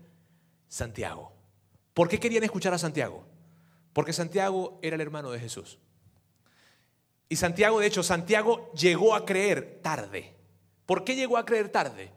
Santiago. 0.68 1.32
¿Por 1.94 2.08
qué 2.08 2.20
querían 2.20 2.44
escuchar 2.44 2.74
a 2.74 2.78
Santiago? 2.78 3.26
Porque 3.92 4.12
Santiago 4.12 4.78
era 4.82 4.94
el 4.94 5.00
hermano 5.00 5.32
de 5.32 5.40
Jesús. 5.40 5.80
Y 7.28 7.34
Santiago, 7.34 7.80
de 7.80 7.88
hecho, 7.88 8.04
Santiago 8.04 8.70
llegó 8.72 9.16
a 9.16 9.26
creer 9.26 9.80
tarde. 9.82 10.32
¿Por 10.86 11.02
qué 11.02 11.16
llegó 11.16 11.38
a 11.38 11.44
creer 11.44 11.70
tarde? 11.70 12.12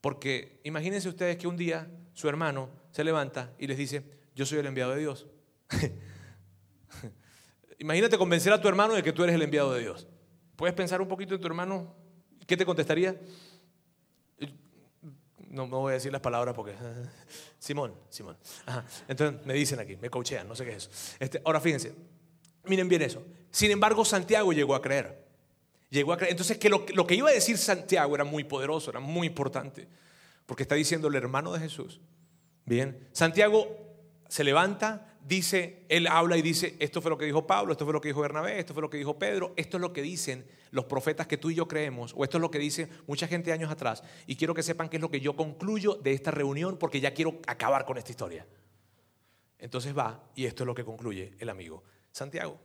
Porque 0.00 0.60
imagínense 0.62 1.08
ustedes 1.08 1.36
que 1.36 1.48
un 1.48 1.56
día 1.56 1.90
su 2.14 2.28
hermano 2.28 2.70
se 2.92 3.02
levanta 3.02 3.54
y 3.58 3.66
les 3.66 3.76
dice, 3.76 4.04
yo 4.36 4.46
soy 4.46 4.60
el 4.60 4.66
enviado 4.66 4.92
de 4.92 5.00
Dios. 5.00 5.26
Imagínate 7.78 8.16
convencer 8.16 8.52
a 8.52 8.60
tu 8.60 8.68
hermano 8.68 8.94
de 8.94 9.02
que 9.02 9.12
tú 9.12 9.22
eres 9.22 9.34
el 9.34 9.42
enviado 9.42 9.72
de 9.72 9.80
Dios. 9.80 10.06
¿Puedes 10.56 10.74
pensar 10.74 11.00
un 11.00 11.08
poquito 11.08 11.34
en 11.34 11.40
tu 11.40 11.46
hermano? 11.46 11.94
¿Qué 12.46 12.56
te 12.56 12.64
contestaría? 12.64 13.16
No, 15.50 15.68
voy 15.68 15.92
a 15.92 15.94
decir 15.94 16.12
las 16.12 16.20
palabras 16.20 16.54
porque... 16.54 16.74
Simón, 17.58 17.94
Simón. 18.08 18.36
Entonces 19.08 19.44
me 19.46 19.54
dicen 19.54 19.80
aquí, 19.80 19.96
me 19.96 20.10
coachean, 20.10 20.46
no 20.46 20.54
sé 20.54 20.64
qué 20.64 20.72
es 20.72 20.76
eso. 20.76 20.90
Este, 21.18 21.40
ahora 21.44 21.60
fíjense, 21.60 21.94
miren 22.64 22.88
bien 22.88 23.02
eso. 23.02 23.22
Sin 23.50 23.70
embargo, 23.70 24.04
Santiago 24.04 24.52
llegó 24.52 24.74
a 24.74 24.82
creer. 24.82 25.24
Llegó 25.90 26.12
a 26.12 26.16
creer. 26.16 26.32
Entonces, 26.32 26.58
que 26.58 26.68
lo, 26.68 26.84
lo 26.94 27.06
que 27.06 27.14
iba 27.14 27.30
a 27.30 27.32
decir 27.32 27.58
Santiago 27.58 28.14
era 28.14 28.24
muy 28.24 28.44
poderoso, 28.44 28.90
era 28.90 29.00
muy 29.00 29.26
importante. 29.26 29.88
Porque 30.44 30.62
está 30.62 30.74
diciendo 30.74 31.08
el 31.08 31.14
hermano 31.14 31.52
de 31.52 31.60
Jesús. 31.60 32.00
Bien, 32.64 33.08
Santiago 33.12 33.66
se 34.28 34.44
levanta, 34.44 35.15
dice, 35.26 35.82
él 35.88 36.06
habla 36.06 36.36
y 36.36 36.42
dice, 36.42 36.76
esto 36.78 37.02
fue 37.02 37.10
lo 37.10 37.18
que 37.18 37.24
dijo 37.24 37.46
Pablo, 37.46 37.72
esto 37.72 37.84
fue 37.84 37.92
lo 37.92 38.00
que 38.00 38.08
dijo 38.08 38.20
Bernabé, 38.20 38.60
esto 38.60 38.72
fue 38.72 38.82
lo 38.82 38.88
que 38.88 38.96
dijo 38.96 39.18
Pedro, 39.18 39.52
esto 39.56 39.76
es 39.76 39.80
lo 39.80 39.92
que 39.92 40.02
dicen 40.02 40.46
los 40.70 40.84
profetas 40.84 41.26
que 41.26 41.36
tú 41.36 41.50
y 41.50 41.56
yo 41.56 41.66
creemos, 41.66 42.14
o 42.16 42.22
esto 42.22 42.38
es 42.38 42.40
lo 42.40 42.50
que 42.50 42.58
dice 42.58 42.88
mucha 43.06 43.26
gente 43.26 43.52
años 43.52 43.70
atrás. 43.70 44.04
Y 44.26 44.36
quiero 44.36 44.54
que 44.54 44.62
sepan 44.62 44.88
qué 44.88 44.98
es 44.98 45.00
lo 45.00 45.10
que 45.10 45.20
yo 45.20 45.34
concluyo 45.34 45.94
de 45.94 46.12
esta 46.12 46.30
reunión 46.30 46.78
porque 46.78 47.00
ya 47.00 47.12
quiero 47.12 47.40
acabar 47.46 47.84
con 47.84 47.98
esta 47.98 48.12
historia. 48.12 48.46
Entonces 49.58 49.96
va, 49.96 50.30
y 50.34 50.46
esto 50.46 50.62
es 50.62 50.66
lo 50.66 50.74
que 50.74 50.84
concluye 50.84 51.34
el 51.38 51.48
amigo 51.48 51.82
Santiago. 52.12 52.60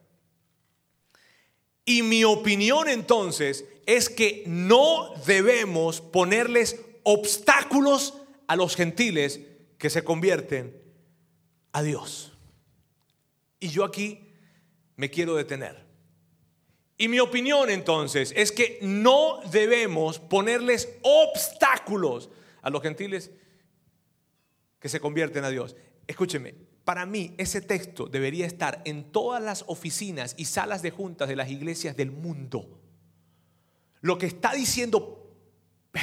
Y 1.83 2.03
mi 2.03 2.23
opinión 2.23 2.87
entonces 2.87 3.65
es 3.87 4.07
que 4.07 4.43
no 4.45 5.13
debemos 5.25 5.99
ponerles 5.99 6.79
obstáculos 7.03 8.13
a 8.45 8.55
los 8.55 8.75
gentiles 8.75 9.39
que 9.79 9.89
se 9.89 10.03
convierten 10.03 10.79
a 11.71 11.81
Dios. 11.81 12.30
Y 13.61 13.69
yo 13.69 13.85
aquí 13.85 14.27
me 14.97 15.09
quiero 15.09 15.35
detener. 15.35 15.85
Y 16.97 17.07
mi 17.07 17.19
opinión 17.19 17.69
entonces 17.69 18.33
es 18.35 18.51
que 18.51 18.79
no 18.81 19.39
debemos 19.49 20.19
ponerles 20.19 20.89
obstáculos 21.03 22.29
a 22.61 22.69
los 22.69 22.81
gentiles 22.81 23.31
que 24.79 24.89
se 24.89 24.99
convierten 24.99 25.45
a 25.45 25.49
Dios. 25.49 25.75
Escúcheme, 26.05 26.53
para 26.83 27.05
mí 27.05 27.33
ese 27.37 27.61
texto 27.61 28.07
debería 28.07 28.45
estar 28.45 28.81
en 28.83 29.11
todas 29.11 29.41
las 29.41 29.63
oficinas 29.67 30.33
y 30.37 30.45
salas 30.45 30.81
de 30.81 30.91
juntas 30.91 31.29
de 31.29 31.35
las 31.35 31.49
iglesias 31.49 31.95
del 31.95 32.11
mundo. 32.11 32.79
Lo 34.01 34.17
que 34.17 34.25
está 34.25 34.53
diciendo 34.53 35.21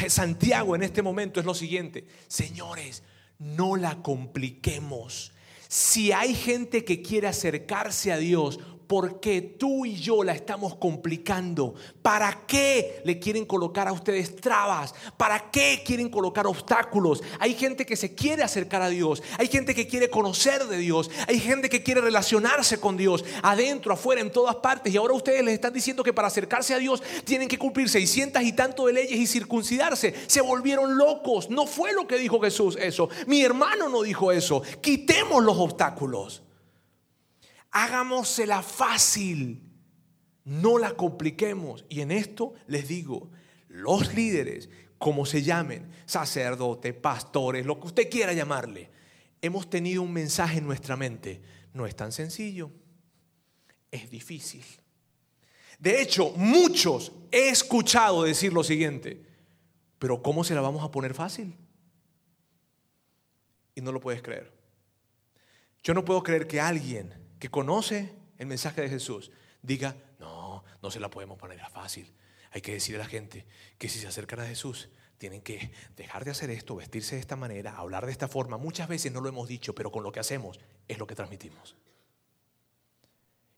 Santiago 0.08 0.76
en 0.76 0.82
este 0.82 1.02
momento 1.02 1.40
es 1.40 1.46
lo 1.46 1.54
siguiente, 1.54 2.06
señores, 2.28 3.02
no 3.38 3.76
la 3.76 4.02
compliquemos. 4.02 5.32
Si 5.68 6.12
hay 6.12 6.34
gente 6.34 6.84
que 6.84 7.02
quiere 7.02 7.28
acercarse 7.28 8.10
a 8.10 8.16
Dios, 8.16 8.58
¿Por 8.88 9.20
qué 9.20 9.42
tú 9.42 9.84
y 9.84 9.96
yo 9.96 10.24
la 10.24 10.32
estamos 10.32 10.74
complicando? 10.76 11.74
¿Para 12.00 12.46
qué 12.46 13.02
le 13.04 13.18
quieren 13.18 13.44
colocar 13.44 13.86
a 13.86 13.92
ustedes 13.92 14.34
trabas? 14.36 14.94
¿Para 15.18 15.50
qué 15.50 15.82
quieren 15.84 16.08
colocar 16.08 16.46
obstáculos? 16.46 17.22
Hay 17.38 17.52
gente 17.52 17.84
que 17.84 17.96
se 17.96 18.14
quiere 18.14 18.42
acercar 18.42 18.80
a 18.80 18.88
Dios, 18.88 19.22
hay 19.36 19.48
gente 19.48 19.74
que 19.74 19.86
quiere 19.86 20.08
conocer 20.08 20.64
de 20.64 20.78
Dios, 20.78 21.10
hay 21.26 21.38
gente 21.38 21.68
que 21.68 21.82
quiere 21.82 22.00
relacionarse 22.00 22.80
con 22.80 22.96
Dios, 22.96 23.26
adentro, 23.42 23.92
afuera, 23.92 24.22
en 24.22 24.32
todas 24.32 24.56
partes. 24.56 24.94
Y 24.94 24.96
ahora 24.96 25.12
ustedes 25.12 25.44
les 25.44 25.52
están 25.52 25.74
diciendo 25.74 26.02
que 26.02 26.14
para 26.14 26.28
acercarse 26.28 26.72
a 26.72 26.78
Dios 26.78 27.02
tienen 27.24 27.46
que 27.46 27.58
cumplir 27.58 27.90
600 27.90 28.42
y 28.42 28.54
tanto 28.54 28.86
de 28.86 28.94
leyes 28.94 29.20
y 29.20 29.26
circuncidarse. 29.26 30.14
Se 30.26 30.40
volvieron 30.40 30.96
locos. 30.96 31.50
No 31.50 31.66
fue 31.66 31.92
lo 31.92 32.06
que 32.06 32.16
dijo 32.16 32.40
Jesús 32.40 32.78
eso. 32.80 33.10
Mi 33.26 33.42
hermano 33.42 33.90
no 33.90 34.00
dijo 34.00 34.32
eso. 34.32 34.62
Quitemos 34.80 35.44
los 35.44 35.58
obstáculos 35.58 36.42
hagámosela 37.70 38.62
fácil, 38.62 39.62
no 40.44 40.78
la 40.78 40.94
compliquemos. 40.94 41.84
Y 41.88 42.00
en 42.00 42.10
esto 42.10 42.54
les 42.66 42.88
digo, 42.88 43.30
los 43.68 44.14
líderes, 44.14 44.68
como 44.98 45.26
se 45.26 45.42
llamen, 45.42 45.90
sacerdotes, 46.06 46.94
pastores, 46.94 47.66
lo 47.66 47.78
que 47.80 47.88
usted 47.88 48.10
quiera 48.10 48.32
llamarle, 48.32 48.90
hemos 49.42 49.68
tenido 49.70 50.02
un 50.02 50.12
mensaje 50.12 50.58
en 50.58 50.66
nuestra 50.66 50.96
mente. 50.96 51.42
No 51.72 51.86
es 51.86 51.94
tan 51.94 52.12
sencillo, 52.12 52.70
es 53.90 54.10
difícil. 54.10 54.64
De 55.78 56.02
hecho, 56.02 56.32
muchos 56.36 57.12
he 57.30 57.50
escuchado 57.50 58.24
decir 58.24 58.52
lo 58.52 58.64
siguiente, 58.64 59.22
pero 59.98 60.22
¿cómo 60.22 60.42
se 60.42 60.54
la 60.54 60.60
vamos 60.60 60.82
a 60.82 60.90
poner 60.90 61.14
fácil? 61.14 61.54
Y 63.74 63.80
no 63.80 63.92
lo 63.92 64.00
puedes 64.00 64.22
creer. 64.22 64.52
Yo 65.84 65.94
no 65.94 66.04
puedo 66.04 66.22
creer 66.22 66.48
que 66.48 66.60
alguien 66.60 67.14
que 67.38 67.50
conoce 67.50 68.14
el 68.38 68.46
mensaje 68.46 68.82
de 68.82 68.88
Jesús 68.88 69.30
diga, 69.62 69.96
no, 70.18 70.64
no 70.82 70.90
se 70.90 71.00
la 71.00 71.10
podemos 71.10 71.38
poner 71.38 71.60
fácil. 71.70 72.12
Hay 72.50 72.60
que 72.60 72.72
decirle 72.72 73.00
a 73.00 73.04
la 73.04 73.10
gente 73.10 73.46
que 73.76 73.88
si 73.88 73.98
se 73.98 74.06
acercan 74.06 74.40
a 74.40 74.46
Jesús, 74.46 74.88
tienen 75.18 75.42
que 75.42 75.72
dejar 75.96 76.24
de 76.24 76.30
hacer 76.30 76.50
esto, 76.50 76.76
vestirse 76.76 77.16
de 77.16 77.20
esta 77.20 77.36
manera, 77.36 77.76
hablar 77.76 78.06
de 78.06 78.12
esta 78.12 78.28
forma. 78.28 78.56
Muchas 78.56 78.88
veces 78.88 79.12
no 79.12 79.20
lo 79.20 79.28
hemos 79.28 79.48
dicho, 79.48 79.74
pero 79.74 79.90
con 79.90 80.02
lo 80.02 80.12
que 80.12 80.20
hacemos 80.20 80.60
es 80.86 80.98
lo 80.98 81.06
que 81.06 81.14
transmitimos. 81.14 81.76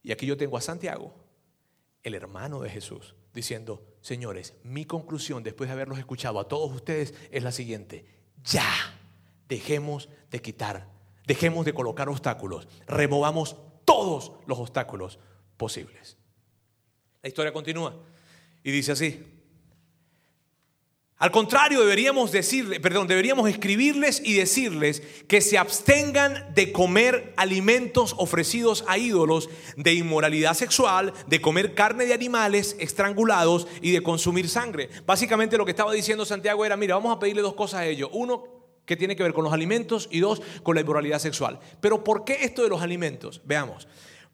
Y 0.03 0.11
aquí 0.11 0.25
yo 0.25 0.35
tengo 0.35 0.57
a 0.57 0.61
Santiago, 0.61 1.13
el 2.03 2.15
hermano 2.15 2.59
de 2.61 2.69
Jesús, 2.69 3.15
diciendo, 3.33 3.85
señores, 4.01 4.55
mi 4.63 4.85
conclusión 4.85 5.43
después 5.43 5.69
de 5.69 5.73
haberlos 5.73 5.99
escuchado 5.99 6.39
a 6.39 6.47
todos 6.47 6.73
ustedes 6.73 7.13
es 7.29 7.43
la 7.43 7.51
siguiente, 7.51 8.05
ya 8.43 8.65
dejemos 9.47 10.09
de 10.31 10.41
quitar, 10.41 10.89
dejemos 11.27 11.63
de 11.65 11.73
colocar 11.73 12.09
obstáculos, 12.09 12.67
removamos 12.87 13.57
todos 13.91 14.31
los 14.47 14.57
obstáculos 14.57 15.19
posibles. 15.57 16.15
La 17.21 17.27
historia 17.27 17.51
continúa 17.51 17.93
y 18.63 18.71
dice 18.71 18.93
así. 18.93 19.21
Al 21.17 21.29
contrario, 21.29 21.81
deberíamos 21.81 22.31
decirle, 22.31 22.79
perdón, 22.79 23.07
deberíamos 23.07 23.49
escribirles 23.49 24.21
y 24.23 24.33
decirles 24.33 25.03
que 25.27 25.41
se 25.41 25.57
abstengan 25.57 26.53
de 26.55 26.71
comer 26.71 27.33
alimentos 27.35 28.15
ofrecidos 28.17 28.85
a 28.87 28.97
ídolos, 28.97 29.49
de 29.75 29.93
inmoralidad 29.93 30.53
sexual, 30.53 31.13
de 31.27 31.41
comer 31.41 31.75
carne 31.75 32.05
de 32.05 32.13
animales 32.13 32.77
estrangulados 32.79 33.67
y 33.81 33.91
de 33.91 34.01
consumir 34.01 34.47
sangre. 34.47 34.89
Básicamente 35.05 35.57
lo 35.57 35.65
que 35.65 35.71
estaba 35.71 35.91
diciendo 35.91 36.25
Santiago 36.25 36.65
era, 36.65 36.77
mira, 36.77 36.95
vamos 36.95 37.13
a 37.13 37.19
pedirle 37.19 37.41
dos 37.41 37.55
cosas 37.55 37.81
a 37.81 37.87
ellos. 37.87 38.09
Uno, 38.13 38.60
que 38.85 38.97
tiene 38.97 39.15
que 39.15 39.23
ver 39.23 39.33
con 39.33 39.43
los 39.43 39.53
alimentos 39.53 40.07
y 40.11 40.19
dos, 40.19 40.41
con 40.63 40.75
la 40.75 40.81
inmoralidad 40.81 41.19
sexual. 41.19 41.59
Pero 41.79 42.03
¿por 42.03 42.25
qué 42.25 42.39
esto 42.41 42.63
de 42.63 42.69
los 42.69 42.81
alimentos? 42.81 43.41
Veamos. 43.45 43.87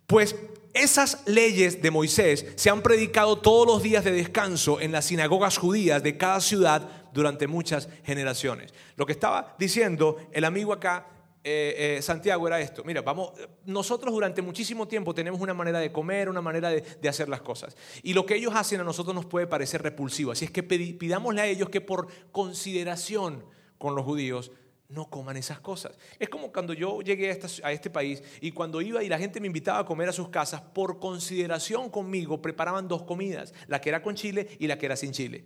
Pues 0.08 0.36
esas 0.74 1.24
leyes 1.28 1.82
de 1.82 1.92
Moisés 1.92 2.46
se 2.56 2.70
han 2.70 2.82
predicado 2.82 3.38
todos 3.40 3.68
los 3.68 3.84
días 3.84 4.04
de 4.04 4.12
descanso 4.12 4.80
en 4.80 4.92
las 4.92 5.06
sinagogas 5.06 5.58
judías 5.58 6.02
de 6.02 6.18
cada 6.18 6.40
ciudad 6.40 6.88
durante 7.14 7.48
muchas 7.48 7.90
generaciones. 8.04 8.74
Lo 8.96 9.06
que 9.06 9.12
estaba 9.12 9.56
diciendo 9.60 10.18
el 10.32 10.46
amigo 10.46 10.72
acá, 10.72 11.08
eh, 11.44 11.98
eh, 11.98 12.02
Santiago, 12.02 12.48
era 12.48 12.60
esto. 12.60 12.84
Mira, 12.86 13.02
vamos, 13.02 13.32
nosotros 13.66 14.14
durante 14.14 14.42
muchísimo 14.42 14.88
tiempo 14.88 15.14
tenemos 15.14 15.42
una 15.42 15.54
manera 15.54 15.80
de 15.80 15.92
comer, 15.92 16.30
una 16.30 16.42
manera 16.42 16.70
de, 16.70 16.82
de 16.82 17.10
hacer 17.10 17.28
las 17.28 17.42
cosas. 17.42 17.76
Y 18.04 18.14
lo 18.14 18.26
que 18.26 18.36
ellos 18.36 18.54
hacen 18.56 18.80
a 18.80 18.84
nosotros 18.84 19.16
nos 19.16 19.26
puede 19.26 19.48
parecer 19.48 19.82
repulsivo. 19.82 20.32
Así 20.32 20.46
es 20.46 20.52
que 20.52 20.64
pidámosle 20.64 21.42
a 21.42 21.48
ellos 21.48 21.70
que 21.70 21.82
por 21.82 22.08
consideración 22.32 23.44
con 23.78 23.96
los 23.96 24.06
judíos 24.06 24.52
no 24.90 25.10
coman 25.10 25.38
esas 25.38 25.60
cosas. 25.60 25.98
Es 26.20 26.30
como 26.30 26.52
cuando 26.52 26.74
yo 26.74 27.02
llegué 27.02 27.32
a, 27.64 27.72
este 27.72 27.90
país 27.90 28.24
y 28.42 28.52
cuando 28.52 28.82
iba 28.82 29.04
y 29.04 29.10
la 29.10 29.18
gente 29.18 29.40
me 29.40 29.48
invitaba 29.48 29.80
a 29.80 29.86
comer 29.86 30.10
a 30.10 30.14
sus 30.14 30.30
casas, 30.30 30.62
por 30.62 31.00
consideración 31.00 31.90
conmigo 31.90 32.42
preparaban 32.42 32.88
dos 32.88 33.04
comidas, 33.04 33.54
la 33.68 33.82
que 33.82 33.90
era 33.90 34.02
con 34.02 34.16
chile 34.16 34.48
y 34.60 34.68
la 34.68 34.78
que 34.78 34.86
era 34.86 34.96
sin 34.96 35.12
chile. 35.12 35.46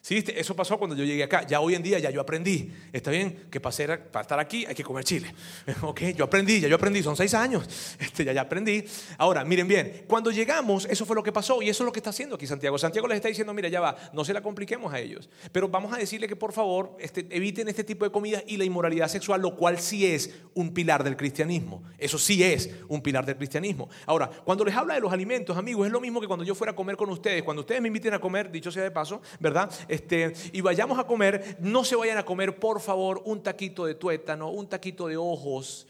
¿Sí? 0.00 0.24
Eso 0.34 0.54
pasó 0.54 0.78
cuando 0.78 0.96
yo 0.96 1.04
llegué 1.04 1.22
acá. 1.22 1.46
Ya 1.46 1.60
hoy 1.60 1.74
en 1.74 1.82
día 1.82 1.98
ya 1.98 2.10
yo 2.10 2.20
aprendí. 2.20 2.72
Está 2.92 3.10
bien 3.10 3.46
que 3.50 3.60
para, 3.60 3.76
para 4.10 4.22
estar 4.22 4.38
aquí 4.38 4.64
hay 4.64 4.74
que 4.74 4.84
comer 4.84 5.04
chile. 5.04 5.34
Ok, 5.82 6.00
yo 6.16 6.24
aprendí, 6.24 6.60
ya 6.60 6.68
yo 6.68 6.76
aprendí. 6.76 7.02
Son 7.02 7.16
seis 7.16 7.34
años. 7.34 7.68
Este, 7.98 8.24
ya, 8.24 8.32
ya 8.32 8.42
aprendí. 8.42 8.84
Ahora, 9.18 9.44
miren 9.44 9.68
bien. 9.68 10.04
Cuando 10.06 10.30
llegamos, 10.30 10.86
eso 10.86 11.04
fue 11.04 11.14
lo 11.14 11.22
que 11.22 11.32
pasó 11.32 11.60
y 11.62 11.68
eso 11.68 11.82
es 11.82 11.86
lo 11.86 11.92
que 11.92 11.98
está 11.98 12.10
haciendo 12.10 12.36
aquí 12.36 12.46
Santiago. 12.46 12.78
Santiago 12.78 13.06
les 13.06 13.16
está 13.16 13.28
diciendo, 13.28 13.52
mira, 13.52 13.68
ya 13.68 13.80
va, 13.80 13.96
no 14.12 14.24
se 14.24 14.32
la 14.32 14.40
compliquemos 14.40 14.92
a 14.92 14.98
ellos. 14.98 15.28
Pero 15.52 15.68
vamos 15.68 15.92
a 15.92 15.98
decirle 15.98 16.28
que 16.28 16.36
por 16.36 16.52
favor 16.52 16.96
este, 17.00 17.26
eviten 17.30 17.68
este 17.68 17.84
tipo 17.84 18.04
de 18.04 18.10
comidas 18.10 18.44
y 18.46 18.56
la 18.56 18.64
inmoralidad 18.64 19.08
sexual, 19.08 19.42
lo 19.42 19.56
cual 19.56 19.78
sí 19.78 20.06
es 20.06 20.34
un 20.54 20.72
pilar 20.72 21.04
del 21.04 21.16
cristianismo. 21.16 21.82
Eso 21.98 22.18
sí 22.18 22.42
es 22.42 22.70
un 22.88 23.02
pilar 23.02 23.26
del 23.26 23.36
cristianismo. 23.36 23.88
Ahora, 24.06 24.30
cuando 24.44 24.64
les 24.64 24.74
habla 24.74 24.94
de 24.94 25.00
los 25.00 25.12
alimentos, 25.12 25.56
amigos, 25.56 25.86
es 25.86 25.92
lo 25.92 26.00
mismo 26.00 26.20
que 26.20 26.26
cuando 26.26 26.44
yo 26.44 26.54
fuera 26.54 26.72
a 26.72 26.76
comer 26.76 26.96
con 26.96 27.10
ustedes. 27.10 27.42
Cuando 27.42 27.60
ustedes 27.60 27.80
me 27.82 27.88
inviten 27.88 28.14
a 28.14 28.20
comer, 28.20 28.50
dicho 28.50 28.70
sea 28.70 28.82
de 28.82 28.90
paso, 28.90 29.20
¿verdad? 29.40 29.70
Este, 29.88 30.32
y 30.52 30.60
vayamos 30.60 30.98
a 30.98 31.04
comer, 31.04 31.56
no 31.60 31.84
se 31.84 31.96
vayan 31.96 32.18
a 32.18 32.24
comer, 32.24 32.58
por 32.58 32.80
favor, 32.80 33.22
un 33.24 33.42
taquito 33.42 33.86
de 33.86 33.94
tuétano, 33.94 34.50
un 34.50 34.68
taquito 34.68 35.06
de 35.06 35.16
ojos, 35.16 35.86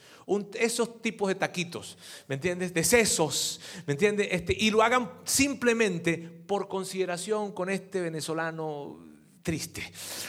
esos 0.54 1.00
tipos 1.00 1.28
de 1.28 1.34
taquitos, 1.34 1.96
¿me 2.26 2.34
entiendes? 2.34 2.74
De 2.74 2.84
sesos, 2.84 3.60
¿me 3.86 3.94
entiendes? 3.94 4.28
Este, 4.30 4.54
y 4.58 4.70
lo 4.70 4.82
hagan 4.82 5.10
simplemente 5.24 6.18
por 6.46 6.68
consideración 6.68 7.52
con 7.52 7.70
este 7.70 8.00
venezolano 8.00 9.07
triste. 9.48 9.82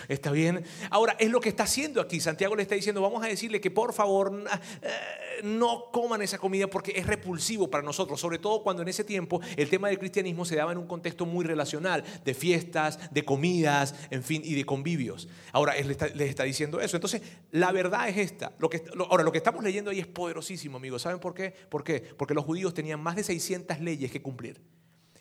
¿Está 0.08 0.32
bien? 0.32 0.64
Ahora, 0.90 1.18
es 1.20 1.30
lo 1.30 1.42
que 1.42 1.50
está 1.50 1.64
haciendo 1.64 2.00
aquí. 2.00 2.22
Santiago 2.22 2.56
le 2.56 2.62
está 2.62 2.76
diciendo, 2.76 3.02
vamos 3.02 3.22
a 3.22 3.28
decirle 3.28 3.60
que 3.60 3.70
por 3.70 3.92
favor 3.92 4.46
eh, 4.82 5.42
no 5.44 5.92
coman 5.92 6.22
esa 6.22 6.38
comida 6.38 6.68
porque 6.68 6.94
es 6.96 7.06
repulsivo 7.06 7.70
para 7.70 7.84
nosotros, 7.84 8.18
sobre 8.18 8.40
todo 8.40 8.64
cuando 8.64 8.82
en 8.82 8.88
ese 8.88 9.04
tiempo 9.04 9.42
el 9.58 9.70
tema 9.70 9.90
del 9.90 10.00
cristianismo 10.00 10.46
se 10.46 10.56
daba 10.56 10.72
en 10.72 10.78
un 10.78 10.88
contexto 10.88 11.26
muy 11.26 11.44
relacional, 11.44 12.06
de 12.24 12.34
fiestas, 12.34 13.14
de 13.14 13.26
comidas, 13.26 13.94
en 14.10 14.24
fin, 14.24 14.42
y 14.46 14.56
de 14.56 14.64
convivios. 14.64 15.28
Ahora, 15.52 15.74
él 15.76 15.98
les 16.16 16.30
está, 16.30 16.46
diciendo 16.46 16.80
eso. 16.80 16.96
Entonces, 16.96 17.22
la 17.52 17.74
verdad 17.74 18.08
es 18.08 18.16
esta. 18.16 18.54
Lo 18.58 18.70
que, 18.70 18.86
ahora, 19.10 19.26
lo 19.26 19.34
que 19.34 19.40
estamos 19.40 19.66
leyendo 19.66 19.92
ahí 19.92 20.00
es 20.00 20.08
poderosísimo, 20.08 20.78
amigos. 20.78 21.02
¿Saben 21.02 21.20
por 21.20 21.34
qué? 21.34 21.54
¿Por 21.68 21.84
qué? 21.84 22.00
Porque 22.00 22.34
los 22.34 22.46
judíos 22.46 22.74
tenían 22.74 23.04
más 23.04 23.18
de 23.18 23.24
600 23.26 23.82
leyes 23.82 24.14
que 24.14 24.22
cumplir. 24.22 24.62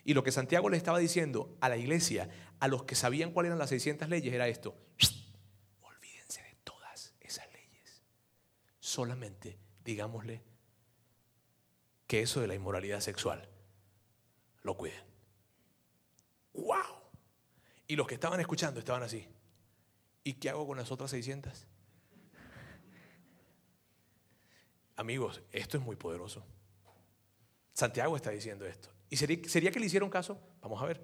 Y 0.09 0.15
lo 0.15 0.23
que 0.23 0.33
Santiago 0.33 0.71
le 0.71 0.79
estaba 0.79 0.99
diciendo 0.99 1.55
a 1.61 1.69
la 1.69 1.77
iglesia, 1.77 2.31
a 2.61 2.69
los 2.69 2.85
que 2.85 2.95
sabían 2.95 3.31
cuáles 3.31 3.49
eran 3.51 3.59
las 3.59 3.69
600 3.69 4.09
leyes, 4.09 4.33
era 4.33 4.49
esto. 4.49 4.75
Olvídense 5.83 6.43
de 6.45 6.57
todas 6.65 7.13
esas 7.21 7.47
leyes. 7.53 8.01
Solamente 8.81 9.59
digámosle 9.85 10.43
que 12.07 12.23
eso 12.23 12.41
de 12.41 12.47
la 12.47 12.55
inmoralidad 12.55 13.01
sexual 13.01 13.51
lo 14.63 14.79
cuiden. 14.79 15.05
¡Wow! 16.55 17.03
Y 17.87 17.95
los 17.95 18.07
que 18.07 18.15
estaban 18.15 18.41
escuchando 18.41 18.81
estaban 18.81 19.03
así. 19.03 19.29
¿Y 20.25 20.33
qué 20.33 20.49
hago 20.49 20.67
con 20.67 20.79
las 20.79 20.91
otras 20.91 21.11
600? 21.11 21.67
Amigos, 24.97 25.43
esto 25.53 25.77
es 25.77 25.83
muy 25.83 25.97
poderoso. 25.97 26.47
Santiago 27.75 28.17
está 28.17 28.31
diciendo 28.31 28.65
esto. 28.65 28.89
¿Y 29.11 29.17
sería, 29.17 29.71
que 29.71 29.81
le 29.81 29.87
hicieron 29.87 30.11
caso? 30.11 30.39
Vamos 30.61 30.83
a 30.83 30.87
ver. 30.87 31.01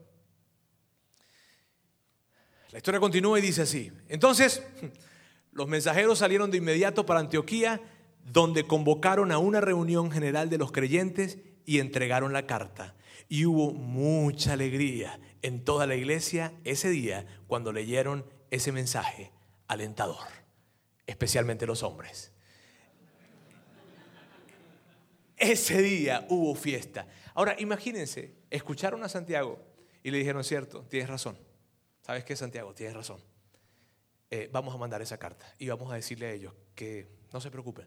La 2.71 2.79
historia 2.79 3.01
continúa 3.01 3.39
y 3.39 3.43
dice 3.43 3.63
así. 3.63 3.91
Entonces, 4.09 4.63
los 5.53 5.69
mensajeros 5.69 6.19
salieron 6.19 6.51
de 6.51 6.59
inmediato 6.59 7.07
para 7.07 7.21
Antioquía, 7.21 7.81
donde 8.25 8.65
convocaron 8.65 9.33
a 9.33 9.39
una 9.39 9.61
reunión 9.61 10.11
general 10.11 10.51
de 10.51 10.59
los 10.59 10.73
creyentes 10.73 11.39
y 11.65 11.79
entregaron 11.79 12.33
la 12.33 12.47
carta. 12.47 12.95
Y 13.29 13.47
hubo 13.47 13.73
mucha 13.73 14.53
alegría 14.53 15.19
en 15.43 15.65
toda 15.65 15.87
la 15.87 15.95
iglesia 15.95 16.53
ese 16.65 16.91
día 16.91 17.27
cuando 17.47 17.73
leyeron 17.73 18.27
ese 18.51 18.71
mensaje 18.71 19.33
alentador, 19.67 20.27
especialmente 21.07 21.67
los 21.67 21.83
hombres. 21.83 22.33
Ese 25.37 25.83
día 25.83 26.27
hubo 26.29 26.55
fiesta. 26.55 27.07
Ahora, 27.35 27.57
imagínense, 27.59 28.35
escucharon 28.51 29.03
a 29.03 29.09
Santiago 29.09 29.59
y 30.03 30.11
le 30.11 30.19
dijeron, 30.19 30.45
cierto, 30.45 30.83
tienes 30.89 31.09
razón. 31.09 31.37
¿Sabes 32.03 32.25
qué, 32.25 32.37
Santiago? 32.37 32.75
Tienes 32.75 32.95
razón. 32.95 33.21
Eh, 34.31 34.49
vamos 34.53 34.75
a 34.75 34.79
mandar 34.79 35.03
esa 35.03 35.19
carta 35.19 35.47
y 35.59 35.69
vamos 35.69 35.93
a 35.93 35.97
decirle 35.97 36.27
a 36.27 36.33
ellos 36.33 36.55
que 36.75 37.09
no 37.33 37.41
se 37.41 37.51
preocupen, 37.51 37.87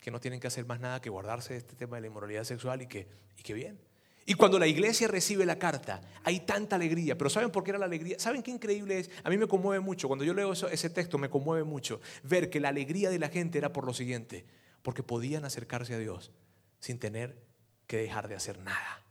que 0.00 0.10
no 0.10 0.20
tienen 0.20 0.40
que 0.40 0.46
hacer 0.46 0.64
más 0.66 0.80
nada 0.80 1.00
que 1.00 1.10
guardarse 1.10 1.54
de 1.54 1.58
este 1.58 1.76
tema 1.76 1.96
de 1.96 2.02
la 2.02 2.06
inmoralidad 2.08 2.44
sexual 2.44 2.82
y 2.82 2.86
que, 2.86 3.08
y 3.36 3.52
bien. 3.52 3.78
Y 4.24 4.34
cuando 4.34 4.58
la 4.58 4.66
iglesia 4.66 5.08
recibe 5.08 5.46
la 5.46 5.58
carta, 5.58 6.02
hay 6.22 6.40
tanta 6.40 6.76
alegría. 6.76 7.16
Pero 7.16 7.30
¿saben 7.30 7.50
por 7.50 7.64
qué 7.64 7.70
era 7.70 7.78
la 7.78 7.86
alegría? 7.86 8.18
¿Saben 8.18 8.42
qué 8.42 8.50
increíble 8.50 8.98
es? 8.98 9.10
A 9.24 9.30
mí 9.30 9.38
me 9.38 9.46
conmueve 9.46 9.80
mucho. 9.80 10.06
Cuando 10.06 10.24
yo 10.24 10.34
leo 10.34 10.52
ese 10.52 10.90
texto, 10.90 11.16
me 11.16 11.30
conmueve 11.30 11.64
mucho 11.64 12.02
ver 12.24 12.50
que 12.50 12.60
la 12.60 12.68
alegría 12.68 13.08
de 13.08 13.18
la 13.18 13.30
gente 13.30 13.56
era 13.56 13.72
por 13.72 13.86
lo 13.86 13.94
siguiente. 13.94 14.44
Porque 14.82 15.02
podían 15.02 15.46
acercarse 15.46 15.94
a 15.94 15.98
Dios 15.98 16.30
sin 16.78 16.98
tener 16.98 17.47
que 17.88 17.96
dejar 17.96 18.28
de 18.28 18.36
hacer 18.36 18.60
nada, 18.60 19.02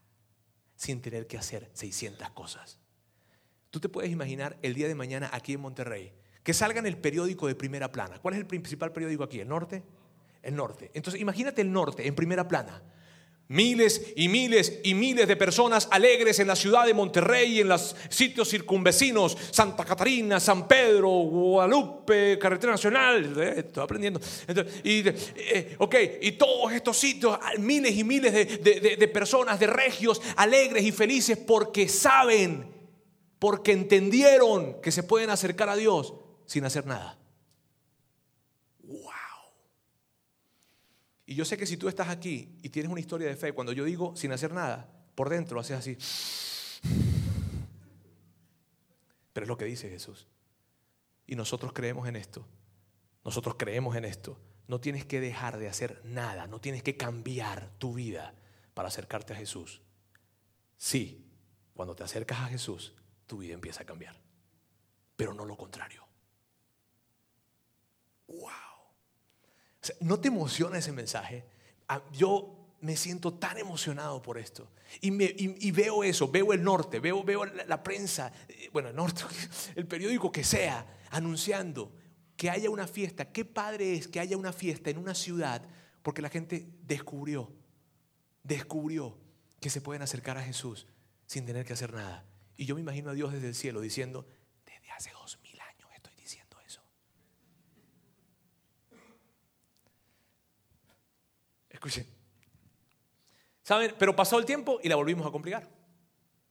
sin 0.78 1.02
tener 1.02 1.28
que 1.28 1.38
hacer 1.38 1.70
600 1.74 2.30
cosas. 2.30 2.80
Tú 3.70 3.82
te 3.82 3.90
puedes 3.90 4.10
imaginar 4.10 4.58
el 4.62 4.74
día 4.74 4.88
de 4.88 4.96
mañana 4.96 5.30
aquí 5.34 5.52
en 5.54 5.60
Monterrey, 5.60 6.14
que 6.44 6.54
salga 6.54 6.80
en 6.80 6.86
el 6.86 6.98
periódico 6.98 7.48
de 7.48 7.56
primera 7.56 7.92
plana. 7.92 8.20
¿Cuál 8.20 8.36
es 8.36 8.40
el 8.40 8.48
principal 8.48 8.94
periódico 8.94 9.26
aquí? 9.26 9.42
¿El 9.42 9.50
norte? 9.50 9.84
El 10.42 10.56
norte. 10.56 10.92
Entonces 10.94 11.20
imagínate 11.20 11.62
el 11.62 11.74
norte 11.74 12.08
en 12.08 12.16
primera 12.16 12.48
plana 12.48 12.82
Miles 13.50 14.14
y 14.18 14.28
miles 14.28 14.82
y 14.84 14.94
miles 14.94 15.26
de 15.26 15.38
personas 15.38 15.88
alegres 15.92 16.40
en 16.40 16.48
la 16.48 16.56
ciudad 16.56 16.86
de 16.86 16.94
Monterrey 16.94 17.62
en 17.62 17.70
los 17.70 17.96
sitios 18.10 18.50
circunvecinos, 18.50 19.38
Santa 19.52 19.86
Catarina, 19.86 20.40
San 20.40 20.68
Pedro, 20.68 21.10
Guadalupe, 21.10 22.38
Carretera 22.38 22.74
Nacional, 22.74 23.34
eh, 23.40 23.54
estoy 23.60 23.84
aprendiendo. 23.84 24.20
y, 24.84 25.04
eh, 25.08 26.20
y 26.22 26.32
todos 26.34 26.74
estos 26.74 26.98
sitios, 26.98 27.40
miles 27.60 27.96
y 27.96 28.04
miles 28.04 28.34
de 28.34 29.08
personas, 29.08 29.60
de 29.60 29.68
regios, 29.68 30.22
alegres 30.36 30.84
y 30.84 30.92
felices 30.92 31.38
porque 31.38 31.88
saben, 31.88 32.70
porque 33.40 33.72
entendieron 33.72 34.82
que 34.82 34.92
se 34.92 35.04
pueden 35.04 35.30
acercar 35.30 35.70
a 35.70 35.76
Dios 35.76 36.14
sin 36.46 36.66
hacer 36.66 36.86
nada. 36.86 37.18
Y 41.28 41.36
yo 41.36 41.44
sé 41.44 41.58
que 41.58 41.66
si 41.66 41.76
tú 41.76 41.90
estás 41.90 42.08
aquí 42.08 42.58
y 42.64 42.70
tienes 42.70 42.90
una 42.90 43.02
historia 43.02 43.28
de 43.28 43.36
fe, 43.36 43.52
cuando 43.52 43.74
yo 43.74 43.84
digo 43.84 44.16
sin 44.16 44.32
hacer 44.32 44.54
nada, 44.54 44.90
por 45.14 45.28
dentro 45.30 45.60
haces 45.60 45.78
así. 45.78 45.98
Pero 49.34 49.44
es 49.44 49.48
lo 49.50 49.58
que 49.58 49.66
dice 49.66 49.90
Jesús. 49.90 50.26
Y 51.28 51.36
nosotros 51.36 51.74
creemos 51.74 52.08
en 52.08 52.16
esto. 52.16 52.48
Nosotros 53.26 53.56
creemos 53.60 53.98
en 53.98 54.06
esto. 54.06 54.40
No 54.68 54.80
tienes 54.80 55.06
que 55.06 55.20
dejar 55.20 55.58
de 55.58 55.68
hacer 55.68 56.02
nada, 56.06 56.48
no 56.48 56.62
tienes 56.62 56.82
que 56.82 56.96
cambiar 56.96 57.72
tu 57.78 57.94
vida 57.94 58.34
para 58.74 58.88
acercarte 58.88 59.34
a 59.34 59.36
Jesús. 59.36 59.82
Sí, 60.78 61.30
cuando 61.74 61.94
te 61.94 62.04
acercas 62.04 62.40
a 62.40 62.48
Jesús, 62.48 62.94
tu 63.26 63.40
vida 63.40 63.54
empieza 63.54 63.84
a 63.84 63.86
cambiar. 63.86 64.16
Pero 65.18 65.34
no 65.34 65.44
lo 65.44 65.58
contrario. 65.58 66.08
¡Wow! 68.28 68.67
¿No 70.00 70.20
te 70.20 70.28
emociona 70.30 70.78
ese 70.78 70.92
mensaje? 70.92 71.46
Ah, 71.88 72.02
yo 72.12 72.76
me 72.82 72.96
siento 72.96 73.34
tan 73.34 73.58
emocionado 73.58 74.22
por 74.22 74.38
esto. 74.38 74.70
Y, 75.02 75.72
veo 75.72 76.04
eso, 76.04 76.30
veo 76.30 76.54
el 76.54 76.64
norte, 76.64 77.00
veo, 77.00 77.24
veo 77.24 77.46
la, 77.46 77.66
la, 77.66 77.84
prensa, 77.84 78.32
eh, 78.48 78.70
bueno, 78.72 78.90
el 78.90 78.96
norte, 78.96 79.24
el 79.76 79.86
periódico 79.88 80.32
que 80.32 80.44
sea, 80.44 80.86
anunciando 81.10 81.92
que 82.36 82.50
haya 82.50 82.70
una 82.70 82.88
fiesta. 82.88 83.32
Qué 83.32 83.44
padre 83.44 83.96
es 83.96 84.08
que 84.08 84.20
haya 84.20 84.38
una 84.38 84.54
fiesta 84.54 84.90
en 84.90 84.98
una 84.98 85.16
ciudad 85.16 85.68
porque 86.04 86.22
la 86.22 86.30
gente 86.30 86.70
descubrió, 86.84 87.52
descubrió 88.44 89.18
que 89.60 89.70
se 89.70 89.82
pueden 89.82 90.04
acercar 90.04 90.38
a 90.38 90.44
Jesús 90.44 90.88
sin 91.26 91.46
tener 91.46 91.66
que 91.66 91.74
hacer 91.74 91.92
nada. 91.92 92.24
Y 92.56 92.66
yo 92.66 92.76
me 92.76 92.82
imagino 92.82 93.10
a 93.10 93.14
Dios 93.14 93.34
desde 93.34 93.48
el 93.48 93.56
cielo 93.56 93.82
diciendo, 93.82 94.26
desde 94.66 94.90
hace 94.92 95.12
dos 95.12 95.40
mil 95.44 95.60
años 95.60 95.90
estoy 95.94 96.16
diciendo 96.16 96.58
eso. 96.66 96.82
Escuchen. 101.78 102.08
¿Saben? 103.62 103.94
Pero 104.00 104.16
pasó 104.16 104.40
el 104.40 104.46
tiempo 104.46 104.80
y 104.82 104.90
la 104.90 104.96
volvimos 104.96 105.28
a 105.28 105.30
complicar. 105.30 105.70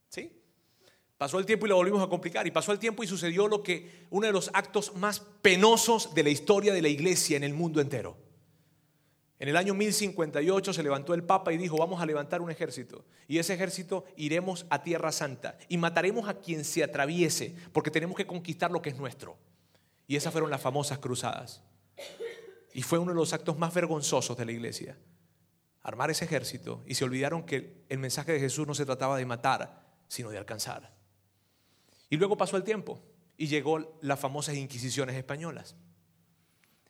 ¿Sí? 0.09 0.31
Pasó 1.18 1.41
el 1.41 1.47
tiempo 1.47 1.66
y 1.66 1.68
la 1.68 1.74
volvimos 1.74 2.01
a 2.01 2.09
complicar. 2.09 2.47
Y 2.47 2.53
pasó 2.53 2.70
el 2.70 2.79
tiempo 2.79 3.03
y 3.03 3.09
sucedió 3.09 3.49
lo 3.49 3.61
que 3.61 4.07
uno 4.11 4.29
de 4.29 4.33
los 4.33 4.51
actos 4.55 4.95
más 4.95 5.18
penosos 5.18 6.14
de 6.14 6.22
la 6.22 6.31
historia 6.31 6.72
de 6.72 6.81
la 6.81 6.87
iglesia 6.87 7.37
en 7.37 7.43
el 7.43 7.55
mundo 7.55 7.81
entero. 7.81 8.16
En 9.41 9.49
el 9.49 9.57
año 9.57 9.74
1058 9.74 10.72
se 10.72 10.83
levantó 10.85 11.12
el 11.12 11.24
Papa 11.24 11.53
y 11.53 11.59
dijo, 11.59 11.77
vamos 11.77 12.01
a 12.01 12.07
levantar 12.07 12.41
un 12.41 12.53
ejército. 12.53 13.05
Y 13.27 13.39
ese 13.39 13.55
ejército 13.55 14.05
iremos 14.16 14.64
a 14.70 14.85
Tierra 14.85 15.11
Santa 15.11 15.59
y 15.68 15.77
mataremos 15.77 16.29
a 16.29 16.35
quien 16.35 16.64
se 16.64 16.85
atraviese, 16.85 17.53
porque 17.72 17.91
tenemos 17.91 18.16
que 18.16 18.29
conquistar 18.29 18.70
lo 18.70 18.81
que 18.81 18.91
es 18.91 18.97
nuestro. 18.97 19.37
Y 20.07 20.14
esas 20.14 20.31
fueron 20.31 20.51
las 20.51 20.62
famosas 20.62 20.99
cruzadas. 20.99 21.62
Y 22.72 22.83
fue 22.83 23.01
uno 23.01 23.11
de 23.11 23.16
los 23.16 23.33
actos 23.33 23.59
más 23.59 23.74
vergonzosos 23.74 24.37
de 24.37 24.45
la 24.45 24.53
iglesia. 24.53 24.97
Armar 25.87 26.11
ese 26.11 26.24
ejército 26.24 26.82
y 26.84 26.97
se 26.97 27.05
olvidaron 27.05 27.45
que 27.45 27.84
el 27.89 28.01
mensaje 28.01 28.32
de 28.32 28.41
Jesús 28.41 28.66
no 28.66 28.74
se 28.74 28.84
trataba 28.84 29.16
de 29.16 29.24
matar, 29.24 29.87
sino 30.09 30.30
de 30.30 30.37
alcanzar. 30.37 30.93
Y 32.11 32.16
luego 32.16 32.37
pasó 32.37 32.57
el 32.57 32.64
tiempo 32.64 33.01
y 33.37 33.47
llegó 33.47 33.97
las 34.01 34.18
famosas 34.18 34.57
inquisiciones 34.57 35.14
españolas. 35.14 35.76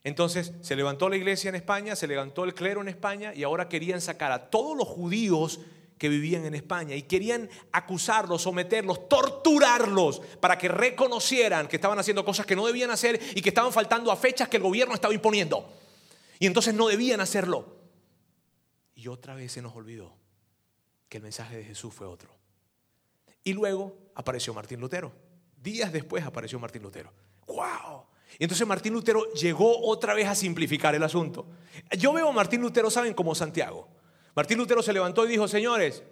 Entonces 0.03 0.55
se 0.63 0.77
levantó 0.77 1.11
la 1.11 1.17
iglesia 1.17 1.51
en 1.51 1.57
España, 1.57 1.95
se 1.95 2.07
levantó 2.07 2.45
el 2.45 2.55
clero 2.55 2.81
en 2.81 2.89
España 2.89 3.35
y 3.35 3.43
ahora 3.43 3.69
querían 3.69 4.01
sacar 4.01 4.33
a 4.33 4.49
todos 4.49 4.75
los 4.75 4.89
judíos 4.89 5.61
que 5.99 6.09
vivían 6.09 6.47
en 6.47 6.55
España 6.55 6.95
y 6.95 7.03
querían 7.03 7.51
acusarlos, 7.73 8.41
someterlos, 8.41 9.11
torturarlos 9.11 10.23
para 10.41 10.57
que 10.57 10.69
reconocieran 10.69 11.69
que 11.69 11.77
estaban 11.77 11.99
haciendo 11.99 12.25
cosas 12.25 12.47
que 12.47 12.57
no 12.57 12.67
debían 12.67 12.91
hacer 12.91 13.21
y 13.35 13.43
que 13.43 13.51
estaban 13.51 13.75
faltando 13.75 14.11
a 14.11 14.17
fechas 14.17 14.49
que 14.49 14.57
el 14.57 14.63
gobierno 14.63 14.95
estaba 14.95 15.13
imponiendo. 15.13 15.71
Y 16.39 16.47
entonces 16.47 16.73
no 16.73 16.89
debían 16.89 17.21
hacerlo. 17.21 17.76
Otra 19.09 19.35
vez 19.35 19.53
se 19.53 19.63
nos 19.63 19.75
olvidó 19.75 20.17
que 21.09 21.19
el 21.19 21.23
mensaje 21.23 21.57
de 21.57 21.65
Jesús 21.65 21.93
fue 21.95 22.07
otro. 22.07 22.31
Y 23.45 23.53
luego 23.53 23.97
apareció 24.15 24.53
Martín 24.55 24.81
Lutero. 24.81 25.13
Días 25.63 25.93
después 25.93 26.25
apareció 26.25 26.59
Martín 26.59 26.83
Lutero. 26.83 27.13
¡Wow! 27.47 28.07
Y 28.39 28.45
entonces 28.45 28.67
Martín 28.67 28.93
Lutero 28.93 29.33
llegó 29.35 29.87
otra 29.87 30.15
vez 30.15 30.27
a 30.27 30.35
simplificar 30.35 30.95
el 30.95 31.03
asunto. 31.03 31.47
Yo 31.97 32.13
veo 32.13 32.29
a 32.29 32.33
Martín 32.33 32.61
Lutero, 32.61 32.91
¿saben? 32.91 33.15
Como 33.15 33.35
Santiago. 33.35 33.89
Martín 34.35 34.59
Lutero 34.59 34.83
se 34.83 34.93
levantó 34.93 35.25
y 35.25 35.31
dijo, 35.31 35.49
señores, 35.49 36.03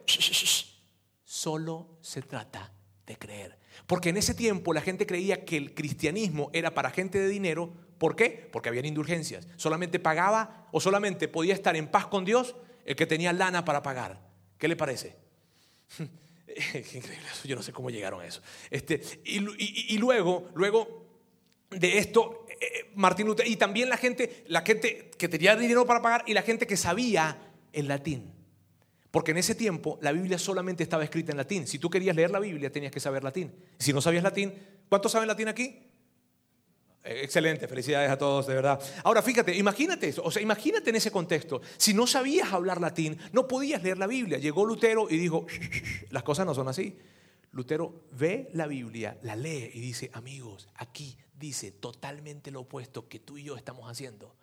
solo 1.24 1.98
se 2.00 2.22
trata 2.22 2.72
de 3.04 3.16
creer. 3.16 3.58
Porque 3.86 4.10
en 4.10 4.16
ese 4.16 4.34
tiempo 4.34 4.72
la 4.72 4.80
gente 4.80 5.06
creía 5.06 5.44
que 5.44 5.56
el 5.56 5.74
cristianismo 5.74 6.50
era 6.52 6.72
para 6.72 6.90
gente 6.90 7.18
de 7.18 7.28
dinero. 7.28 7.72
¿Por 7.98 8.16
qué? 8.16 8.48
Porque 8.52 8.68
habían 8.68 8.86
indulgencias. 8.86 9.46
Solamente 9.56 9.98
pagaba 9.98 10.68
o 10.72 10.80
solamente 10.80 11.28
podía 11.28 11.52
estar 11.52 11.76
en 11.76 11.88
paz 11.88 12.06
con 12.06 12.24
Dios 12.24 12.54
el 12.84 12.96
que 12.96 13.06
tenía 13.06 13.32
lana 13.32 13.64
para 13.64 13.82
pagar. 13.82 14.20
¿Qué 14.58 14.68
le 14.68 14.76
parece? 14.76 15.16
Increíble 16.48 17.18
eso. 17.32 17.48
Yo 17.48 17.56
no 17.56 17.62
sé 17.62 17.72
cómo 17.72 17.90
llegaron 17.90 18.20
a 18.20 18.26
eso. 18.26 18.40
Este, 18.70 19.00
y, 19.24 19.98
luego, 19.98 20.50
luego 20.54 21.04
de 21.70 21.98
esto 21.98 22.46
eh, 22.48 22.90
Martín 22.94 23.26
Lutero 23.26 23.48
y 23.48 23.56
también 23.56 23.88
la 23.88 23.96
gente, 23.96 24.44
la 24.48 24.62
gente 24.62 25.10
que 25.18 25.28
tenía 25.28 25.56
dinero 25.56 25.86
para 25.86 26.02
pagar 26.02 26.24
y 26.26 26.34
la 26.34 26.42
gente 26.42 26.66
que 26.66 26.76
sabía 26.76 27.36
el 27.72 27.88
latín. 27.88 28.32
Porque 29.10 29.30
en 29.30 29.38
ese 29.38 29.54
tiempo 29.54 29.98
la 30.02 30.12
Biblia 30.12 30.38
solamente 30.38 30.82
estaba 30.82 31.04
escrita 31.04 31.32
en 31.32 31.38
latín. 31.38 31.66
Si 31.66 31.78
tú 31.78 31.88
querías 31.88 32.16
leer 32.16 32.30
la 32.30 32.40
Biblia 32.40 32.70
tenías 32.70 32.92
que 32.92 33.00
saber 33.00 33.22
latín. 33.22 33.52
Si 33.78 33.92
no 33.92 34.00
sabías 34.00 34.24
latín, 34.24 34.52
¿cuántos 34.88 35.12
saben 35.12 35.28
latín 35.28 35.48
aquí? 35.48 35.82
Eh, 37.04 37.20
excelente, 37.22 37.68
felicidades 37.68 38.10
a 38.10 38.16
todos, 38.16 38.46
de 38.46 38.54
verdad. 38.54 38.80
Ahora 39.04 39.20
fíjate, 39.20 39.54
imagínate 39.54 40.08
eso, 40.08 40.22
o 40.24 40.30
sea, 40.30 40.42
imagínate 40.42 40.88
en 40.88 40.96
ese 40.96 41.10
contexto. 41.10 41.60
Si 41.76 41.92
no 41.92 42.06
sabías 42.06 42.52
hablar 42.52 42.80
latín, 42.80 43.18
no 43.32 43.46
podías 43.46 43.82
leer 43.82 43.98
la 43.98 44.06
Biblia. 44.06 44.38
Llegó 44.38 44.64
Lutero 44.64 45.08
y 45.10 45.18
dijo, 45.18 45.46
las 46.10 46.22
cosas 46.22 46.46
no 46.46 46.54
son 46.54 46.68
así. 46.68 46.96
Lutero 47.52 48.06
ve 48.12 48.48
la 48.54 48.66
Biblia, 48.66 49.18
la 49.22 49.36
lee 49.36 49.70
y 49.74 49.80
dice, 49.80 50.10
amigos, 50.14 50.68
aquí 50.74 51.16
dice 51.38 51.70
totalmente 51.70 52.50
lo 52.50 52.62
opuesto 52.62 53.06
que 53.06 53.20
tú 53.20 53.36
y 53.36 53.44
yo 53.44 53.56
estamos 53.56 53.88
haciendo. 53.90 54.34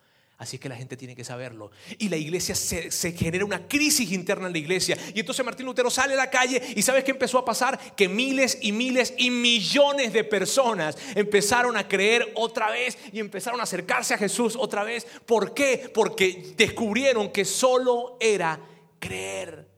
Así 0.42 0.58
que 0.58 0.68
la 0.68 0.74
gente 0.74 0.96
tiene 0.96 1.14
que 1.14 1.22
saberlo. 1.22 1.70
Y 1.98 2.08
la 2.08 2.16
iglesia 2.16 2.56
se, 2.56 3.12
genera 3.12 3.44
una 3.44 3.68
crisis 3.68 4.10
interna 4.10 4.48
en 4.48 4.52
la 4.52 4.58
iglesia. 4.58 4.98
Y 5.14 5.20
entonces 5.20 5.44
Martín 5.44 5.66
Lutero 5.66 5.88
sale 5.88 6.14
a 6.14 6.16
la 6.16 6.30
calle 6.30 6.60
y 6.74 6.82
¿sabes 6.82 7.04
qué 7.04 7.12
empezó 7.12 7.38
a 7.38 7.44
pasar? 7.44 7.78
Que 7.94 8.08
miles 8.08 8.58
y 8.60 8.72
miles 8.72 9.14
y 9.18 9.30
millones 9.30 10.12
de 10.12 10.24
personas 10.24 10.98
empezaron 11.14 11.76
a 11.76 11.86
creer 11.86 12.32
otra 12.34 12.72
vez 12.72 12.98
y 13.12 13.20
empezaron 13.20 13.60
a 13.60 13.62
acercarse 13.62 14.14
a 14.14 14.18
Jesús 14.18 14.56
otra 14.58 14.82
vez. 14.82 15.06
¿Por 15.26 15.54
qué? 15.54 15.88
Porque 15.94 16.54
descubrieron 16.56 17.30
que 17.30 17.44
solo 17.44 18.16
era 18.18 18.58
creer. 18.98 19.70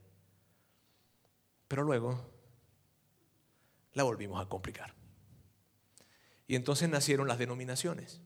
Pero 1.68 1.82
luego 1.82 2.24
la 3.92 4.04
volvimos 4.04 4.40
a 4.40 4.48
complicar. 4.48 4.94
Y 6.46 6.56
entonces 6.56 6.88
nacieron 6.88 7.28
las 7.28 7.36
denominaciones. 7.36 8.22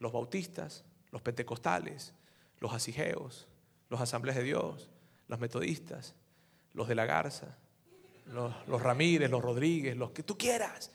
Los 0.00 0.12
bautistas, 0.12 0.84
los 1.12 1.22
pentecostales, 1.22 2.12
los 2.58 2.72
asigeos, 2.72 3.46
los 3.88 4.00
asambleas 4.00 4.36
de 4.36 4.42
Dios, 4.42 4.90
los 5.28 5.38
metodistas, 5.38 6.14
los 6.74 6.88
de 6.88 6.94
la 6.94 7.06
Garza, 7.06 7.56
los, 8.26 8.82
Ramírez, 8.82 9.30
los 9.30 9.42
Rodríguez, 9.42 9.96
los 9.96 10.10
que 10.10 10.22
tú 10.22 10.36
quieras. 10.36 10.90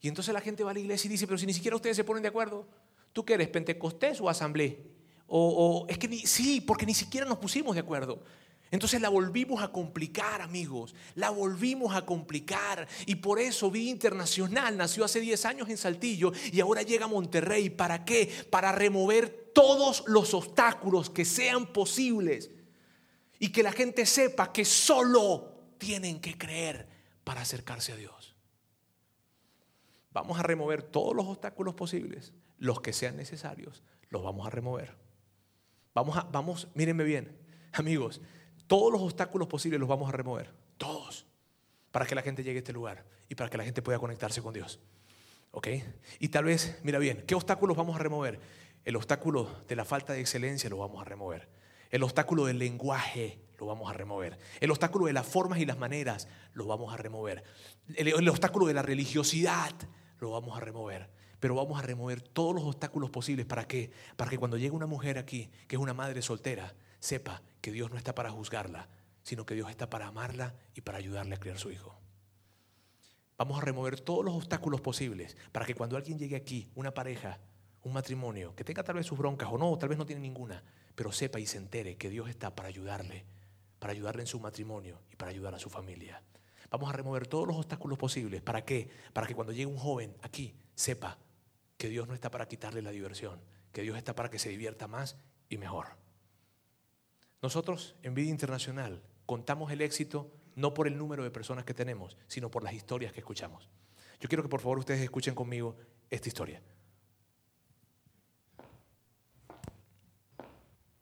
Y 0.00 0.08
entonces 0.08 0.32
la 0.32 0.40
gente 0.40 0.64
va 0.64 0.70
a 0.70 0.74
la 0.74 0.80
iglesia 0.80 1.08
y 1.08 1.12
dice, 1.12 1.26
pero 1.26 1.38
si 1.38 1.46
ni 1.46 1.52
siquiera 1.52 1.76
ustedes 1.76 1.96
se 1.96 2.04
ponen 2.04 2.22
de 2.22 2.28
acuerdo, 2.28 2.66
¿tú 3.12 3.24
qué 3.24 3.34
eres, 3.34 3.48
pentecostés 3.48 4.20
o 4.20 4.28
asamblea? 4.28 4.74
O, 5.26 5.86
es 5.88 5.96
que 5.96 6.08
sí, 6.26 6.60
porque 6.60 6.84
ni 6.84 6.92
siquiera 6.92 7.26
nos 7.26 7.38
pusimos 7.38 7.74
de 7.74 7.80
acuerdo. 7.80 8.22
Entonces 8.72 9.02
la 9.02 9.10
volvimos 9.10 9.62
a 9.62 9.68
complicar, 9.68 10.40
amigos. 10.40 10.94
La 11.14 11.28
volvimos 11.28 11.94
a 11.94 12.06
complicar. 12.06 12.88
Y 13.04 13.16
por 13.16 13.38
eso 13.38 13.70
Vida 13.70 13.90
Internacional 13.90 14.78
nació 14.78 15.04
hace 15.04 15.20
10 15.20 15.44
años 15.44 15.68
en 15.68 15.76
Saltillo 15.76 16.32
y 16.50 16.58
ahora 16.58 16.80
llega 16.80 17.04
a 17.04 17.08
Monterrey. 17.08 17.68
¿Para 17.68 18.06
qué? 18.06 18.32
Para 18.50 18.72
remover 18.72 19.50
todos 19.52 20.04
los 20.06 20.32
obstáculos 20.32 21.10
que 21.10 21.26
sean 21.26 21.66
posibles. 21.66 22.50
Y 23.38 23.52
que 23.52 23.62
la 23.62 23.72
gente 23.72 24.06
sepa 24.06 24.52
que 24.52 24.64
solo 24.64 25.74
tienen 25.76 26.18
que 26.18 26.38
creer 26.38 26.88
para 27.24 27.42
acercarse 27.42 27.92
a 27.92 27.96
Dios. 27.96 28.34
Vamos 30.12 30.38
a 30.38 30.42
remover 30.44 30.82
todos 30.82 31.14
los 31.14 31.26
obstáculos 31.26 31.74
posibles. 31.74 32.32
Los 32.56 32.80
que 32.80 32.94
sean 32.94 33.18
necesarios, 33.18 33.82
los 34.08 34.22
vamos 34.22 34.46
a 34.46 34.50
remover. 34.50 34.96
Vamos 35.94 36.16
a, 36.16 36.22
vamos, 36.22 36.68
mírenme 36.74 37.04
bien, 37.04 37.36
amigos 37.72 38.22
todos 38.72 38.90
los 38.90 39.02
obstáculos 39.02 39.48
posibles 39.48 39.78
los 39.78 39.86
vamos 39.86 40.08
a 40.08 40.12
remover. 40.12 40.50
Todos. 40.78 41.26
Para 41.90 42.06
que 42.06 42.14
la 42.14 42.22
gente 42.22 42.42
llegue 42.42 42.56
a 42.56 42.60
este 42.60 42.72
lugar 42.72 43.04
y 43.28 43.34
para 43.34 43.50
que 43.50 43.58
la 43.58 43.64
gente 43.64 43.82
pueda 43.82 43.98
conectarse 43.98 44.40
con 44.40 44.54
Dios. 44.54 44.80
¿Ok? 45.50 45.68
Y 46.20 46.28
tal 46.28 46.44
vez, 46.44 46.80
mira 46.82 46.98
bien, 46.98 47.22
¿qué 47.26 47.34
obstáculos 47.34 47.76
vamos 47.76 47.96
a 47.96 47.98
remover? 47.98 48.40
El 48.86 48.96
obstáculo 48.96 49.62
de 49.68 49.76
la 49.76 49.84
falta 49.84 50.14
de 50.14 50.22
excelencia 50.22 50.70
lo 50.70 50.78
vamos 50.78 51.02
a 51.02 51.04
remover. 51.04 51.50
El 51.90 52.02
obstáculo 52.02 52.46
del 52.46 52.58
lenguaje 52.58 53.42
lo 53.58 53.66
vamos 53.66 53.90
a 53.90 53.92
remover. 53.92 54.38
El 54.58 54.70
obstáculo 54.70 55.04
de 55.04 55.12
las 55.12 55.26
formas 55.26 55.58
y 55.58 55.66
las 55.66 55.76
maneras 55.76 56.26
lo 56.54 56.64
vamos 56.64 56.94
a 56.94 56.96
remover. 56.96 57.44
El, 57.94 58.26
obstáculo 58.26 58.64
de 58.64 58.72
la 58.72 58.80
religiosidad 58.80 59.74
lo 60.18 60.30
vamos 60.30 60.56
a 60.56 60.60
remover. 60.60 61.10
Pero 61.40 61.54
vamos 61.54 61.78
a 61.78 61.82
remover 61.82 62.22
todos 62.22 62.54
los 62.54 62.64
obstáculos 62.64 63.10
posibles. 63.10 63.44
¿Para 63.44 63.66
qué? 63.68 63.90
Para 64.16 64.30
que 64.30 64.38
cuando 64.38 64.56
llegue 64.56 64.70
una 64.70 64.86
mujer 64.86 65.18
aquí, 65.18 65.50
que 65.68 65.76
es 65.76 65.82
una 65.82 65.92
madre 65.92 66.22
soltera, 66.22 66.72
sepa 67.02 67.42
que 67.60 67.72
Dios 67.72 67.90
no 67.90 67.98
está 67.98 68.14
para 68.14 68.30
juzgarla, 68.30 68.88
sino 69.24 69.44
que 69.44 69.54
Dios 69.54 69.68
está 69.68 69.90
para 69.90 70.06
amarla 70.06 70.54
y 70.74 70.82
para 70.82 70.98
ayudarle 70.98 71.34
a 71.34 71.38
criar 71.38 71.58
su 71.58 71.70
hijo. 71.70 71.98
Vamos 73.36 73.58
a 73.58 73.64
remover 73.64 74.00
todos 74.00 74.24
los 74.24 74.34
obstáculos 74.34 74.80
posibles 74.80 75.36
para 75.50 75.66
que 75.66 75.74
cuando 75.74 75.96
alguien 75.96 76.16
llegue 76.16 76.36
aquí, 76.36 76.70
una 76.76 76.94
pareja, 76.94 77.40
un 77.82 77.92
matrimonio, 77.92 78.54
que 78.54 78.62
tenga 78.62 78.84
tal 78.84 78.94
vez 78.94 79.06
sus 79.06 79.18
broncas 79.18 79.48
o 79.50 79.58
no, 79.58 79.76
tal 79.78 79.88
vez 79.88 79.98
no 79.98 80.06
tiene 80.06 80.22
ninguna, 80.22 80.62
pero 80.94 81.10
sepa 81.10 81.40
y 81.40 81.46
se 81.46 81.58
entere 81.58 81.96
que 81.96 82.08
Dios 82.08 82.28
está 82.28 82.54
para 82.54 82.68
ayudarle, 82.68 83.26
para 83.80 83.92
ayudarle 83.92 84.22
en 84.22 84.28
su 84.28 84.38
matrimonio 84.38 85.02
y 85.10 85.16
para 85.16 85.32
ayudar 85.32 85.56
a 85.56 85.58
su 85.58 85.70
familia. 85.70 86.22
Vamos 86.70 86.88
a 86.88 86.92
remover 86.92 87.26
todos 87.26 87.48
los 87.48 87.56
obstáculos 87.56 87.98
posibles. 87.98 88.42
¿Para 88.42 88.64
qué? 88.64 88.88
Para 89.12 89.26
que 89.26 89.34
cuando 89.34 89.52
llegue 89.52 89.66
un 89.66 89.76
joven 89.76 90.16
aquí, 90.22 90.54
sepa 90.76 91.18
que 91.76 91.88
Dios 91.88 92.06
no 92.06 92.14
está 92.14 92.30
para 92.30 92.46
quitarle 92.46 92.80
la 92.80 92.92
diversión, 92.92 93.40
que 93.72 93.82
Dios 93.82 93.96
está 93.96 94.14
para 94.14 94.30
que 94.30 94.38
se 94.38 94.50
divierta 94.50 94.86
más 94.86 95.16
y 95.48 95.58
mejor. 95.58 96.01
Nosotros 97.42 97.96
en 98.04 98.14
Vida 98.14 98.30
Internacional 98.30 99.02
contamos 99.26 99.72
el 99.72 99.80
éxito 99.80 100.30
no 100.54 100.74
por 100.74 100.86
el 100.86 100.96
número 100.96 101.24
de 101.24 101.30
personas 101.30 101.64
que 101.64 101.74
tenemos, 101.74 102.16
sino 102.28 102.50
por 102.50 102.62
las 102.62 102.72
historias 102.72 103.12
que 103.12 103.18
escuchamos. 103.18 103.68
Yo 104.20 104.28
quiero 104.28 104.44
que 104.44 104.48
por 104.48 104.60
favor 104.60 104.78
ustedes 104.78 105.00
escuchen 105.00 105.34
conmigo 105.34 105.74
esta 106.08 106.28
historia. 106.28 106.62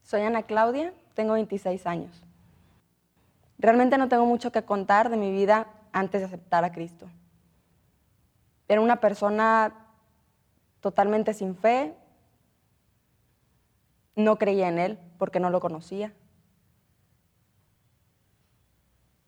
Soy 0.03 0.23
Ana 0.23 0.45
Claudia, 0.45 0.95
tengo 1.15 1.35
26 1.35 1.87
años. 1.87 2.23
Realmente 3.59 3.99
no 3.99 4.09
tengo 4.09 4.25
mucho 4.25 4.51
que 4.51 4.63
contar 4.63 5.11
de 5.11 5.19
mi 5.19 5.31
vida 5.31 5.67
antes 5.93 6.23
de 6.23 6.27
aceptar 6.27 6.65
a 6.65 6.73
Cristo. 6.73 7.11
Era 8.67 8.81
una 8.81 9.01
persona 9.01 9.75
totalmente 10.81 11.35
sin 11.35 11.55
fe, 11.55 11.95
no 14.17 14.39
creía 14.39 14.69
en 14.69 14.79
Él 14.79 14.99
porque 15.19 15.39
no 15.39 15.51
lo 15.51 15.61
conocía. 15.61 16.15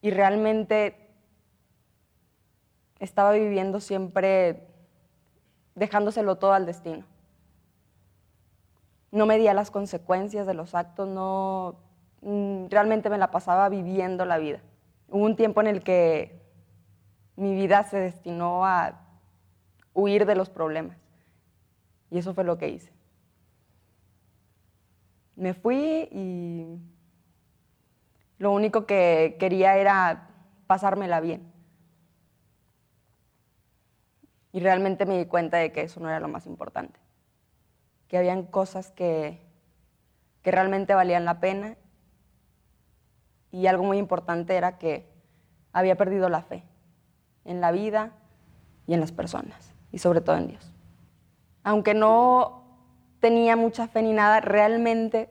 Y 0.03 0.11
realmente 0.11 1.09
estaba 2.99 3.33
viviendo 3.33 3.81
siempre 3.81 4.69
dejándoselo 5.75 6.37
todo 6.37 6.53
al 6.53 6.67
destino. 6.67 7.05
No 9.11 9.27
medía 9.27 9.55
las 9.55 9.71
consecuencias 9.71 10.47
de 10.47 10.55
los 10.55 10.75
actos, 10.75 11.09
no 11.09 11.77
mm, 12.21 12.67
realmente 12.69 13.11
me 13.11 13.19
la 13.19 13.31
pasaba 13.31 13.69
viviendo 13.69 14.25
la 14.25 14.39
vida. 14.39 14.61
Hubo 15.09 15.25
un 15.25 15.37
tiempo 15.37 15.61
en 15.61 15.67
el 15.67 15.83
que 15.83 16.41
mi 17.37 17.55
vida 17.55 17.83
se 17.85 17.99
destinó 17.99 18.65
a 18.65 19.01
huir 19.95 20.27
de 20.27 20.35
los 20.35 20.49
problemas. 20.49 20.97
Y 22.11 22.19
eso 22.19 22.35
fue 22.35 22.45
lo 22.45 22.59
que 22.59 22.69
hice. 22.69 22.93
Me 25.35 25.55
fui 25.55 26.09
y 26.13 26.79
lo 28.43 28.51
único 28.51 28.87
que 28.87 29.37
quería 29.39 29.77
era 29.77 30.31
pasármela 30.67 31.21
bien. 31.21 31.53
Y 34.51 34.59
realmente 34.59 35.07
me 35.07 35.17
di 35.17 35.27
cuenta 35.27 35.59
de 35.59 35.71
que 35.71 35.83
eso 35.83 36.01
no 36.01 36.09
era 36.09 36.19
lo 36.19 36.27
más 36.27 36.45
importante. 36.47 36.99
Que 38.09 38.19
habían 38.19 38.43
cosas 38.43 38.91
que, 38.91 39.47
que 40.43 40.51
realmente 40.51 40.93
valían 40.93 41.25
la 41.25 41.39
pena. 41.39 41.77
Y 43.53 43.69
algo 43.69 43.85
muy 43.85 43.99
importante 43.99 44.57
era 44.57 44.77
que 44.77 45.09
había 45.73 45.97
perdido 45.97 46.29
la 46.29 46.43
fe 46.43 46.65
en 47.45 47.61
la 47.61 47.71
vida 47.71 48.11
y 48.89 48.95
en 48.95 49.01
las 49.01 49.13
personas. 49.13 49.73
Y 49.93 49.99
sobre 49.99 50.21
todo 50.21 50.37
en 50.37 50.49
Dios. 50.49 50.73
Aunque 51.63 51.95
no 51.95 52.65
tenía 53.21 53.55
mucha 53.55 53.87
fe 53.87 54.03
ni 54.03 54.13
nada, 54.13 54.41
realmente 54.41 55.31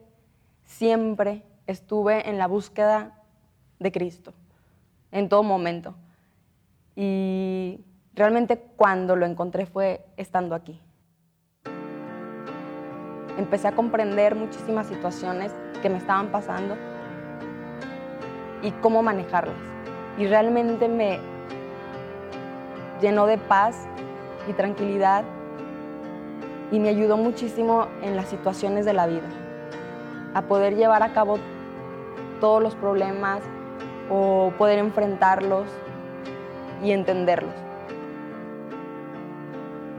siempre 0.63 1.43
estuve 1.67 2.29
en 2.29 2.37
la 2.37 2.47
búsqueda 2.47 3.19
de 3.79 3.91
Cristo, 3.91 4.33
en 5.11 5.29
todo 5.29 5.43
momento. 5.43 5.95
Y 6.95 7.83
realmente 8.13 8.57
cuando 8.75 9.15
lo 9.15 9.25
encontré 9.25 9.65
fue 9.65 10.05
estando 10.17 10.55
aquí. 10.55 10.79
Empecé 13.37 13.69
a 13.69 13.75
comprender 13.75 14.35
muchísimas 14.35 14.87
situaciones 14.87 15.53
que 15.81 15.89
me 15.89 15.97
estaban 15.97 16.31
pasando 16.31 16.75
y 18.61 18.71
cómo 18.71 19.01
manejarlas. 19.01 19.57
Y 20.17 20.27
realmente 20.27 20.87
me 20.87 21.19
llenó 23.01 23.25
de 23.25 23.37
paz 23.37 23.87
y 24.47 24.53
tranquilidad 24.53 25.23
y 26.71 26.79
me 26.79 26.89
ayudó 26.89 27.17
muchísimo 27.17 27.87
en 28.01 28.15
las 28.15 28.29
situaciones 28.29 28.85
de 28.85 28.93
la 28.93 29.07
vida, 29.07 29.27
a 30.33 30.41
poder 30.43 30.75
llevar 30.75 31.03
a 31.03 31.13
cabo 31.13 31.37
todos 32.39 32.61
los 32.61 32.75
problemas 32.75 33.41
o 34.09 34.51
poder 34.57 34.79
enfrentarlos 34.79 35.67
y 36.83 36.91
entenderlos. 36.91 37.53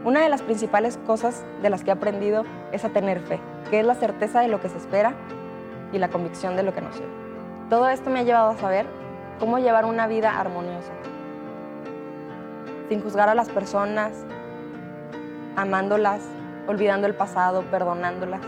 Una 0.05 0.21
de 0.21 0.29
las 0.29 0.41
principales 0.41 0.97
cosas 1.07 1.45
de 1.61 1.69
las 1.69 1.83
que 1.83 1.89
he 1.89 1.93
aprendido 1.93 2.43
es 2.73 2.83
a 2.83 2.89
tener 2.89 3.21
fe, 3.21 3.39
que 3.69 3.79
es 3.79 3.85
la 3.85 3.95
certeza 3.95 4.41
de 4.41 4.49
lo 4.49 4.59
que 4.59 4.67
se 4.67 4.77
espera 4.77 5.13
y 5.93 5.97
la 5.97 6.09
convicción 6.09 6.57
de 6.57 6.63
lo 6.63 6.73
que 6.73 6.81
no 6.81 6.89
ve. 6.89 7.07
Todo 7.69 7.87
esto 7.87 8.09
me 8.09 8.19
ha 8.19 8.23
llevado 8.23 8.49
a 8.49 8.57
saber 8.57 8.85
cómo 9.39 9.59
llevar 9.59 9.85
una 9.85 10.07
vida 10.07 10.37
armoniosa, 10.37 10.91
sin 12.89 13.01
juzgar 13.01 13.29
a 13.29 13.35
las 13.35 13.49
personas, 13.49 14.25
amándolas, 15.55 16.21
olvidando 16.67 17.07
el 17.07 17.15
pasado, 17.15 17.63
perdonándolas. 17.71 18.41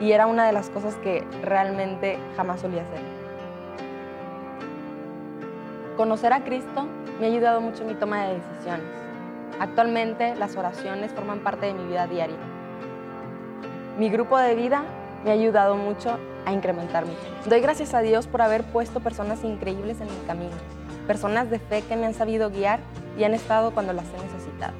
Y 0.00 0.12
era 0.12 0.26
una 0.26 0.46
de 0.46 0.52
las 0.52 0.70
cosas 0.70 0.94
que 0.96 1.26
realmente 1.42 2.18
jamás 2.36 2.60
solía 2.60 2.82
hacer. 2.82 3.00
Conocer 5.96 6.32
a 6.32 6.44
Cristo 6.44 6.86
me 7.18 7.26
ha 7.26 7.28
ayudado 7.28 7.60
mucho 7.60 7.82
en 7.82 7.88
mi 7.88 7.94
toma 7.94 8.26
de 8.26 8.34
decisiones. 8.34 8.86
Actualmente 9.58 10.36
las 10.36 10.56
oraciones 10.56 11.12
forman 11.12 11.40
parte 11.40 11.66
de 11.66 11.74
mi 11.74 11.84
vida 11.88 12.06
diaria. 12.06 12.36
Mi 13.98 14.08
grupo 14.08 14.38
de 14.38 14.54
vida 14.54 14.84
me 15.24 15.30
ha 15.30 15.34
ayudado 15.34 15.76
mucho 15.76 16.16
a 16.46 16.52
incrementarme. 16.52 17.12
Doy 17.46 17.60
gracias 17.60 17.94
a 17.94 18.00
Dios 18.00 18.28
por 18.28 18.42
haber 18.42 18.62
puesto 18.62 19.00
personas 19.00 19.42
increíbles 19.42 20.00
en 20.00 20.06
mi 20.06 20.26
camino, 20.26 20.54
personas 21.08 21.50
de 21.50 21.58
fe 21.58 21.82
que 21.82 21.96
me 21.96 22.06
han 22.06 22.14
sabido 22.14 22.50
guiar 22.50 22.78
y 23.18 23.24
han 23.24 23.34
estado 23.34 23.72
cuando 23.72 23.92
las 23.92 24.06
he 24.06 24.22
necesitado. 24.22 24.74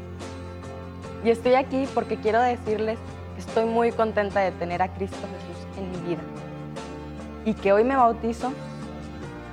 Y 1.25 1.31
estoy 1.31 1.55
aquí 1.55 1.89
porque 1.95 2.17
quiero 2.17 2.41
decirles 2.41 2.99
estoy 3.39 3.65
muy 3.65 3.93
contenta 3.93 4.41
de 4.41 4.53
tener 4.53 4.83
a 4.83 4.93
Cristo 4.93 5.17
Jesús 5.17 5.79
en 5.79 5.91
mi 5.91 6.09
vida 6.09 6.23
y 7.45 7.55
que 7.55 7.73
hoy 7.73 7.85
me 7.85 7.97
bautizo 7.97 8.53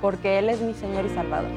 porque 0.00 0.38
Él 0.38 0.50
es 0.50 0.60
mi 0.60 0.74
Señor 0.74 1.06
y 1.06 1.08
Salvador. 1.10 1.50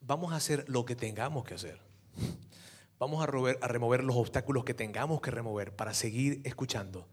Vamos 0.00 0.32
a 0.32 0.36
hacer 0.36 0.64
lo 0.68 0.84
que 0.84 0.96
tengamos 0.96 1.44
que 1.44 1.54
hacer. 1.54 1.80
Vamos 2.98 3.22
a, 3.22 3.26
remover 3.26 4.02
los 4.02 4.16
obstáculos 4.16 4.64
que 4.64 4.72
tengamos 4.72 5.20
que 5.20 5.30
remover 5.30 5.74
para 5.76 5.92
seguir 5.92 6.40
escuchando 6.44 7.06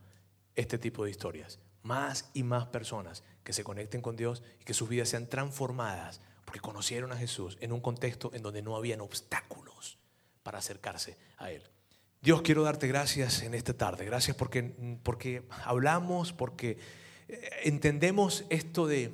este 0.55 0.77
tipo 0.77 1.03
de 1.03 1.11
historias. 1.11 1.59
Más 1.81 2.29
y 2.33 2.43
más 2.43 2.67
personas 2.67 3.23
que 3.43 3.51
se 3.51 3.65
conecten 3.65 4.01
con 4.01 4.15
Dios 4.15 4.41
y 4.61 4.63
que 4.63 4.73
sus 4.73 4.87
vidas 4.87 5.09
sean 5.09 5.27
transformadas 5.27 6.21
porque 6.45 6.59
conocieron 6.59 7.11
a 7.11 7.17
Jesús 7.17 7.57
en 7.61 7.71
un 7.71 7.81
contexto 7.81 8.31
en 8.33 8.41
donde 8.43 8.61
no 8.61 8.75
habían 8.75 9.01
obstáculos 9.01 9.97
para 10.43 10.59
acercarse 10.59 11.17
a 11.37 11.51
Él. 11.51 11.63
Dios, 12.21 12.41
quiero 12.41 12.63
darte 12.63 12.87
gracias 12.87 13.43
en 13.43 13.53
esta 13.53 13.73
tarde. 13.73 14.05
Gracias 14.05 14.35
porque, 14.37 14.63
porque 15.03 15.43
hablamos, 15.65 16.31
porque 16.31 16.77
eh, 17.27 17.49
entendemos 17.63 18.45
esto 18.49 18.87
de, 18.87 19.11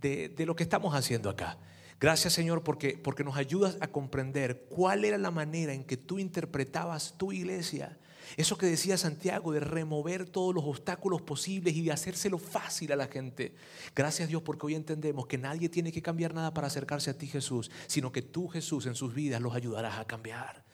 de, 0.00 0.46
lo 0.46 0.56
que 0.56 0.62
estamos 0.62 0.94
haciendo 0.94 1.28
acá. 1.28 1.58
Gracias 2.00 2.32
Señor 2.32 2.62
porque, 2.62 2.96
porque 2.96 3.24
nos 3.24 3.36
ayudas 3.36 3.76
a 3.80 3.88
comprender 3.88 4.66
cuál 4.70 5.04
era 5.04 5.18
la 5.18 5.30
manera 5.30 5.74
en 5.74 5.84
que 5.84 5.98
tú 5.98 6.18
interpretabas 6.18 7.14
tu 7.18 7.30
iglesia 7.32 7.98
eso 8.36 8.58
que 8.58 8.66
decía 8.66 8.96
Santiago 8.96 9.52
de 9.52 9.60
remover 9.60 10.28
todos 10.28 10.54
los 10.54 10.64
obstáculos 10.64 11.22
posibles 11.22 11.74
y 11.74 11.82
de 11.82 11.92
hacérselo 11.92 12.38
fácil 12.38 12.92
a 12.92 12.96
la 12.96 13.08
gente. 13.08 13.54
Gracias 13.94 14.28
Dios 14.28 14.42
porque 14.42 14.66
hoy 14.66 14.74
entendemos 14.74 15.26
que 15.26 15.38
nadie 15.38 15.68
tiene 15.68 15.92
que 15.92 16.02
cambiar 16.02 16.34
nada 16.34 16.54
para 16.54 16.66
acercarse 16.68 17.10
a 17.10 17.18
ti 17.18 17.26
Jesús, 17.26 17.70
sino 17.86 18.12
que 18.12 18.22
tú 18.22 18.48
Jesús 18.48 18.86
en 18.86 18.94
sus 18.94 19.14
vidas 19.14 19.40
los 19.40 19.54
ayudarás 19.54 19.98
a 19.98 20.06
cambiar. 20.06 20.69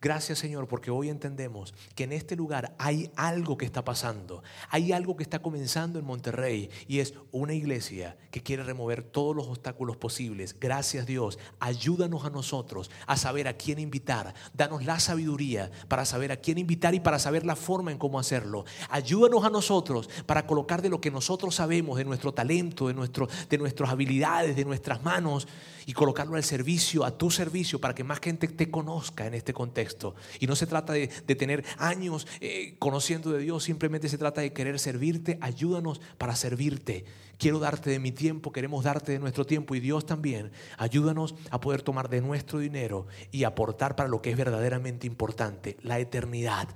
Gracias 0.00 0.38
Señor, 0.38 0.68
porque 0.68 0.90
hoy 0.90 1.08
entendemos 1.08 1.72
que 1.94 2.04
en 2.04 2.12
este 2.12 2.36
lugar 2.36 2.74
hay 2.78 3.10
algo 3.16 3.56
que 3.56 3.64
está 3.64 3.82
pasando, 3.82 4.42
hay 4.68 4.92
algo 4.92 5.16
que 5.16 5.22
está 5.22 5.40
comenzando 5.40 5.98
en 5.98 6.04
Monterrey 6.04 6.68
y 6.86 7.00
es 7.00 7.14
una 7.32 7.54
iglesia 7.54 8.18
que 8.30 8.42
quiere 8.42 8.62
remover 8.62 9.02
todos 9.02 9.34
los 9.34 9.46
obstáculos 9.48 9.96
posibles. 9.96 10.54
Gracias 10.60 11.06
Dios, 11.06 11.38
ayúdanos 11.60 12.26
a 12.26 12.30
nosotros 12.30 12.90
a 13.06 13.16
saber 13.16 13.48
a 13.48 13.56
quién 13.56 13.78
invitar, 13.78 14.34
danos 14.52 14.84
la 14.84 15.00
sabiduría 15.00 15.70
para 15.88 16.04
saber 16.04 16.30
a 16.30 16.36
quién 16.36 16.58
invitar 16.58 16.94
y 16.94 17.00
para 17.00 17.18
saber 17.18 17.46
la 17.46 17.56
forma 17.56 17.90
en 17.90 17.98
cómo 17.98 18.18
hacerlo. 18.18 18.66
Ayúdanos 18.90 19.44
a 19.44 19.50
nosotros 19.50 20.10
para 20.26 20.46
colocar 20.46 20.82
de 20.82 20.90
lo 20.90 21.00
que 21.00 21.10
nosotros 21.10 21.54
sabemos, 21.54 21.96
de 21.96 22.04
nuestro 22.04 22.34
talento, 22.34 22.88
de, 22.88 22.94
nuestro, 22.94 23.28
de 23.48 23.58
nuestras 23.58 23.90
habilidades, 23.90 24.56
de 24.56 24.64
nuestras 24.66 25.02
manos 25.02 25.48
y 25.86 25.92
colocarlo 25.92 26.34
al 26.34 26.42
servicio, 26.42 27.04
a 27.04 27.16
tu 27.16 27.30
servicio, 27.30 27.80
para 27.80 27.94
que 27.94 28.02
más 28.02 28.18
gente 28.20 28.48
te 28.48 28.70
conozca 28.70 29.26
en 29.26 29.34
este 29.34 29.52
contexto. 29.54 29.95
Y 30.40 30.46
no 30.46 30.56
se 30.56 30.66
trata 30.66 30.92
de, 30.92 31.08
tener 31.08 31.64
años 31.78 32.26
eh, 32.40 32.76
conociendo 32.78 33.30
de 33.30 33.40
Dios, 33.40 33.64
simplemente 33.64 34.08
se 34.08 34.18
trata 34.18 34.40
de 34.40 34.52
querer 34.52 34.78
servirte. 34.78 35.38
Ayúdanos 35.40 36.00
para 36.18 36.36
servirte. 36.36 37.04
Quiero 37.38 37.58
darte 37.58 37.90
de 37.90 37.98
mi 37.98 38.12
tiempo, 38.12 38.52
queremos 38.52 38.84
darte 38.84 39.12
de 39.12 39.18
nuestro 39.18 39.44
tiempo 39.44 39.74
y 39.74 39.80
Dios 39.80 40.06
también. 40.06 40.52
Ayúdanos 40.78 41.34
a 41.50 41.60
poder 41.60 41.82
tomar 41.82 42.08
de 42.08 42.20
nuestro 42.20 42.58
dinero 42.58 43.06
y 43.30 43.44
aportar 43.44 43.94
para 43.96 44.08
lo 44.08 44.22
que 44.22 44.30
es 44.30 44.36
verdaderamente 44.36 45.06
importante, 45.06 45.76
la 45.82 45.98
eternidad 45.98 46.68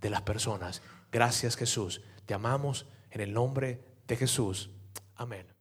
de 0.00 0.10
las 0.10 0.22
personas. 0.22 0.82
Gracias 1.12 1.56
Jesús. 1.56 2.02
Te 2.24 2.34
amamos 2.34 2.86
en 3.10 3.20
el 3.20 3.32
nombre 3.32 3.80
de 4.06 4.16
Jesús. 4.16 4.70
Amén. 5.16 5.55